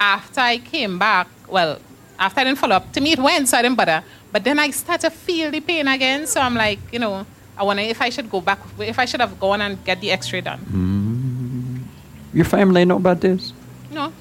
after 0.00 0.40
I 0.40 0.58
came 0.58 0.98
back, 0.98 1.28
well, 1.48 1.78
after 2.18 2.40
I 2.40 2.44
didn't 2.44 2.58
follow 2.58 2.76
up, 2.76 2.92
to 2.92 3.00
me 3.00 3.12
it 3.12 3.18
went, 3.18 3.48
so 3.48 3.58
I 3.58 3.62
didn't 3.62 3.76
bother. 3.76 4.02
But 4.32 4.44
then 4.44 4.58
I 4.58 4.70
started 4.70 5.10
to 5.10 5.10
feel 5.10 5.50
the 5.50 5.60
pain 5.60 5.88
again, 5.88 6.26
so 6.26 6.40
I'm 6.40 6.54
like, 6.54 6.78
you 6.92 6.98
know, 6.98 7.26
I 7.56 7.62
wonder 7.64 7.82
if 7.82 8.00
I 8.00 8.10
should 8.10 8.30
go 8.30 8.40
back, 8.40 8.58
if 8.78 8.98
I 8.98 9.04
should 9.04 9.20
have 9.20 9.38
gone 9.40 9.60
and 9.60 9.82
get 9.84 10.00
the 10.00 10.10
X-ray 10.12 10.40
done. 10.42 10.58
Hmm. 10.58 11.76
Your 12.32 12.44
family 12.44 12.84
know 12.84 12.96
about 12.96 13.20
this? 13.20 13.52
No, 13.90 14.12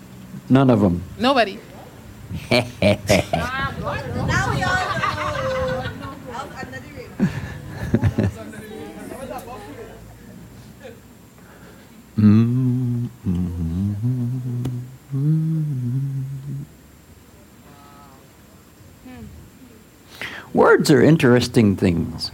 None 0.50 0.70
of 0.70 0.82
them. 0.82 1.04
nobody. 1.20 1.60
Hmm. 12.16 12.89
Words 20.54 20.90
are 20.92 21.02
interesting 21.02 21.76
things. 21.76 22.32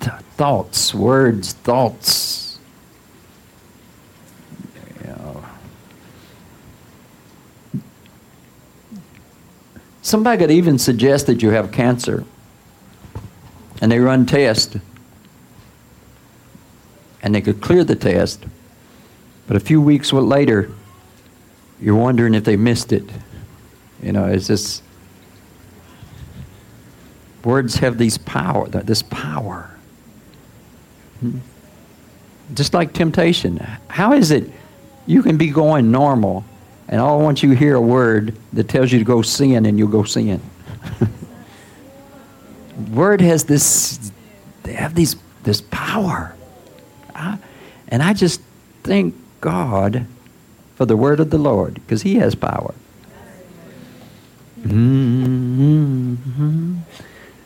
Th- 0.00 0.12
thoughts, 0.36 0.92
words, 0.94 1.52
thoughts. 1.52 2.42
Somebody 10.02 10.36
could 10.36 10.50
even 10.50 10.78
suggest 10.78 11.28
that 11.28 11.42
you 11.42 11.50
have 11.50 11.70
cancer, 11.70 12.24
and 13.80 13.90
they 13.90 14.00
run 14.00 14.26
tests, 14.26 14.76
and 17.22 17.32
they 17.32 17.40
could 17.40 17.60
clear 17.60 17.84
the 17.84 17.94
test, 17.94 18.44
but 19.46 19.56
a 19.56 19.60
few 19.60 19.80
weeks 19.80 20.12
later, 20.12 20.70
you're 21.80 21.94
wondering 21.94 22.34
if 22.34 22.42
they 22.42 22.56
missed 22.56 22.92
it. 22.92 23.04
You 24.02 24.12
know, 24.12 24.26
it's 24.26 24.48
just 24.48 24.82
words 27.44 27.76
have 27.76 27.98
these 27.98 28.18
power 28.18 28.68
this 28.68 29.02
power. 29.02 29.68
Hmm. 31.20 31.38
just 32.54 32.74
like 32.74 32.92
temptation. 32.92 33.56
How 33.88 34.12
is 34.12 34.30
it 34.30 34.50
you 35.06 35.22
can 35.22 35.36
be 35.36 35.48
going 35.50 35.90
normal 35.90 36.44
and 36.88 37.00
all 37.00 37.20
once 37.22 37.42
you 37.42 37.52
hear 37.52 37.74
a 37.76 37.80
word 37.80 38.36
that 38.52 38.68
tells 38.68 38.92
you 38.92 38.98
to 38.98 39.04
go 39.04 39.22
sin 39.22 39.66
and 39.66 39.78
you'll 39.78 39.88
go 39.88 40.04
sin? 40.04 40.40
Word 42.92 43.20
has 43.20 43.44
this 43.44 44.10
they 44.64 44.72
have 44.72 44.94
these 44.94 45.16
this 45.44 45.60
power. 45.70 46.34
I- 47.14 47.38
and 47.88 48.02
i 48.02 48.14
just 48.14 48.40
thank 48.84 49.14
god 49.42 50.06
for 50.76 50.86
the 50.86 50.96
word 50.96 51.20
of 51.20 51.28
the 51.30 51.36
lord 51.38 51.74
because 51.74 52.02
he 52.02 52.14
has 52.16 52.34
power. 52.34 52.74
Mhm. 54.62 56.78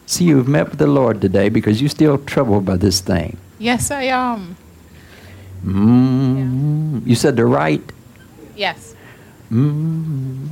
See, 0.06 0.24
you've 0.24 0.46
met 0.48 0.70
with 0.70 0.78
the 0.78 0.86
Lord 0.86 1.20
today 1.20 1.48
because 1.48 1.80
you're 1.82 1.90
still 1.90 2.18
troubled 2.18 2.64
by 2.64 2.76
this 2.76 3.00
thing. 3.00 3.36
Yes, 3.58 3.90
I 3.90 4.04
am. 4.04 4.56
Mm. 5.64 7.04
You 7.06 7.16
said 7.16 7.34
the 7.36 7.44
right. 7.44 7.82
Yes. 8.54 8.94
Mm. 9.50 10.46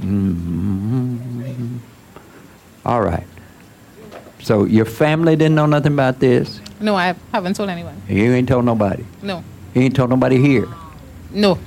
Mm-hmm. 0.00 1.76
All 2.86 3.02
right. 3.02 3.26
So 4.40 4.64
your 4.64 4.84
family 4.84 5.34
didn't 5.36 5.54
know 5.56 5.66
nothing 5.66 5.92
about 5.92 6.20
this? 6.20 6.60
No, 6.80 6.94
I 6.96 7.14
haven't 7.32 7.54
told 7.54 7.68
anyone. 7.68 8.00
You 8.08 8.32
ain't 8.32 8.48
told 8.48 8.64
nobody? 8.64 9.04
No. 9.22 9.42
You 9.74 9.82
ain't 9.82 9.96
told 9.96 10.10
nobody 10.10 10.38
here? 10.38 10.68
No. 11.30 11.58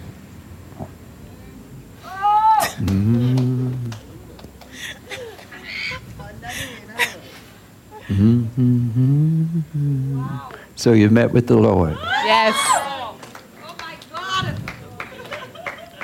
Mm-hmm. 8.07 10.27
So 10.75 10.93
you 10.93 11.09
met 11.09 11.31
with 11.31 11.47
the 11.47 11.57
Lord. 11.57 11.97
Yes. 12.03 12.55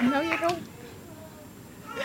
No, 0.02 0.22
you 0.22 0.38
don't. 0.38 0.64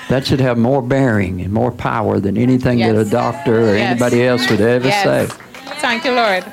That 0.09 0.26
should 0.26 0.40
have 0.40 0.59
more 0.59 0.82
bearing 0.82 1.40
and 1.40 1.53
more 1.53 1.72
power 1.72 2.20
than 2.20 2.36
anything 2.36 2.78
that 2.80 2.94
a 2.94 3.05
doctor 3.05 3.70
or 3.70 3.76
Yes. 3.76 3.90
anybody 3.90 4.24
else 4.24 4.49
would 4.51 4.61
ever 4.61 4.86
Yes. 4.86 5.05
say. 5.05 5.26
Thank 5.80 6.05
you, 6.05 6.12
Lord. 6.12 6.44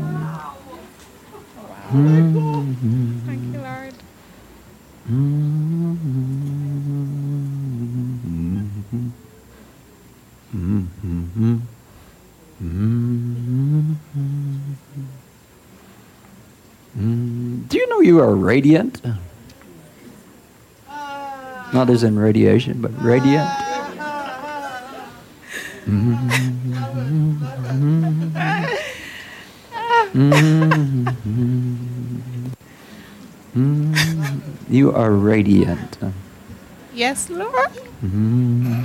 Wow. 0.00 0.56
Thank 3.26 3.54
you, 3.54 3.60
Lord. 3.60 3.94
Mm-hmm. 5.10 6.53
Mm-hmm. 11.34 11.58
Do 17.68 17.78
you 17.78 17.88
know 17.88 18.00
you 18.00 18.20
are 18.20 18.34
radiant? 18.34 19.02
Not 21.72 21.90
as 21.90 22.04
in 22.04 22.16
radiation, 22.18 22.80
but 22.80 22.92
radiant. 23.02 23.48
Mm-hmm. 25.86 26.30
You 34.70 34.92
are 34.92 35.10
radiant. 35.10 35.98
Yes, 36.94 37.28
Lord. 37.28 37.72
Mm-hmm. 38.04 38.84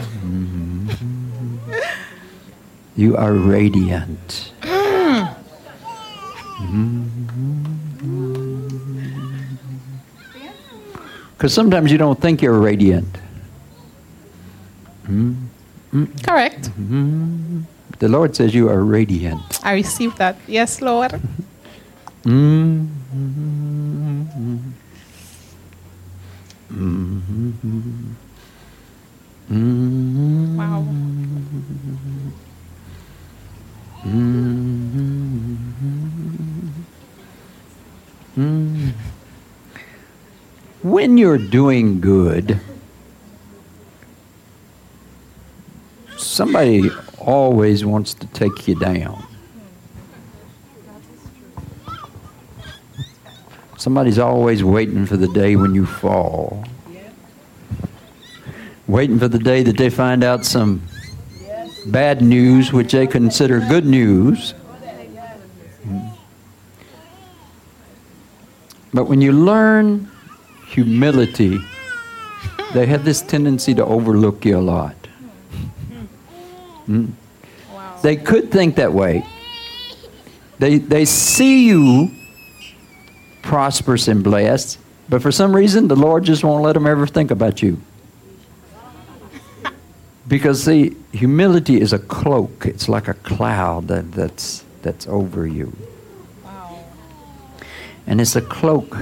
You 3.00 3.16
are 3.16 3.32
radiant. 3.32 4.52
Hmm. 4.60 5.24
Because 11.32 11.54
sometimes 11.54 11.93
you 11.93 11.97
don't 11.97 12.20
think 12.20 12.41
you're 12.41 12.60
radiant. 12.60 13.08
Hmm. 15.06 15.47
Correct. 16.28 16.68
Hmm. 16.76 17.62
The 18.00 18.10
Lord 18.10 18.36
says 18.36 18.54
you 18.54 18.68
are 18.68 18.84
radiant. 18.84 19.64
I 19.64 19.80
received 19.80 20.18
that. 20.18 20.36
Yes, 20.45 20.82
Lord. 20.82 21.22
Wow. 30.60 30.84
Mm-hmm. 34.10 35.55
When 40.82 41.18
you're 41.18 41.38
doing 41.38 42.01
good, 42.01 42.60
somebody 46.18 46.89
always 47.20 47.86
wants 47.86 48.16
to 48.16 48.26
take 48.28 48.68
you 48.68 48.80
down. 48.80 49.24
Somebody's 53.78 54.18
always 54.18 54.64
waiting 54.64 55.05
for 55.05 55.18
the 55.18 55.28
day 55.28 55.55
when 55.55 55.76
you 55.76 55.86
fall. 55.86 56.66
Waiting 58.88 59.20
for 59.20 59.28
the 59.28 59.38
day 59.38 59.62
that 59.62 59.78
they 59.78 59.91
find 59.91 60.24
out 60.24 60.45
some 60.45 60.82
bad 61.92 62.22
news, 62.22 62.72
which 62.72 62.92
they 62.92 63.08
consider 63.08 63.60
good 63.60 63.86
news. 63.86 64.54
But 68.94 69.06
when 69.06 69.22
you 69.22 69.32
learn 69.32 70.10
humility, 70.68 71.60
they 72.74 72.86
have 72.88 73.06
this 73.06 73.22
tendency 73.22 73.74
to 73.76 73.86
overlook 73.86 74.46
you 74.46 74.58
a 74.58 74.62
lot. 74.62 74.96
Mm. 76.88 77.12
Wow. 77.72 78.00
They 78.02 78.16
could 78.16 78.52
think 78.52 78.76
that 78.76 78.94
way. 78.94 79.26
They, 80.58 80.80
they 80.80 81.06
see 81.06 81.68
you 81.68 82.12
prosperous 83.44 84.08
and 84.08 84.24
blessed, 84.24 84.80
but 85.08 85.22
for 85.22 85.32
some 85.32 85.56
reason, 85.56 85.88
the 85.88 85.96
Lord 85.96 86.24
just 86.24 86.44
won't 86.44 86.64
let 86.64 86.74
them 86.74 86.86
ever 86.86 87.08
think 87.08 87.32
about 87.32 87.62
you. 87.62 87.80
Because, 90.30 90.64
see, 90.64 90.96
humility 91.12 91.82
is 91.82 91.92
a 91.92 91.98
cloak, 91.98 92.68
it's 92.68 92.88
like 92.88 93.08
a 93.08 93.16
cloud 93.16 93.88
that, 93.88 94.12
that's, 94.12 94.64
that's 94.84 95.08
over 95.08 95.48
you. 95.48 95.76
Wow. 96.46 96.86
And 98.06 98.22
it's 98.22 98.36
a 98.36 98.42
cloak 98.42 98.96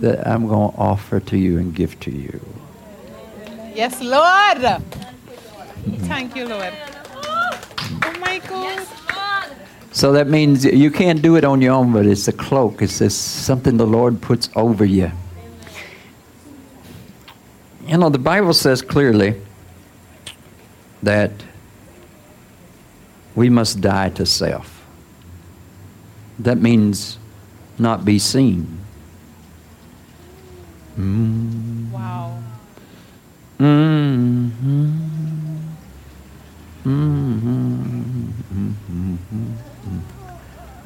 that 0.00 0.26
I'm 0.26 0.48
going 0.48 0.72
to 0.72 0.78
offer 0.78 1.20
to 1.20 1.36
you 1.36 1.58
and 1.58 1.74
give 1.74 2.00
to 2.00 2.10
you. 2.10 2.40
Yes, 3.74 4.00
Lord. 4.00 4.58
Mm-hmm. 4.64 6.06
Thank 6.06 6.34
you, 6.34 6.46
Lord. 6.46 6.72
Oh 8.02 8.18
my 8.18 8.38
God. 8.48 8.86
So 9.92 10.12
that 10.12 10.26
means 10.26 10.64
you 10.64 10.90
can't 10.90 11.20
do 11.20 11.36
it 11.36 11.44
on 11.44 11.60
your 11.60 11.74
own, 11.74 11.92
but 11.92 12.06
it's 12.06 12.26
a 12.28 12.32
cloak. 12.32 12.80
It's 12.80 12.98
just 12.98 13.44
something 13.44 13.76
the 13.76 13.86
Lord 13.86 14.22
puts 14.22 14.48
over 14.56 14.86
you. 14.86 15.12
You 17.86 17.98
know, 17.98 18.08
the 18.08 18.18
Bible 18.18 18.54
says 18.54 18.80
clearly 18.82 19.40
that 21.02 21.30
we 23.34 23.50
must 23.50 23.80
die 23.80 24.08
to 24.10 24.24
self. 24.24 24.84
That 26.38 26.58
means 26.58 27.18
not 27.78 28.04
be 28.04 28.18
seen. 28.18 28.78
Wow. 30.96 32.42
Mm-hmm. 33.58 35.14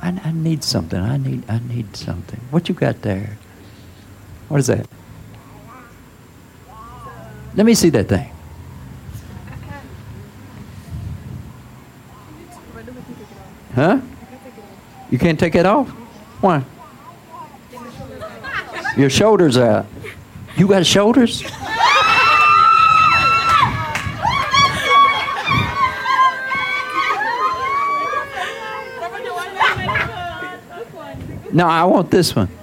I, 0.01 0.21
I 0.25 0.33
need 0.33 0.65
something. 0.65 0.99
I 0.99 1.17
need. 1.17 1.45
I 1.49 1.61
need 1.69 1.97
something. 1.97 2.41
What 2.51 2.69
you 2.69 2.75
got 2.75 3.03
there? 3.03 3.37
What 4.49 4.61
is 4.61 4.69
that? 4.69 4.87
Let 7.55 7.67
me 7.67 7.75
see 7.75 7.91
that 7.91 8.09
thing. 8.09 8.31
Huh? 13.75 14.01
You 15.11 15.19
can't 15.19 15.39
take 15.39 15.55
it 15.55 15.67
off? 15.67 15.89
Why? 16.41 16.65
Your 18.97 19.11
shoulders 19.11 19.57
out. 19.57 19.87
You 20.57 20.67
got 20.67 20.85
shoulders? 20.85 21.43
No, 31.53 31.67
I 31.67 31.85
want 31.85 32.11
this 32.11 32.37
one. 32.37 32.47
Mm-hmm. 32.47 32.63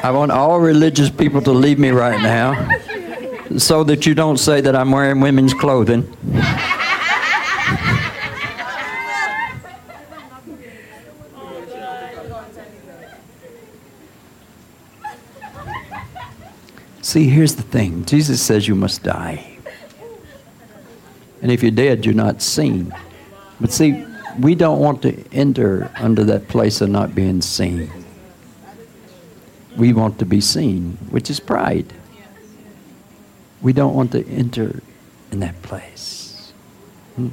I 0.05 0.11
want 0.13 0.31
all 0.31 0.61
religious 0.61 1.11
people 1.11 1.43
to 1.43 1.51
leave 1.53 1.81
me 1.81 1.91
right 1.91 2.21
now 2.23 2.79
so 3.59 3.83
that 3.85 4.07
you 4.07 4.15
don't 4.15 4.39
say 4.39 4.61
that 4.61 4.77
I'm 4.77 4.93
wearing 4.93 5.21
women's 5.21 5.55
clothing. 5.55 6.09
See, 17.13 17.29
here's 17.29 17.57
the 17.57 17.63
thing 17.63 18.07
Jesus 18.07 18.41
says 18.41 18.67
you 18.67 18.75
must 18.75 19.03
die. 19.03 19.59
And 21.43 21.53
if 21.53 21.63
you're 21.63 21.71
dead, 21.71 22.07
you're 22.07 22.15
not 22.15 22.41
seen. 22.41 22.91
But 23.61 23.71
see, 23.71 24.03
we 24.41 24.55
don't 24.55 24.81
want 24.81 25.03
to 25.03 25.23
enter 25.31 25.91
under 25.97 26.25
that 26.25 26.49
place 26.49 26.81
of 26.81 26.89
not 26.89 27.15
being 27.15 27.43
seen. 27.43 27.91
We 29.77 29.93
want 29.93 30.19
to 30.21 30.25
be 30.25 30.41
seen, 30.41 30.97
which 31.11 31.29
is 31.29 31.39
pride. 31.39 31.93
We 33.61 33.75
don't 33.75 33.93
want 33.93 34.13
to 34.13 34.27
enter 34.29 34.81
in 35.31 35.41
that 35.41 35.61
place. 35.61 36.55
Hmm? 37.17 37.29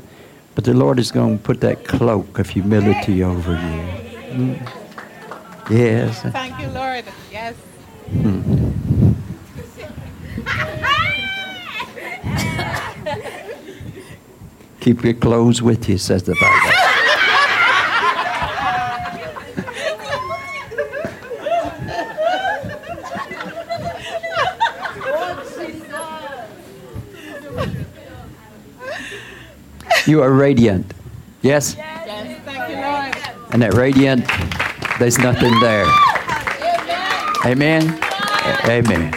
But 0.56 0.66
the 0.66 0.74
Lord 0.74 1.00
is 1.00 1.10
going 1.10 1.38
to 1.38 1.42
put 1.42 1.62
that 1.62 1.88
cloak 1.88 2.38
of 2.38 2.50
humility 2.50 3.24
over 3.24 3.54
you. 3.54 3.82
Hmm? 4.36 5.74
Yes. 5.74 6.22
Thank 6.22 6.60
you, 6.60 6.68
Lord. 6.68 7.06
Yes. 7.32 7.56
Keep 14.80 15.04
your 15.04 15.14
clothes 15.14 15.62
with 15.62 15.90
you, 15.90 15.98
says 15.98 16.24
the 16.24 16.36
Bible. 16.40 16.76
You 30.08 30.24
are 30.24 30.32
radiant. 30.32 30.92
Yes? 31.42 31.76
Yes. 31.78 32.28
You, 32.28 33.48
And 33.52 33.62
that 33.62 33.74
radiant, 33.76 34.26
there's 34.98 35.20
nothing 35.20 35.54
there. 35.60 35.86
Amen? 37.46 38.00
Amen. 38.66 39.12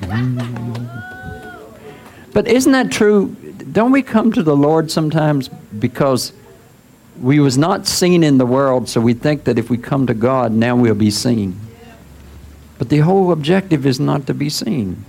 Mm. 0.00 0.75
But 2.36 2.48
isn't 2.48 2.72
that 2.72 2.92
true? 2.92 3.34
Don't 3.72 3.92
we 3.92 4.02
come 4.02 4.30
to 4.32 4.42
the 4.42 4.54
Lord 4.54 4.90
sometimes 4.90 5.48
because 5.48 6.34
we 7.18 7.40
was 7.40 7.56
not 7.56 7.86
seen 7.86 8.22
in 8.22 8.36
the 8.36 8.44
world, 8.44 8.90
so 8.90 9.00
we 9.00 9.14
think 9.14 9.44
that 9.44 9.58
if 9.58 9.70
we 9.70 9.78
come 9.78 10.06
to 10.06 10.12
God, 10.12 10.52
now 10.52 10.76
we'll 10.76 10.94
be 10.94 11.10
seen. 11.10 11.58
But 12.76 12.90
the 12.90 12.98
whole 12.98 13.32
objective 13.32 13.86
is 13.86 13.98
not 13.98 14.26
to 14.26 14.34
be 14.34 14.50
seen. 14.50 15.02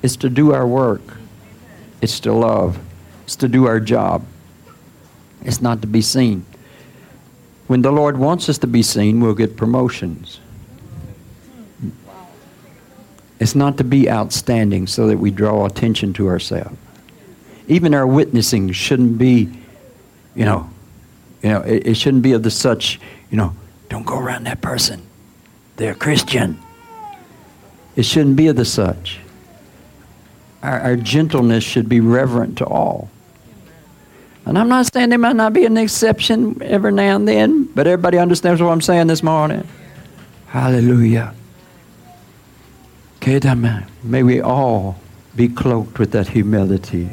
It's 0.00 0.16
to 0.16 0.30
do 0.30 0.54
our 0.54 0.66
work. 0.66 1.02
It's 2.00 2.20
to 2.20 2.32
love. 2.32 2.78
It's 3.24 3.36
to 3.36 3.46
do 3.46 3.66
our 3.66 3.78
job. 3.78 4.24
It's 5.42 5.60
not 5.60 5.82
to 5.82 5.86
be 5.86 6.00
seen. 6.00 6.46
When 7.66 7.82
the 7.82 7.92
Lord 7.92 8.16
wants 8.16 8.48
us 8.48 8.56
to 8.60 8.66
be 8.66 8.82
seen, 8.82 9.20
we'll 9.20 9.34
get 9.34 9.58
promotions. 9.58 10.40
It's 13.40 13.54
not 13.54 13.76
to 13.78 13.84
be 13.84 14.08
outstanding 14.10 14.86
so 14.86 15.08
that 15.08 15.18
we 15.18 15.30
draw 15.30 15.66
attention 15.66 16.12
to 16.14 16.28
ourselves. 16.28 16.76
Even 17.68 17.94
our 17.94 18.06
witnessing 18.06 18.72
shouldn't 18.72 19.18
be, 19.18 19.50
you 20.34 20.44
know, 20.44 20.70
you 21.42 21.50
know, 21.50 21.60
it, 21.62 21.86
it 21.88 21.94
shouldn't 21.94 22.22
be 22.22 22.32
of 22.32 22.42
the 22.42 22.50
such, 22.50 23.00
you 23.30 23.36
know, 23.36 23.54
don't 23.88 24.06
go 24.06 24.18
around 24.18 24.44
that 24.44 24.60
person. 24.60 25.02
They're 25.76 25.94
Christian. 25.94 26.58
It 27.96 28.04
shouldn't 28.04 28.36
be 28.36 28.46
of 28.46 28.56
the 28.56 28.64
such. 28.64 29.18
Our, 30.62 30.80
our 30.80 30.96
gentleness 30.96 31.64
should 31.64 31.88
be 31.88 32.00
reverent 32.00 32.58
to 32.58 32.66
all. 32.66 33.10
And 34.44 34.58
I'm 34.58 34.68
not 34.68 34.92
saying 34.92 35.10
there 35.10 35.18
might 35.18 35.36
not 35.36 35.52
be 35.52 35.64
an 35.64 35.76
exception 35.76 36.60
every 36.62 36.92
now 36.92 37.16
and 37.16 37.28
then, 37.28 37.64
but 37.64 37.86
everybody 37.86 38.18
understands 38.18 38.60
what 38.60 38.70
I'm 38.70 38.80
saying 38.80 39.06
this 39.06 39.22
morning. 39.22 39.66
Hallelujah. 40.46 41.34
May 44.02 44.24
we 44.24 44.40
all 44.40 44.98
be 45.36 45.48
cloaked 45.48 46.00
with 46.00 46.10
that 46.10 46.28
humility. 46.28 47.04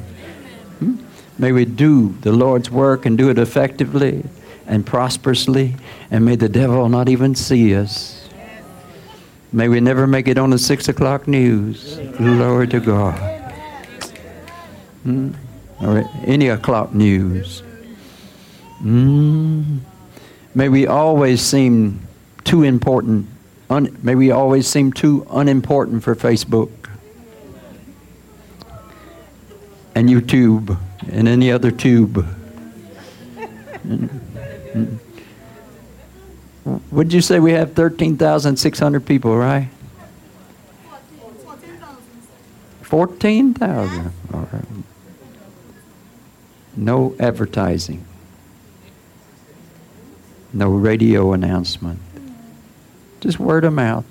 Hmm? 0.80 0.96
May 1.38 1.52
we 1.52 1.66
do 1.66 2.16
the 2.22 2.32
Lord's 2.32 2.72
work 2.72 3.06
and 3.06 3.16
do 3.16 3.30
it 3.30 3.38
effectively 3.38 4.26
and 4.66 4.86
prosperously, 4.86 5.76
and 6.10 6.26
may 6.26 6.36
the 6.36 6.50
devil 6.50 6.90
not 6.90 7.10
even 7.10 7.36
see 7.36 7.76
us. 7.76 8.28
May 9.52 9.68
we 9.68 9.80
never 9.82 10.08
make 10.08 10.28
it 10.28 10.40
on 10.40 10.50
the 10.50 10.58
six 10.58 10.88
o'clock 10.88 11.28
news. 11.28 12.00
Glory 12.18 12.68
to 12.70 12.80
God. 12.80 13.18
Hmm? 15.04 15.34
Or 15.80 16.10
any 16.26 16.50
o'clock 16.50 16.92
news. 16.92 17.62
Hmm? 18.80 19.78
May 20.56 20.70
we 20.70 20.88
always 20.88 21.42
seem 21.42 22.02
too 22.44 22.64
important. 22.64 23.28
Un- 23.70 23.96
may 24.02 24.16
we 24.16 24.32
always 24.32 24.68
seem 24.68 24.92
too 24.92 25.28
unimportant 25.30 26.04
for 26.04 26.16
Facebook 26.16 26.70
and 29.94 30.10
YouTube 30.10 30.78
and 31.12 31.28
any 31.28 31.52
other 31.52 31.72
tube. 31.72 32.26
Would 36.92 37.14
you 37.14 37.22
say 37.22 37.40
we 37.40 37.52
have 37.54 37.74
13,600 37.74 39.06
people, 39.06 39.38
right? 39.38 39.70
14,000. 42.82 44.12
All 44.34 44.50
right. 44.52 44.66
No 46.76 47.16
advertising. 47.20 48.06
No 50.54 50.70
radio 50.70 51.34
announcement. 51.34 52.00
Just 53.20 53.40
word 53.40 53.66
of 53.66 53.74
mouth. 53.74 54.06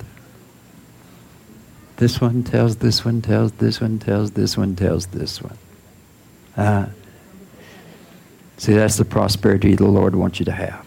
This 1.96 2.20
one 2.20 2.44
tells 2.44 2.76
this 2.76 3.04
one 3.04 3.22
tells 3.22 3.52
this 3.52 3.80
one 3.80 3.98
tells 3.98 4.30
this 4.32 4.56
one 4.56 4.76
tells 4.76 5.06
this 5.06 5.42
one. 5.42 5.58
Uh, 6.56 6.86
see, 8.56 8.74
that's 8.74 8.96
the 8.96 9.04
prosperity 9.04 9.74
the 9.74 9.86
Lord 9.86 10.14
wants 10.14 10.38
you 10.38 10.44
to 10.44 10.52
have. 10.52 10.86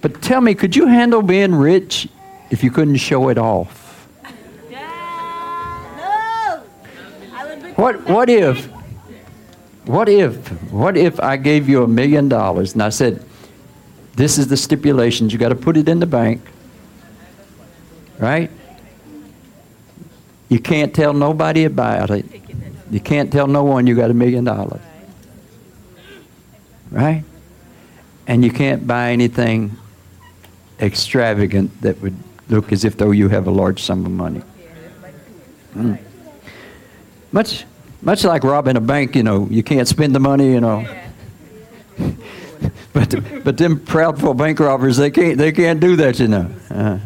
But 0.00 0.22
tell 0.22 0.40
me, 0.40 0.54
could 0.54 0.76
you 0.76 0.86
handle 0.86 1.22
being 1.22 1.54
rich 1.54 2.08
if 2.50 2.62
you 2.62 2.70
couldn't 2.70 2.96
show 2.96 3.28
it 3.30 3.38
off? 3.38 3.88
What, 7.78 8.08
what 8.08 8.28
if, 8.28 8.66
what 9.84 10.08
if, 10.08 10.48
what 10.72 10.96
if 10.96 11.20
I 11.20 11.36
gave 11.36 11.68
you 11.68 11.84
a 11.84 11.86
million 11.86 12.28
dollars 12.28 12.72
and 12.72 12.82
I 12.82 12.88
said, 12.88 13.24
this 14.18 14.36
is 14.36 14.48
the 14.48 14.56
stipulations, 14.56 15.32
you 15.32 15.38
got 15.38 15.50
to 15.50 15.54
put 15.54 15.76
it 15.76 15.88
in 15.88 16.00
the 16.00 16.06
bank, 16.06 16.42
right? 18.18 18.50
You 20.48 20.58
can't 20.58 20.92
tell 20.92 21.12
nobody 21.12 21.64
about 21.64 22.10
it. 22.10 22.26
You 22.90 22.98
can't 22.98 23.30
tell 23.30 23.46
no 23.46 23.62
one 23.62 23.86
you 23.86 23.94
got 23.94 24.10
a 24.10 24.14
million 24.14 24.42
dollars. 24.42 24.80
Right? 26.90 27.22
And 28.26 28.44
you 28.44 28.50
can't 28.50 28.88
buy 28.88 29.12
anything 29.12 29.76
extravagant 30.80 31.80
that 31.82 32.00
would 32.00 32.16
look 32.48 32.72
as 32.72 32.84
if 32.84 32.96
though 32.96 33.12
you 33.12 33.28
have 33.28 33.46
a 33.46 33.52
large 33.52 33.80
sum 33.82 34.04
of 34.04 34.10
money. 34.10 34.42
Mm. 35.76 35.98
Much, 37.30 37.66
much 38.02 38.24
like 38.24 38.42
robbing 38.42 38.76
a 38.76 38.80
bank, 38.80 39.14
you 39.14 39.22
know, 39.22 39.46
you 39.48 39.62
can't 39.62 39.86
spend 39.86 40.12
the 40.12 40.20
money, 40.20 40.50
you 40.50 40.60
know. 40.60 40.84
But, 42.92 43.44
but 43.44 43.56
them 43.58 43.78
proudful 43.78 44.36
bank 44.36 44.60
robbers, 44.60 44.96
they 44.96 45.10
can't, 45.10 45.38
they 45.38 45.52
can't 45.52 45.80
do 45.80 45.96
that, 45.96 46.18
you 46.18 46.28
know. 46.28 46.50
Uh, 46.70 46.98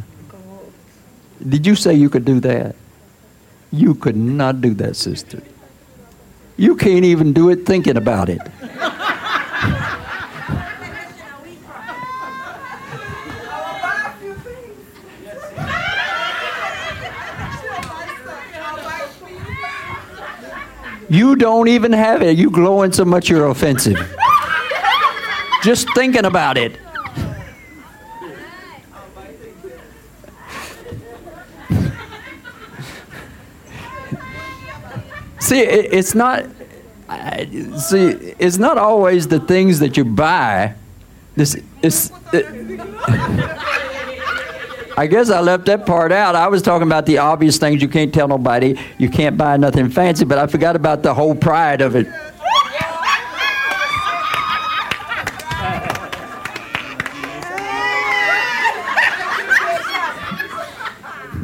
did 1.48 1.66
you 1.66 1.74
say 1.74 1.94
you 1.94 2.08
could 2.08 2.24
do 2.24 2.40
that? 2.40 2.76
You 3.72 3.94
could 3.94 4.16
not 4.16 4.60
do 4.60 4.74
that, 4.74 4.96
sister. 4.96 5.42
You 6.56 6.76
can't 6.76 7.04
even 7.04 7.32
do 7.32 7.50
it 7.50 7.66
thinking 7.66 7.96
about 7.96 8.28
it. 8.28 8.40
You 21.08 21.36
don't 21.36 21.68
even 21.68 21.92
have 21.92 22.22
it. 22.22 22.38
You 22.38 22.50
glowing 22.50 22.92
so 22.92 23.04
much 23.04 23.28
you're 23.28 23.46
offensive. 23.46 23.98
Just 25.62 25.88
thinking 25.94 26.24
about 26.24 26.58
it. 26.58 26.78
See, 35.38 35.60
it, 35.60 35.92
it's 35.92 36.14
not. 36.14 36.46
See, 37.76 38.34
it's 38.38 38.58
not 38.58 38.78
always 38.78 39.28
the 39.28 39.38
things 39.38 39.80
that 39.80 39.96
you 39.96 40.04
buy. 40.04 40.74
This 41.36 41.56
is. 41.82 42.12
I 44.96 45.06
guess 45.06 45.30
I 45.30 45.40
left 45.40 45.66
that 45.66 45.86
part 45.86 46.12
out. 46.12 46.34
I 46.34 46.48
was 46.48 46.62
talking 46.62 46.86
about 46.86 47.06
the 47.06 47.18
obvious 47.18 47.58
things 47.58 47.80
you 47.82 47.88
can't 47.88 48.12
tell 48.12 48.28
nobody. 48.28 48.78
You 48.98 49.08
can't 49.08 49.36
buy 49.36 49.56
nothing 49.56 49.90
fancy, 49.90 50.24
but 50.24 50.38
I 50.38 50.46
forgot 50.46 50.76
about 50.76 51.02
the 51.02 51.14
whole 51.14 51.34
pride 51.34 51.80
of 51.80 51.96
it. 51.96 52.08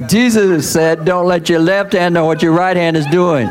Jesus 0.08 0.70
said, 0.70 1.04
Don't 1.04 1.26
let 1.26 1.48
your 1.48 1.58
left 1.58 1.92
hand 1.92 2.14
know 2.14 2.24
what 2.24 2.42
your 2.42 2.52
right 2.52 2.76
hand 2.76 2.96
is 2.96 3.06
doing. 3.06 3.48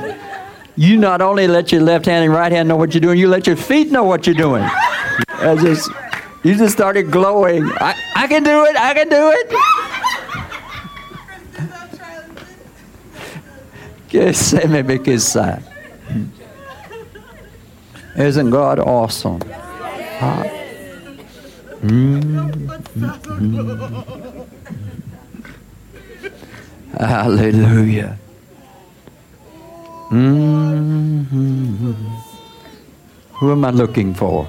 You 0.75 0.97
not 0.97 1.21
only 1.21 1.47
let 1.47 1.71
your 1.71 1.81
left 1.81 2.05
hand 2.05 2.25
and 2.25 2.33
right 2.33 2.51
hand 2.51 2.67
know 2.67 2.75
what 2.75 2.93
you're 2.93 3.01
doing, 3.01 3.19
you 3.19 3.27
let 3.27 3.47
your 3.47 3.55
feet 3.55 3.91
know 3.91 4.03
what 4.03 4.25
you're 4.25 4.35
doing. 4.35 4.63
I 4.63 5.55
just, 5.59 5.89
you 6.43 6.55
just 6.55 6.73
started 6.73 7.11
glowing. 7.11 7.71
I, 7.77 7.95
I 8.15 8.27
can 8.27 8.43
do 8.43 8.65
it, 8.65 8.75
I 8.75 8.93
can 8.93 9.09
do 9.09 9.31
it. 9.33 9.53
Isn't 18.17 18.49
God 18.49 18.79
awesome? 18.79 19.41
Ah. 20.19 20.43
Mm, 21.81 22.31
mm, 22.31 23.21
mm. 23.21 24.36
Hallelujah. 26.95 28.17
Mm-hmm. 30.09 31.91
Who 33.33 33.51
am 33.51 33.65
I 33.65 33.69
looking 33.71 34.13
for? 34.13 34.47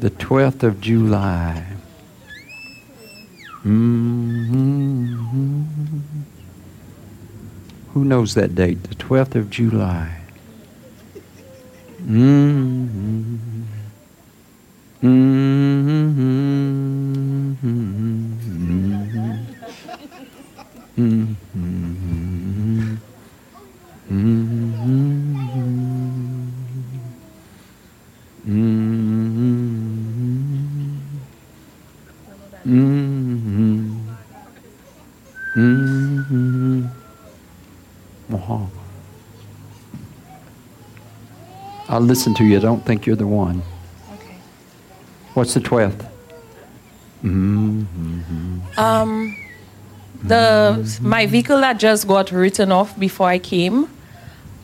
The 0.00 0.10
12th 0.10 0.62
of 0.62 0.80
July. 0.80 1.64
Mm-hmm. 3.64 5.62
Who 7.92 8.04
knows 8.04 8.34
that 8.34 8.54
date? 8.54 8.82
The 8.84 8.94
12th 8.94 9.34
of 9.34 9.50
July. 9.50 10.20
Mm-hmm. 12.02 13.36
Mm-hmm. 15.02 15.37
I'll 41.98 42.04
listen 42.04 42.32
to 42.34 42.44
you. 42.44 42.58
I 42.58 42.60
don't 42.60 42.86
think 42.86 43.06
you're 43.06 43.16
the 43.16 43.26
one. 43.26 43.60
Okay. 44.14 44.36
What's 45.34 45.54
the 45.54 45.58
12th? 45.58 46.08
Mm-hmm. 47.24 48.78
Um, 48.78 49.36
the 50.22 50.98
my 51.02 51.26
vehicle 51.26 51.60
that 51.60 51.80
just 51.80 52.06
got 52.06 52.30
written 52.30 52.70
off 52.70 52.96
before 52.96 53.28
I 53.28 53.40
came. 53.40 53.90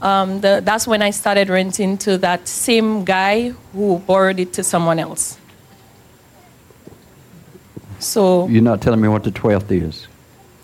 Um, 0.01 0.43
the, 0.43 0.63
that's 0.65 0.87
when 0.87 1.03
I 1.03 1.11
started 1.11 1.49
renting 1.49 1.99
to 2.07 2.19
that 2.19 2.47
same 2.47 3.05
guy 3.05 3.49
who 3.73 3.99
borrowed 3.99 4.39
it 4.39 4.53
to 4.53 4.63
someone 4.63 5.01
else. 5.01 5.37
So 7.99 8.47
You're 8.47 8.63
not 8.63 8.81
telling 8.81 9.01
me 9.01 9.09
what 9.09 9.25
the 9.25 9.33
12th 9.33 9.73
is. 9.73 10.07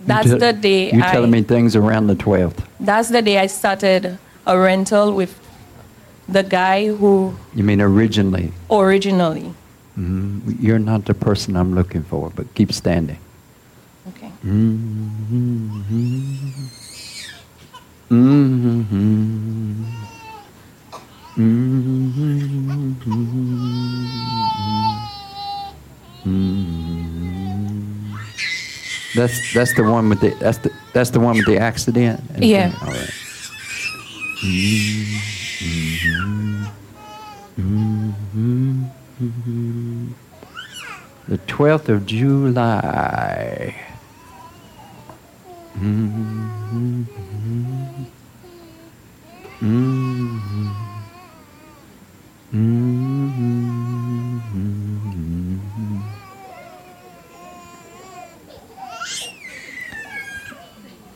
That's 0.03 0.29
tell- 0.29 0.39
the 0.39 0.53
day 0.53 0.93
You're 0.93 1.05
I, 1.05 1.11
telling 1.11 1.33
me 1.33 1.43
things 1.43 1.75
around 1.75 2.07
the 2.07 2.15
12th. 2.15 2.65
that's 2.79 3.09
the 3.09 3.23
day 3.23 3.39
I 3.39 3.49
started 3.49 4.19
a 4.47 4.57
rental 4.57 5.13
with 5.17 5.40
the 6.33 6.43
guy 6.43 6.87
who 6.89 7.35
You 7.55 7.65
mean 7.65 7.81
originally. 7.81 8.53
originally. 8.71 9.53
Mm, 9.99 10.57
You're 10.61 10.79
not 10.79 11.05
the 11.05 11.15
person 11.15 11.57
I'm 11.57 11.75
looking 11.75 12.03
for, 12.05 12.31
but 12.35 12.47
keep 12.55 12.73
standing. 12.73 13.19
Okay. 14.09 14.31
Mm-hmm. 14.45 15.81
Mm-hmm. 18.11 19.85
Mm-hmm. 26.51 28.15
That's 29.15 29.53
that's 29.53 29.75
the 29.75 29.83
one 29.83 30.09
with 30.09 30.21
the 30.21 30.31
that's 30.39 30.59
the 30.59 30.71
that's 30.93 31.11
the 31.11 31.21
one 31.21 31.37
with 31.37 31.47
the 31.47 31.59
accident. 31.59 32.21
Yeah. 32.39 32.73
All 32.81 32.89
right. 32.89 33.11
The 35.61 36.71
twelfth 41.47 41.91
of 41.91 42.07
July. 42.07 43.77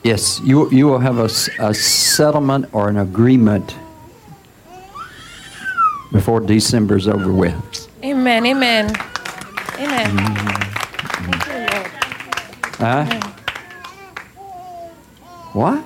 Yes, 0.03 0.39
you, 0.43 0.69
you 0.69 0.85
will 0.85 0.99
have 0.99 1.17
a, 1.17 1.29
a 1.59 1.73
settlement 1.73 2.69
or 2.73 2.89
an 2.89 2.97
agreement 2.97 3.75
before 6.25 6.39
December's 6.39 7.07
over 7.07 7.31
with. 7.31 7.53
Amen. 8.03 8.47
Amen. 8.47 8.85
Amen. 9.77 10.09
Mm-hmm. 10.09 11.29
Thank 11.29 11.45
you, 11.45 11.53
Lord. 11.69 11.85
Huh? 12.79 13.05
What? 15.53 15.85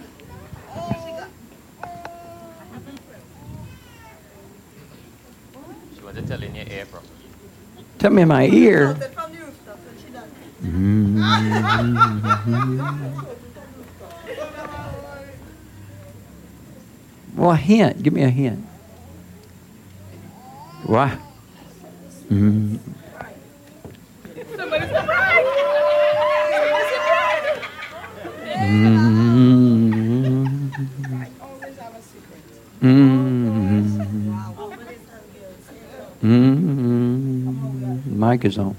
She 5.94 6.02
was 6.02 6.16
telling 6.30 6.56
you 6.56 6.64
April. 6.70 7.04
Tell 7.98 8.12
me 8.12 8.22
in 8.22 8.30
my 8.30 8.48
ear. 8.48 8.96
Well, 17.36 17.52
a 17.52 17.56
hint. 17.56 18.02
Give 18.04 18.12
me 18.12 18.24
a 18.24 18.30
hint. 18.30 18.66
What? 20.90 21.12
Mm. 22.32 22.80
Mm. 28.58 29.30
Mm. 32.82 33.70
Mm. 36.24 38.06
Mic 38.08 38.46
is 38.46 38.58
on. 38.58 38.76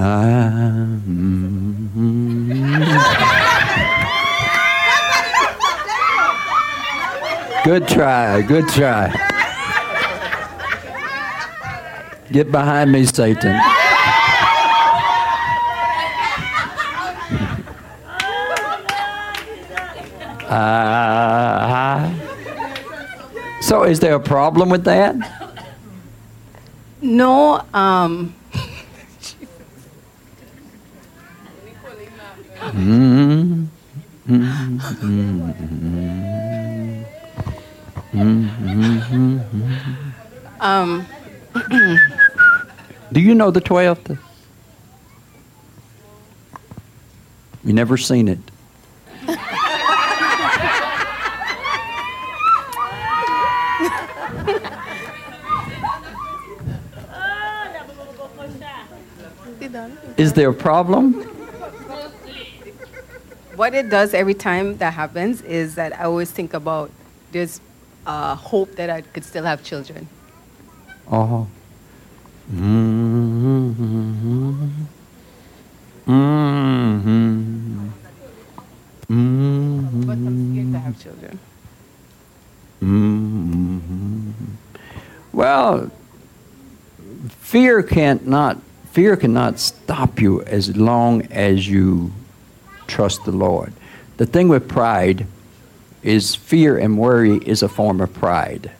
Ah, 0.00 0.86
mm, 1.08 2.04
good 7.64 7.88
try, 7.88 8.40
good 8.42 8.68
try. 8.68 9.10
Get 12.30 12.52
behind 12.52 12.92
me, 12.92 13.06
Satan. 13.06 13.56
Uh, 20.48 22.14
so, 23.60 23.82
is 23.82 23.98
there 23.98 24.14
a 24.14 24.20
problem 24.20 24.70
with 24.70 24.84
that? 24.84 25.16
No, 27.02 27.64
um, 27.74 28.34
um, 40.60 41.06
Do 43.12 43.20
you 43.20 43.34
know 43.34 43.50
the 43.50 43.60
twelfth? 43.60 44.10
You 47.64 47.72
never 47.72 47.96
seen 47.96 48.28
it. 48.28 48.38
Is 60.18 60.32
there 60.34 60.50
a 60.50 60.54
problem? 60.54 61.37
What 63.58 63.74
it 63.74 63.90
does 63.90 64.14
every 64.14 64.34
time 64.34 64.78
that 64.78 64.94
happens 64.94 65.42
is 65.42 65.74
that 65.74 65.92
I 65.98 66.04
always 66.04 66.30
think 66.30 66.54
about 66.54 66.92
there's 67.32 67.60
uh, 68.06 68.36
hope 68.36 68.76
that 68.76 68.88
I 68.88 69.00
could 69.00 69.24
still 69.24 69.44
have 69.44 69.64
children. 69.64 70.08
Oh. 71.10 71.48
Mm-hmm. 72.52 73.72
Mm-hmm. 76.06 77.88
Mm-hmm. 79.10 80.02
But 80.06 80.12
I'm 80.12 80.52
scared 80.52 80.72
to 80.72 80.78
have 80.78 81.02
children. 81.02 81.38
Mm-hmm. 82.80 84.30
Well, 85.32 85.90
fear 87.28 87.82
can't 87.82 88.24
not 88.26 88.58
fear 88.92 89.16
cannot 89.16 89.58
stop 89.58 90.20
you 90.20 90.42
as 90.42 90.76
long 90.76 91.22
as 91.32 91.68
you 91.68 92.12
trust 92.88 93.24
the 93.24 93.32
Lord. 93.32 93.72
The 94.16 94.26
thing 94.26 94.48
with 94.48 94.68
pride 94.68 95.26
is 96.02 96.34
fear 96.34 96.76
and 96.76 96.98
worry 96.98 97.36
is 97.38 97.62
a 97.62 97.68
form 97.68 98.00
of 98.00 98.12
pride. 98.12 98.72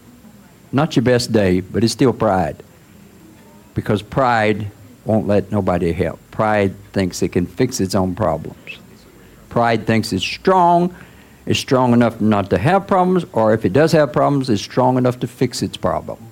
Not 0.73 0.97
your 0.97 1.05
best 1.05 1.33
day, 1.33 1.61
but 1.61 1.85
it's 1.85 1.93
still 1.93 2.13
pride. 2.13 2.63
Because 3.75 4.03
pride 4.03 4.71
won't 5.05 5.27
let 5.27 5.53
nobody 5.53 5.93
help. 5.93 6.19
Pride 6.31 6.75
thinks 6.93 7.23
it 7.23 7.33
can 7.33 7.47
fix 7.47 7.81
its 7.81 7.95
own 7.95 8.15
problems. 8.15 8.79
Pride 9.49 9.87
thinks 9.87 10.13
it's 10.13 10.25
strong, 10.25 10.95
it's 11.47 11.59
strong 11.59 11.93
enough 11.93 12.21
not 12.21 12.51
to 12.51 12.59
have 12.59 12.87
problems, 12.87 13.25
or 13.33 13.55
if 13.55 13.65
it 13.65 13.73
does 13.73 13.93
have 13.93 14.13
problems, 14.13 14.51
it's 14.51 14.63
strong 14.63 14.99
enough 14.99 15.19
to 15.21 15.27
fix 15.27 15.63
its 15.63 15.77
problems. 15.77 16.23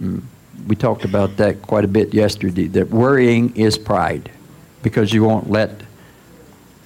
Mm. 0.00 0.22
We 0.66 0.76
talked 0.76 1.04
about 1.04 1.36
that 1.36 1.62
quite 1.62 1.84
a 1.84 1.88
bit 1.88 2.12
yesterday, 2.14 2.66
that 2.68 2.90
worrying 2.90 3.54
is 3.56 3.78
pride 3.78 4.30
because 4.82 5.12
you 5.12 5.24
won't 5.24 5.50
let 5.50 5.70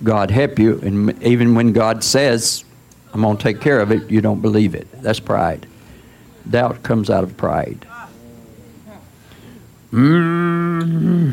God 0.02 0.30
help 0.30 0.58
you, 0.58 0.78
and 0.82 1.22
even 1.22 1.54
when 1.54 1.72
God 1.72 2.04
says, 2.04 2.64
I'm 3.12 3.22
going 3.22 3.36
to 3.36 3.42
take 3.42 3.60
care 3.60 3.80
of 3.80 3.90
it, 3.90 4.10
you 4.10 4.20
don't 4.20 4.42
believe 4.42 4.74
it. 4.74 4.86
That's 5.02 5.20
pride. 5.20 5.66
Doubt 6.48 6.82
comes 6.82 7.08
out 7.10 7.24
of 7.24 7.36
pride. 7.36 7.86
Mm-hmm. 9.92 11.32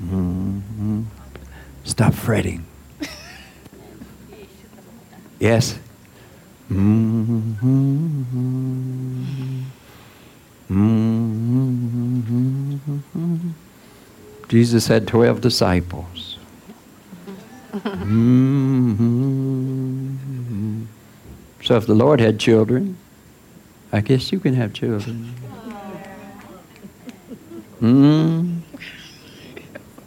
Mm-hmm. 0.00 1.02
Stop 1.84 2.14
fretting. 2.14 2.64
Yes? 5.38 5.78
Mm-hmm. 6.70 7.52
Mm-hmm. 10.70 11.29
Jesus 14.48 14.88
had 14.88 15.06
12 15.06 15.40
disciples. 15.40 16.38
Mm-hmm. 17.72 18.90
So 21.62 21.76
if 21.76 21.86
the 21.86 21.94
Lord 21.94 22.20
had 22.20 22.40
children, 22.40 22.98
I 23.92 24.00
guess 24.00 24.32
you 24.32 24.40
can 24.40 24.54
have 24.54 24.72
children. 24.72 25.34
Mm. 27.80 28.60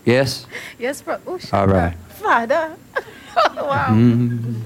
Yes? 0.05 0.45
Yes, 0.77 1.01
bro. 1.01 1.17
All 1.53 1.67
right. 1.67 1.95
Father. 2.19 2.75
wow. 3.55 3.87
Mm-hmm. 3.91 4.61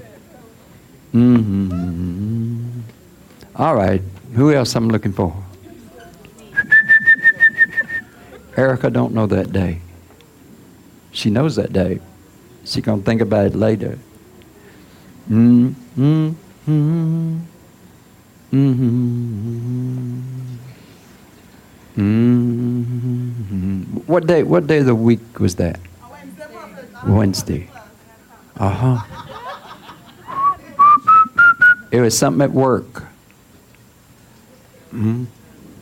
Mm-hmm. 1.14 2.80
All 3.56 3.74
right. 3.76 4.02
Who 4.34 4.52
else 4.52 4.74
I'm 4.74 4.88
looking 4.88 5.12
for? 5.12 5.34
Erica 8.58 8.90
don't 8.90 9.14
know 9.14 9.26
that 9.26 9.52
day. 9.52 9.80
She 11.12 11.30
knows 11.30 11.54
that 11.54 11.72
day. 11.72 12.00
She 12.64 12.82
gonna 12.82 13.02
think 13.02 13.20
about 13.20 13.46
it 13.46 13.54
later. 13.54 13.96
Mm, 15.30 15.74
mm, 15.96 16.34
mm, 16.66 17.40
mm, 18.52 20.22
mm, 21.96 23.84
What 24.08 24.26
day? 24.26 24.42
What 24.42 24.66
day 24.66 24.78
of 24.78 24.86
the 24.86 24.94
week 24.94 25.38
was 25.38 25.54
that? 25.56 25.78
Wednesday. 27.06 27.70
Uh 28.56 28.70
huh. 28.70 28.98
It 31.92 32.00
was 32.00 32.18
something 32.18 32.42
at 32.42 32.50
work. 32.50 33.04
Mm, 34.92 35.26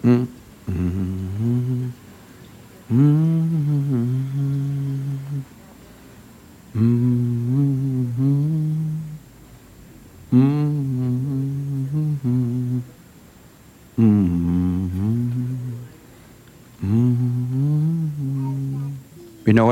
mm, 0.04 0.26
mm, 0.68 0.95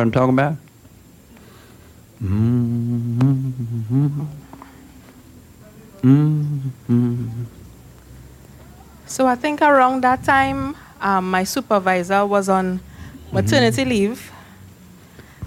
I'm 0.05 0.11
talking 0.13 0.35
about? 0.35 0.57
So 9.07 9.27
I 9.27 9.35
think 9.35 9.63
around 9.63 10.03
that 10.03 10.25
time, 10.25 10.77
um, 11.01 11.31
my 11.31 11.45
supervisor 11.45 12.27
was 12.27 12.49
on 12.49 12.81
maternity 13.33 13.85
leave, 13.85 14.33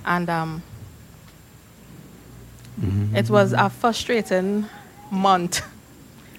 and 0.05 0.29
um, 0.29 0.63
it 3.13 3.29
was 3.29 3.53
a 3.53 3.69
frustrating 3.69 4.65
month. 5.11 5.61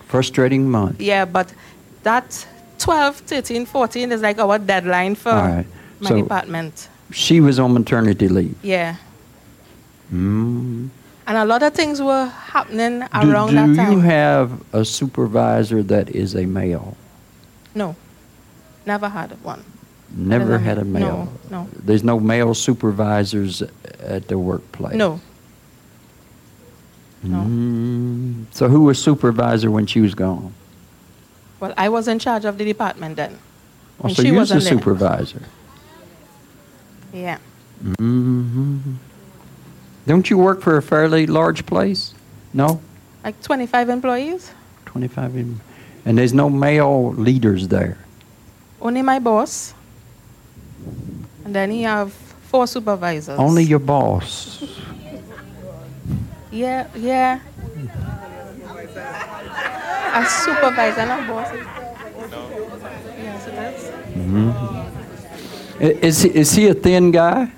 Frustrating 0.06 0.70
month. 0.70 1.00
Yeah, 1.00 1.24
but 1.24 1.52
that 2.02 2.46
12, 2.78 3.16
13, 3.18 3.66
14 3.66 4.12
is 4.12 4.22
like 4.22 4.38
our 4.38 4.58
deadline 4.58 5.14
for 5.14 5.32
right. 5.32 5.66
my 6.00 6.08
So- 6.10 6.22
department. 6.22 6.88
She 7.10 7.40
was 7.40 7.58
on 7.58 7.72
maternity 7.72 8.28
leave. 8.28 8.56
Yeah. 8.62 8.96
Mm. 10.12 10.90
And 11.26 11.36
a 11.36 11.44
lot 11.44 11.62
of 11.62 11.74
things 11.74 12.00
were 12.00 12.26
happening 12.26 13.02
around 13.12 13.50
do 13.50 13.56
that 13.56 13.76
time. 13.76 13.90
Do 13.90 13.92
you 13.92 14.00
have 14.00 14.62
a 14.72 14.84
supervisor 14.84 15.82
that 15.82 16.10
is 16.10 16.34
a 16.34 16.46
male? 16.46 16.96
no, 17.74 17.94
never 18.86 19.08
had 19.08 19.32
one. 19.44 19.62
Never 20.10 20.58
had 20.58 20.78
a 20.78 20.84
male. 20.84 21.30
No, 21.50 21.64
no. 21.64 21.68
There's 21.84 22.02
no 22.02 22.18
male 22.18 22.54
supervisors 22.54 23.62
at 24.00 24.28
the 24.28 24.38
workplace. 24.38 24.94
No. 24.94 25.20
No. 27.22 27.38
Mm. 27.38 28.46
So 28.50 28.68
who 28.68 28.82
was 28.84 28.98
supervisor 28.98 29.70
when 29.70 29.86
she 29.86 30.00
was 30.00 30.14
gone? 30.14 30.54
Well, 31.60 31.74
I 31.76 31.88
was 31.88 32.08
in 32.08 32.18
charge 32.18 32.44
of 32.44 32.56
the 32.56 32.64
department 32.64 33.16
then. 33.16 33.38
Oh, 34.02 34.08
so 34.08 34.22
she 34.22 34.28
you 34.28 34.34
was 34.34 34.48
the 34.48 34.56
wasn't 34.56 34.82
there. 34.84 35.48
Yeah. 37.12 37.38
hmm 37.98 38.78
Don't 40.06 40.28
you 40.30 40.38
work 40.38 40.60
for 40.62 40.76
a 40.76 40.82
fairly 40.82 41.26
large 41.26 41.64
place? 41.66 42.14
No, 42.54 42.80
Like 43.24 43.40
25 43.42 43.88
employees? 43.90 44.52
25. 44.86 45.36
In, 45.36 45.60
And 46.04 46.16
there's 46.18 46.32
no 46.32 46.48
male 46.48 47.12
leaders 47.12 47.68
there. 47.68 47.98
Only 48.80 49.02
my 49.02 49.18
boss. 49.18 49.74
And 51.44 51.54
then 51.54 51.70
he 51.70 51.82
have 51.82 52.12
four 52.48 52.66
supervisors. 52.66 53.38
Only 53.38 53.64
your 53.64 53.80
boss. 53.80 54.62
Yeah, 56.50 56.86
yeah. 56.96 57.40
A 60.14 60.24
supervisor, 60.24 61.04
not 61.06 61.24
a 61.24 61.26
boss. 61.28 61.48
Yes, 63.18 63.46
it 63.46 63.54
is. 63.74 63.90
I- 64.16 64.97
Is 65.80 66.22
he, 66.22 66.30
is 66.30 66.52
he 66.52 66.66
a 66.68 66.74
thin 66.74 67.10
guy? 67.10 67.52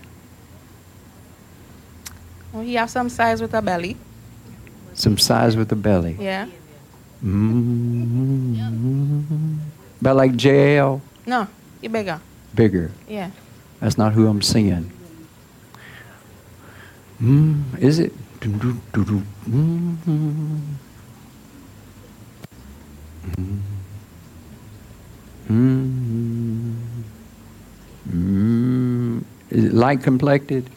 Well, 2.52 2.62
he 2.62 2.74
have 2.74 2.90
some 2.90 3.08
size 3.08 3.40
with 3.40 3.54
a 3.54 3.62
belly. 3.62 3.96
Some 4.94 5.16
size 5.16 5.56
with 5.56 5.72
a 5.72 5.76
belly. 5.76 6.16
Yeah. 6.20 6.46
mm 7.24 8.58
About 10.00 10.16
like 10.16 10.32
JL? 10.32 11.00
No, 11.26 11.46
he 11.80 11.88
bigger. 11.88 12.20
Bigger. 12.54 12.90
Yeah. 13.08 13.30
That's 13.80 13.96
not 13.96 14.12
who 14.12 14.26
I'm 14.26 14.42
seeing. 14.42 14.92
Mm, 17.22 17.78
is 17.78 17.98
it? 17.98 18.12
Doo-doo-doo-doo. 18.40 19.22
Mm-hmm. 19.48 20.60
Mm. 28.10 29.20
Mm. 29.20 29.24
Is 29.50 29.64
it 29.64 29.72
light 29.74 30.02
complected? 30.02 30.68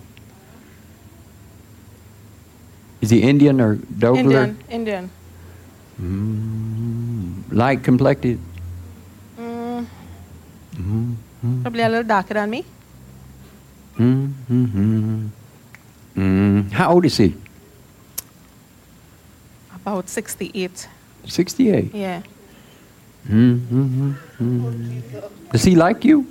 Is 3.01 3.10
he 3.10 3.22
Indian 3.22 3.60
or 3.61 3.76
Douglas? 3.76 4.23
Indian. 4.23 4.57
Indian. 4.69 5.10
Mm. 6.01 7.51
Light 7.51 7.84
complected? 7.84 8.39
Mm, 9.38 9.85
Mm. 10.77 11.61
probably 11.61 11.84
a 11.84 11.89
little 11.89 12.03
darker 12.07 12.34
than 12.34 12.49
me. 12.49 12.64
Mm-hmm. 13.97 15.27
Mm. 16.18 16.72
How 16.72 16.93
old 16.93 17.05
is 17.05 17.18
he? 17.18 17.35
About 19.76 20.10
68. 20.10 20.88
68. 21.27 21.93
Yeah. 21.93 22.22
Mm-hmm. 23.30 24.11
Does 25.51 25.64
he 25.64 25.76
like 25.76 26.03
you? 26.05 26.26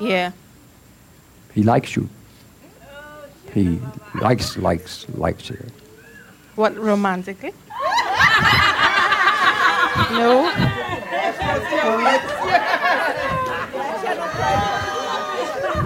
Yeah. 0.00 0.32
He 1.54 1.62
likes 1.62 1.94
you. 1.96 2.08
He 3.52 3.80
likes, 4.20 4.56
likes, 4.56 5.06
likes 5.14 5.50
you. 5.50 5.58
What 6.54 6.76
romantically? 6.76 7.52
no. 10.10 10.50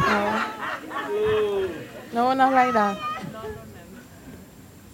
No. 0.07 0.43
No, 2.13 2.33
not 2.35 2.53
like 2.53 2.73
that. 2.73 2.97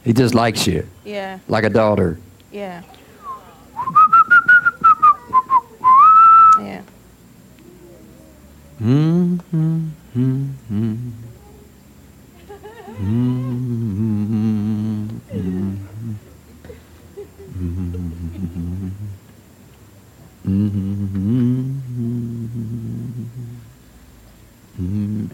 He 0.04 0.12
just 0.12 0.34
likes 0.34 0.66
you, 0.66 0.84
Yeah, 1.04 1.38
like 1.46 1.62
a 1.64 1.68
daughter. 1.70 2.18
yeah. 2.50 2.82
Yeah. 6.58 6.82
Mm-hmm. 6.82 6.82
Mm-hmm. 6.82 6.90
Mm-hmm. 8.22 8.71
Mm-hmm. 8.71 8.71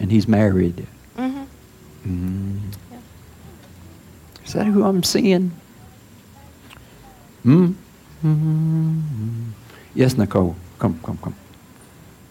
And 0.01 0.11
he's 0.11 0.29
married. 0.29 0.87
hmm 1.17 1.45
Mm. 2.07 2.61
Yeah. 2.93 2.99
Is 4.45 4.53
that 4.53 4.67
who 4.67 4.85
I'm 4.85 5.03
seeing? 5.03 5.51
Mm. 7.45 7.75
Mm. 8.25 9.51
Yes, 9.95 10.17
Nicole. 10.17 10.55
Come, 10.79 10.99
come, 11.03 11.19
come. 11.19 11.35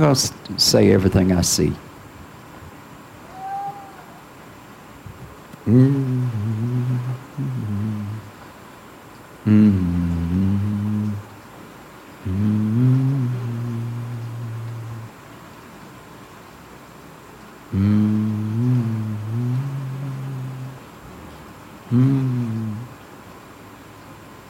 Not 0.00 0.06
going 0.06 0.14
to 0.14 0.60
say 0.60 0.92
everything 0.92 1.32
I 1.32 1.40
see. 1.40 1.72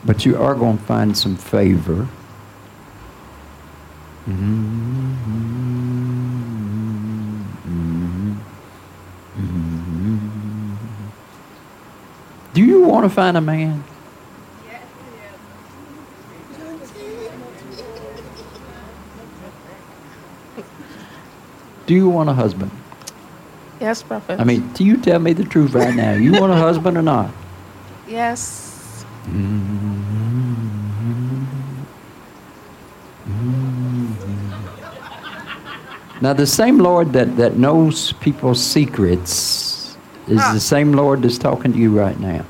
But 0.04 0.24
you 0.24 0.36
are 0.36 0.54
going 0.54 0.78
to 0.78 0.84
find 0.84 1.16
some 1.16 1.36
favor. 1.36 2.08
Find 13.16 13.34
a 13.38 13.40
man? 13.40 13.82
Do 21.86 21.94
you 21.94 22.10
want 22.10 22.28
a 22.28 22.34
husband? 22.34 22.70
Yes, 23.80 24.02
Prophet. 24.02 24.38
I 24.38 24.44
mean, 24.44 24.68
do 24.74 24.84
you 24.84 24.98
tell 24.98 25.18
me 25.18 25.32
the 25.32 25.44
truth 25.44 25.72
right 25.72 25.94
now? 25.94 26.12
You 26.12 26.32
want 26.32 26.52
a 26.52 26.56
husband 26.56 26.98
or 26.98 27.02
not? 27.02 27.30
yes. 28.06 29.04
Mm-hmm. 29.24 29.86
Now, 36.20 36.32
the 36.32 36.46
same 36.46 36.78
Lord 36.78 37.12
that, 37.14 37.36
that 37.36 37.56
knows 37.56 38.12
people's 38.12 38.62
secrets 38.62 39.96
is 40.28 40.42
the 40.52 40.60
same 40.60 40.92
Lord 40.92 41.22
that's 41.22 41.38
talking 41.38 41.72
to 41.72 41.78
you 41.78 41.96
right 41.96 42.18
now. 42.20 42.44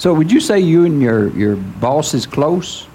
So, 0.00 0.14
would 0.14 0.32
you 0.32 0.40
say 0.40 0.58
you 0.58 0.86
and 0.86 1.02
your, 1.02 1.28
your 1.36 1.56
boss 1.56 2.14
is 2.14 2.24
close? 2.24 2.88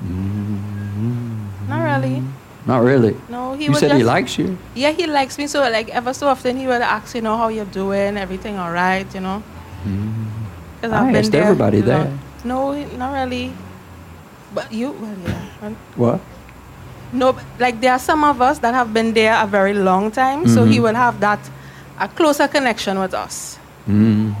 Mm-hmm. 0.00 1.68
Not 1.68 1.84
really. 1.84 2.22
Not 2.64 2.78
really. 2.78 3.14
No, 3.28 3.52
he 3.52 3.64
you 3.64 3.72
would 3.72 3.80
said 3.80 3.92
he 3.98 4.02
likes 4.02 4.38
you. 4.38 4.56
Yeah, 4.74 4.92
he 4.92 5.06
likes 5.06 5.36
me. 5.36 5.46
So, 5.46 5.60
like, 5.60 5.90
ever 5.90 6.14
so 6.14 6.26
often, 6.26 6.56
he 6.56 6.66
would 6.66 6.80
ask, 6.80 7.14
you 7.14 7.20
know, 7.20 7.36
how 7.36 7.48
you're 7.48 7.66
doing, 7.66 8.16
everything 8.16 8.56
all 8.56 8.72
right, 8.72 9.04
you 9.14 9.20
know? 9.20 9.42
Mm-hmm. 9.84 10.24
Because 10.76 10.92
I've 10.92 11.14
asked 11.14 11.34
everybody 11.34 11.82
that. 11.82 12.08
No, 12.42 12.72
not 12.96 13.12
really. 13.12 13.52
But 14.54 14.72
you, 14.72 14.92
well, 14.92 15.16
yeah. 15.26 15.74
What? 15.96 16.20
No, 17.12 17.36
like, 17.58 17.78
there 17.78 17.92
are 17.92 17.98
some 17.98 18.24
of 18.24 18.40
us 18.40 18.58
that 18.60 18.72
have 18.72 18.94
been 18.94 19.12
there 19.12 19.36
a 19.36 19.46
very 19.46 19.74
long 19.74 20.10
time. 20.10 20.48
So, 20.48 20.64
he 20.64 20.76
mm-hmm. 20.76 20.84
will 20.84 20.94
have 20.94 21.20
that, 21.20 21.40
a 22.00 22.08
closer 22.08 22.48
connection 22.48 22.98
with 22.98 23.12
us. 23.12 23.58
Don't 23.86 24.40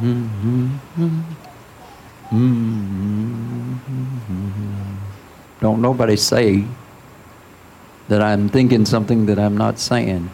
nobody 5.60 6.16
say 6.16 6.64
that 8.08 8.22
I'm 8.22 8.48
thinking 8.48 8.86
something 8.86 9.26
that 9.26 9.38
I'm 9.38 9.56
not 9.56 9.78
saying. 9.78 10.30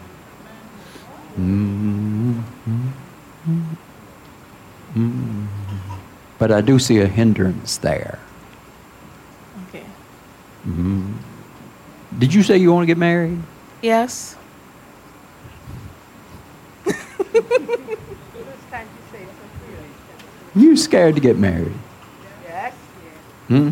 But 6.37 6.51
I 6.51 6.61
do 6.61 6.79
see 6.79 6.99
a 6.99 7.07
hindrance 7.07 7.77
there. 7.77 8.19
Okay. 9.67 9.83
Did 12.17 12.33
you 12.33 12.43
say 12.43 12.57
you 12.57 12.71
want 12.71 12.83
to 12.83 12.87
get 12.87 12.97
married? 12.97 13.41
Yes. 13.81 14.37
You 20.55 20.75
scared 20.75 21.15
to 21.15 21.21
get 21.21 21.37
married? 21.37 21.73
Hmm? 23.47 23.71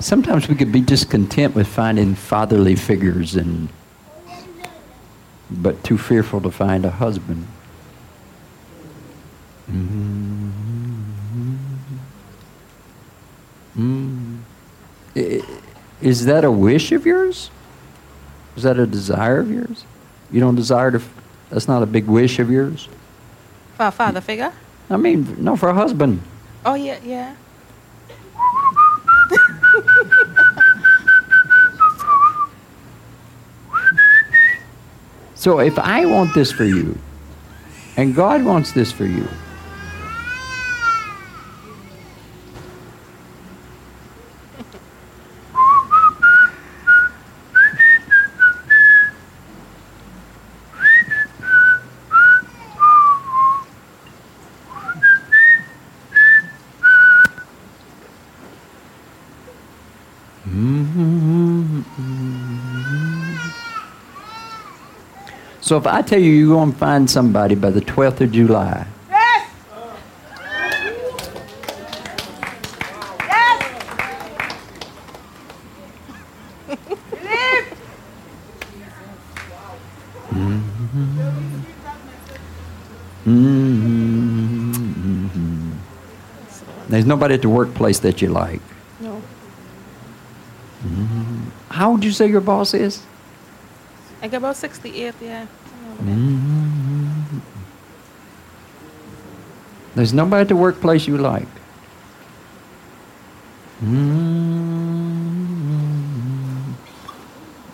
Sometimes 0.00 0.48
we 0.48 0.56
could 0.56 0.72
be 0.72 0.80
just 0.80 1.10
content 1.10 1.54
with 1.54 1.68
finding 1.68 2.14
fatherly 2.14 2.74
figures 2.74 3.36
and 3.36 3.68
but 5.50 5.84
too 5.84 5.98
fearful 5.98 6.40
to 6.40 6.50
find 6.50 6.84
a 6.84 6.90
husband. 6.90 7.46
Mm. 13.78 14.38
I- 15.16 15.42
Is 16.02 16.24
that 16.24 16.44
a 16.44 16.50
wish 16.50 16.90
of 16.92 17.06
yours? 17.06 17.50
Is 18.56 18.64
that 18.64 18.78
a 18.78 18.86
desire 18.86 19.38
of 19.40 19.50
yours? 19.50 19.84
You 20.30 20.40
don't 20.40 20.56
desire 20.56 20.90
to, 20.90 20.98
f- 20.98 21.14
that's 21.48 21.68
not 21.68 21.82
a 21.82 21.86
big 21.86 22.06
wish 22.06 22.38
of 22.38 22.50
yours? 22.50 22.88
For 23.76 23.86
a 23.86 23.90
father 23.92 24.20
figure? 24.20 24.52
I 24.90 24.96
mean, 24.96 25.36
no, 25.42 25.56
for 25.56 25.68
a 25.68 25.74
husband. 25.74 26.20
Oh, 26.64 26.74
yeah, 26.74 26.98
yeah. 27.04 27.36
So 35.34 35.60
if 35.60 35.78
I 35.78 36.06
want 36.06 36.34
this 36.34 36.52
for 36.52 36.64
you, 36.64 36.98
and 37.96 38.14
God 38.14 38.44
wants 38.44 38.72
this 38.72 38.92
for 38.92 39.04
you, 39.06 39.26
so 65.72 65.78
if 65.78 65.86
I 65.86 66.02
tell 66.02 66.20
you 66.20 66.30
you're 66.32 66.54
going 66.54 66.70
to 66.70 66.78
find 66.78 67.10
somebody 67.10 67.54
by 67.54 67.70
the 67.70 67.80
12th 67.80 68.20
of 68.20 68.30
July, 68.30 68.86
Yes. 69.08 69.48
Yes. 73.26 73.62
Believe. 77.10 77.64
mm 83.24 83.92
there's 86.90 87.06
nobody 87.06 87.32
at 87.36 87.40
the 87.40 87.48
workplace 87.48 88.00
that 88.00 88.20
you 88.20 88.28
like. 88.28 88.60
No. 89.00 89.22
How 91.70 91.92
would 91.92 92.04
you 92.04 92.12
say 92.12 92.28
your 92.28 92.42
boss 92.42 92.74
is? 92.74 93.02
Like 94.20 94.34
about 94.34 94.56
68, 94.56 95.14
yeah. 95.22 95.46
There. 96.06 97.42
There's 99.94 100.12
nobody 100.12 100.42
at 100.42 100.48
the 100.48 100.56
workplace 100.56 101.06
you 101.06 101.18
like. 101.18 101.48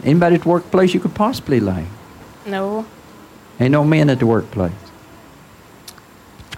Anybody 0.05 0.37
at 0.37 0.43
the 0.43 0.49
workplace 0.49 0.95
you 0.95 1.01
could 1.01 1.15
possibly 1.15 1.61
like. 1.61 1.87
No. 2.47 2.87
Ain't 3.61 3.73
no 3.73 3.85
men 3.85 4.11
at 4.11 4.19
the 4.19 4.27
workplace. 4.27 4.73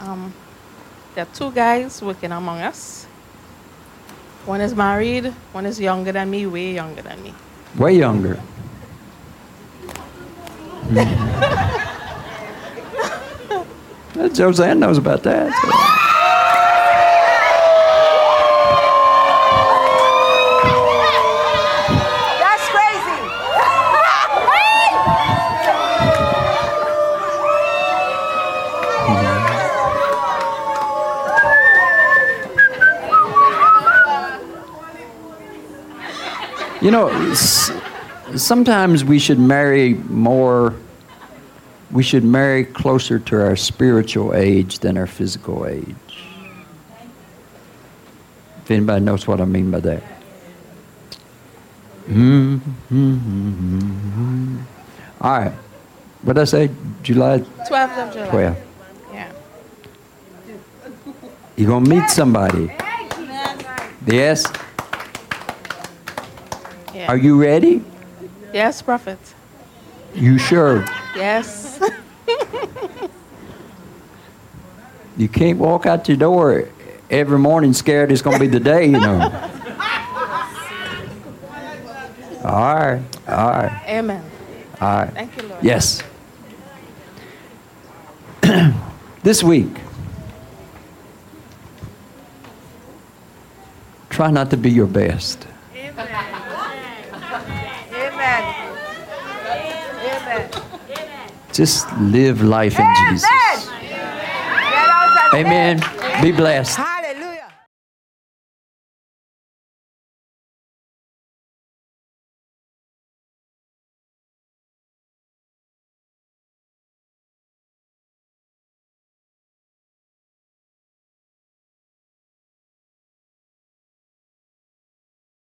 Um, 0.01 0.33
there 1.15 1.25
are 1.25 1.35
two 1.35 1.51
guys 1.53 2.01
working 2.01 2.33
among 2.33 2.61
us. 2.61 3.07
One 4.47 4.61
is 4.61 4.75
married, 4.75 5.27
one 5.53 5.67
is 5.67 5.79
younger 5.81 6.13
than 6.13 6.31
me, 6.31 6.47
way 6.47 6.75
younger 6.75 7.03
than 7.03 7.23
me. 7.23 7.35
Way 7.77 7.95
younger. 7.99 8.41
Uh, 14.19 14.29
Josanne 14.29 14.81
knows 14.81 14.99
about 14.99 15.23
that. 15.23 15.51
so. 15.63 15.69
That's 22.41 22.69
crazy. 22.71 24.31
You 36.83 36.91
know, 36.91 37.09
s- 37.31 37.71
sometimes 38.37 39.05
we 39.05 39.19
should 39.19 39.39
marry 39.39 39.95
more, 39.95 40.75
we 41.91 42.03
should 42.03 42.25
marry 42.25 42.65
closer 42.65 43.19
to 43.19 43.41
our 43.41 43.57
spiritual 43.57 44.35
age 44.35 44.79
than 44.81 44.97
our 44.97 45.07
physical 45.07 45.67
age. 45.67 45.95
If 48.63 48.71
anybody 48.71 49.05
knows 49.05 49.27
what 49.27 49.41
I 49.41 49.45
mean 49.45 49.71
by 49.71 49.81
that. 49.81 50.03
Mm-hmm. 52.09 52.99
All 55.21 55.39
right. 55.39 55.53
What 56.23 56.35
did 56.35 56.43
I 56.43 56.45
say? 56.45 56.71
July 57.03 57.39
12th 57.39 57.99
of 57.99 58.13
July. 58.13 58.29
12th. 58.29 58.57
Yeah. 59.13 59.33
You're 61.57 61.69
going 61.69 61.85
to 61.85 61.91
meet 61.91 62.11
somebody. 62.11 62.73
Yes? 64.07 64.45
yeah. 66.95 67.07
Are 67.09 67.17
you 67.17 67.41
ready? 67.41 67.85
Yes, 68.53 68.83
prophet. 68.83 69.19
You 70.15 70.39
sure? 70.39 70.85
Yes. 71.15 71.81
You 75.17 75.29
can't 75.29 75.59
walk 75.59 75.85
out 75.85 76.09
your 76.09 76.17
door 76.17 76.67
every 77.11 77.39
morning 77.39 77.75
scared 77.75 78.11
it's 78.11 78.23
going 78.23 78.39
to 78.39 78.41
be 78.41 78.47
the 78.47 78.59
day, 78.59 78.87
you 78.87 78.93
know. 78.93 79.21
All 82.43 82.75
right. 82.75 83.03
All 83.29 83.51
right. 83.51 83.83
Amen. 83.87 84.25
All 84.81 85.01
right. 85.01 85.13
Thank 85.13 85.37
you, 85.37 85.43
Lord. 85.47 85.63
Yes. 85.63 86.03
this 89.23 89.43
week, 89.43 89.69
try 94.09 94.31
not 94.31 94.49
to 94.51 94.57
be 94.57 94.71
your 94.71 94.87
best. 94.87 95.47
Amen. 95.77 96.09
Amen. 97.93 98.71
Just 101.53 101.91
live 101.99 102.43
life 102.43 102.79
in 102.79 102.87
Jesus. 103.09 103.29
Amen. 103.29 103.81
Get 103.89 104.89
out 104.89 105.35
and 105.35 105.47
Amen. 105.47 106.23
Be 106.23 106.33
blessed. 106.33 106.90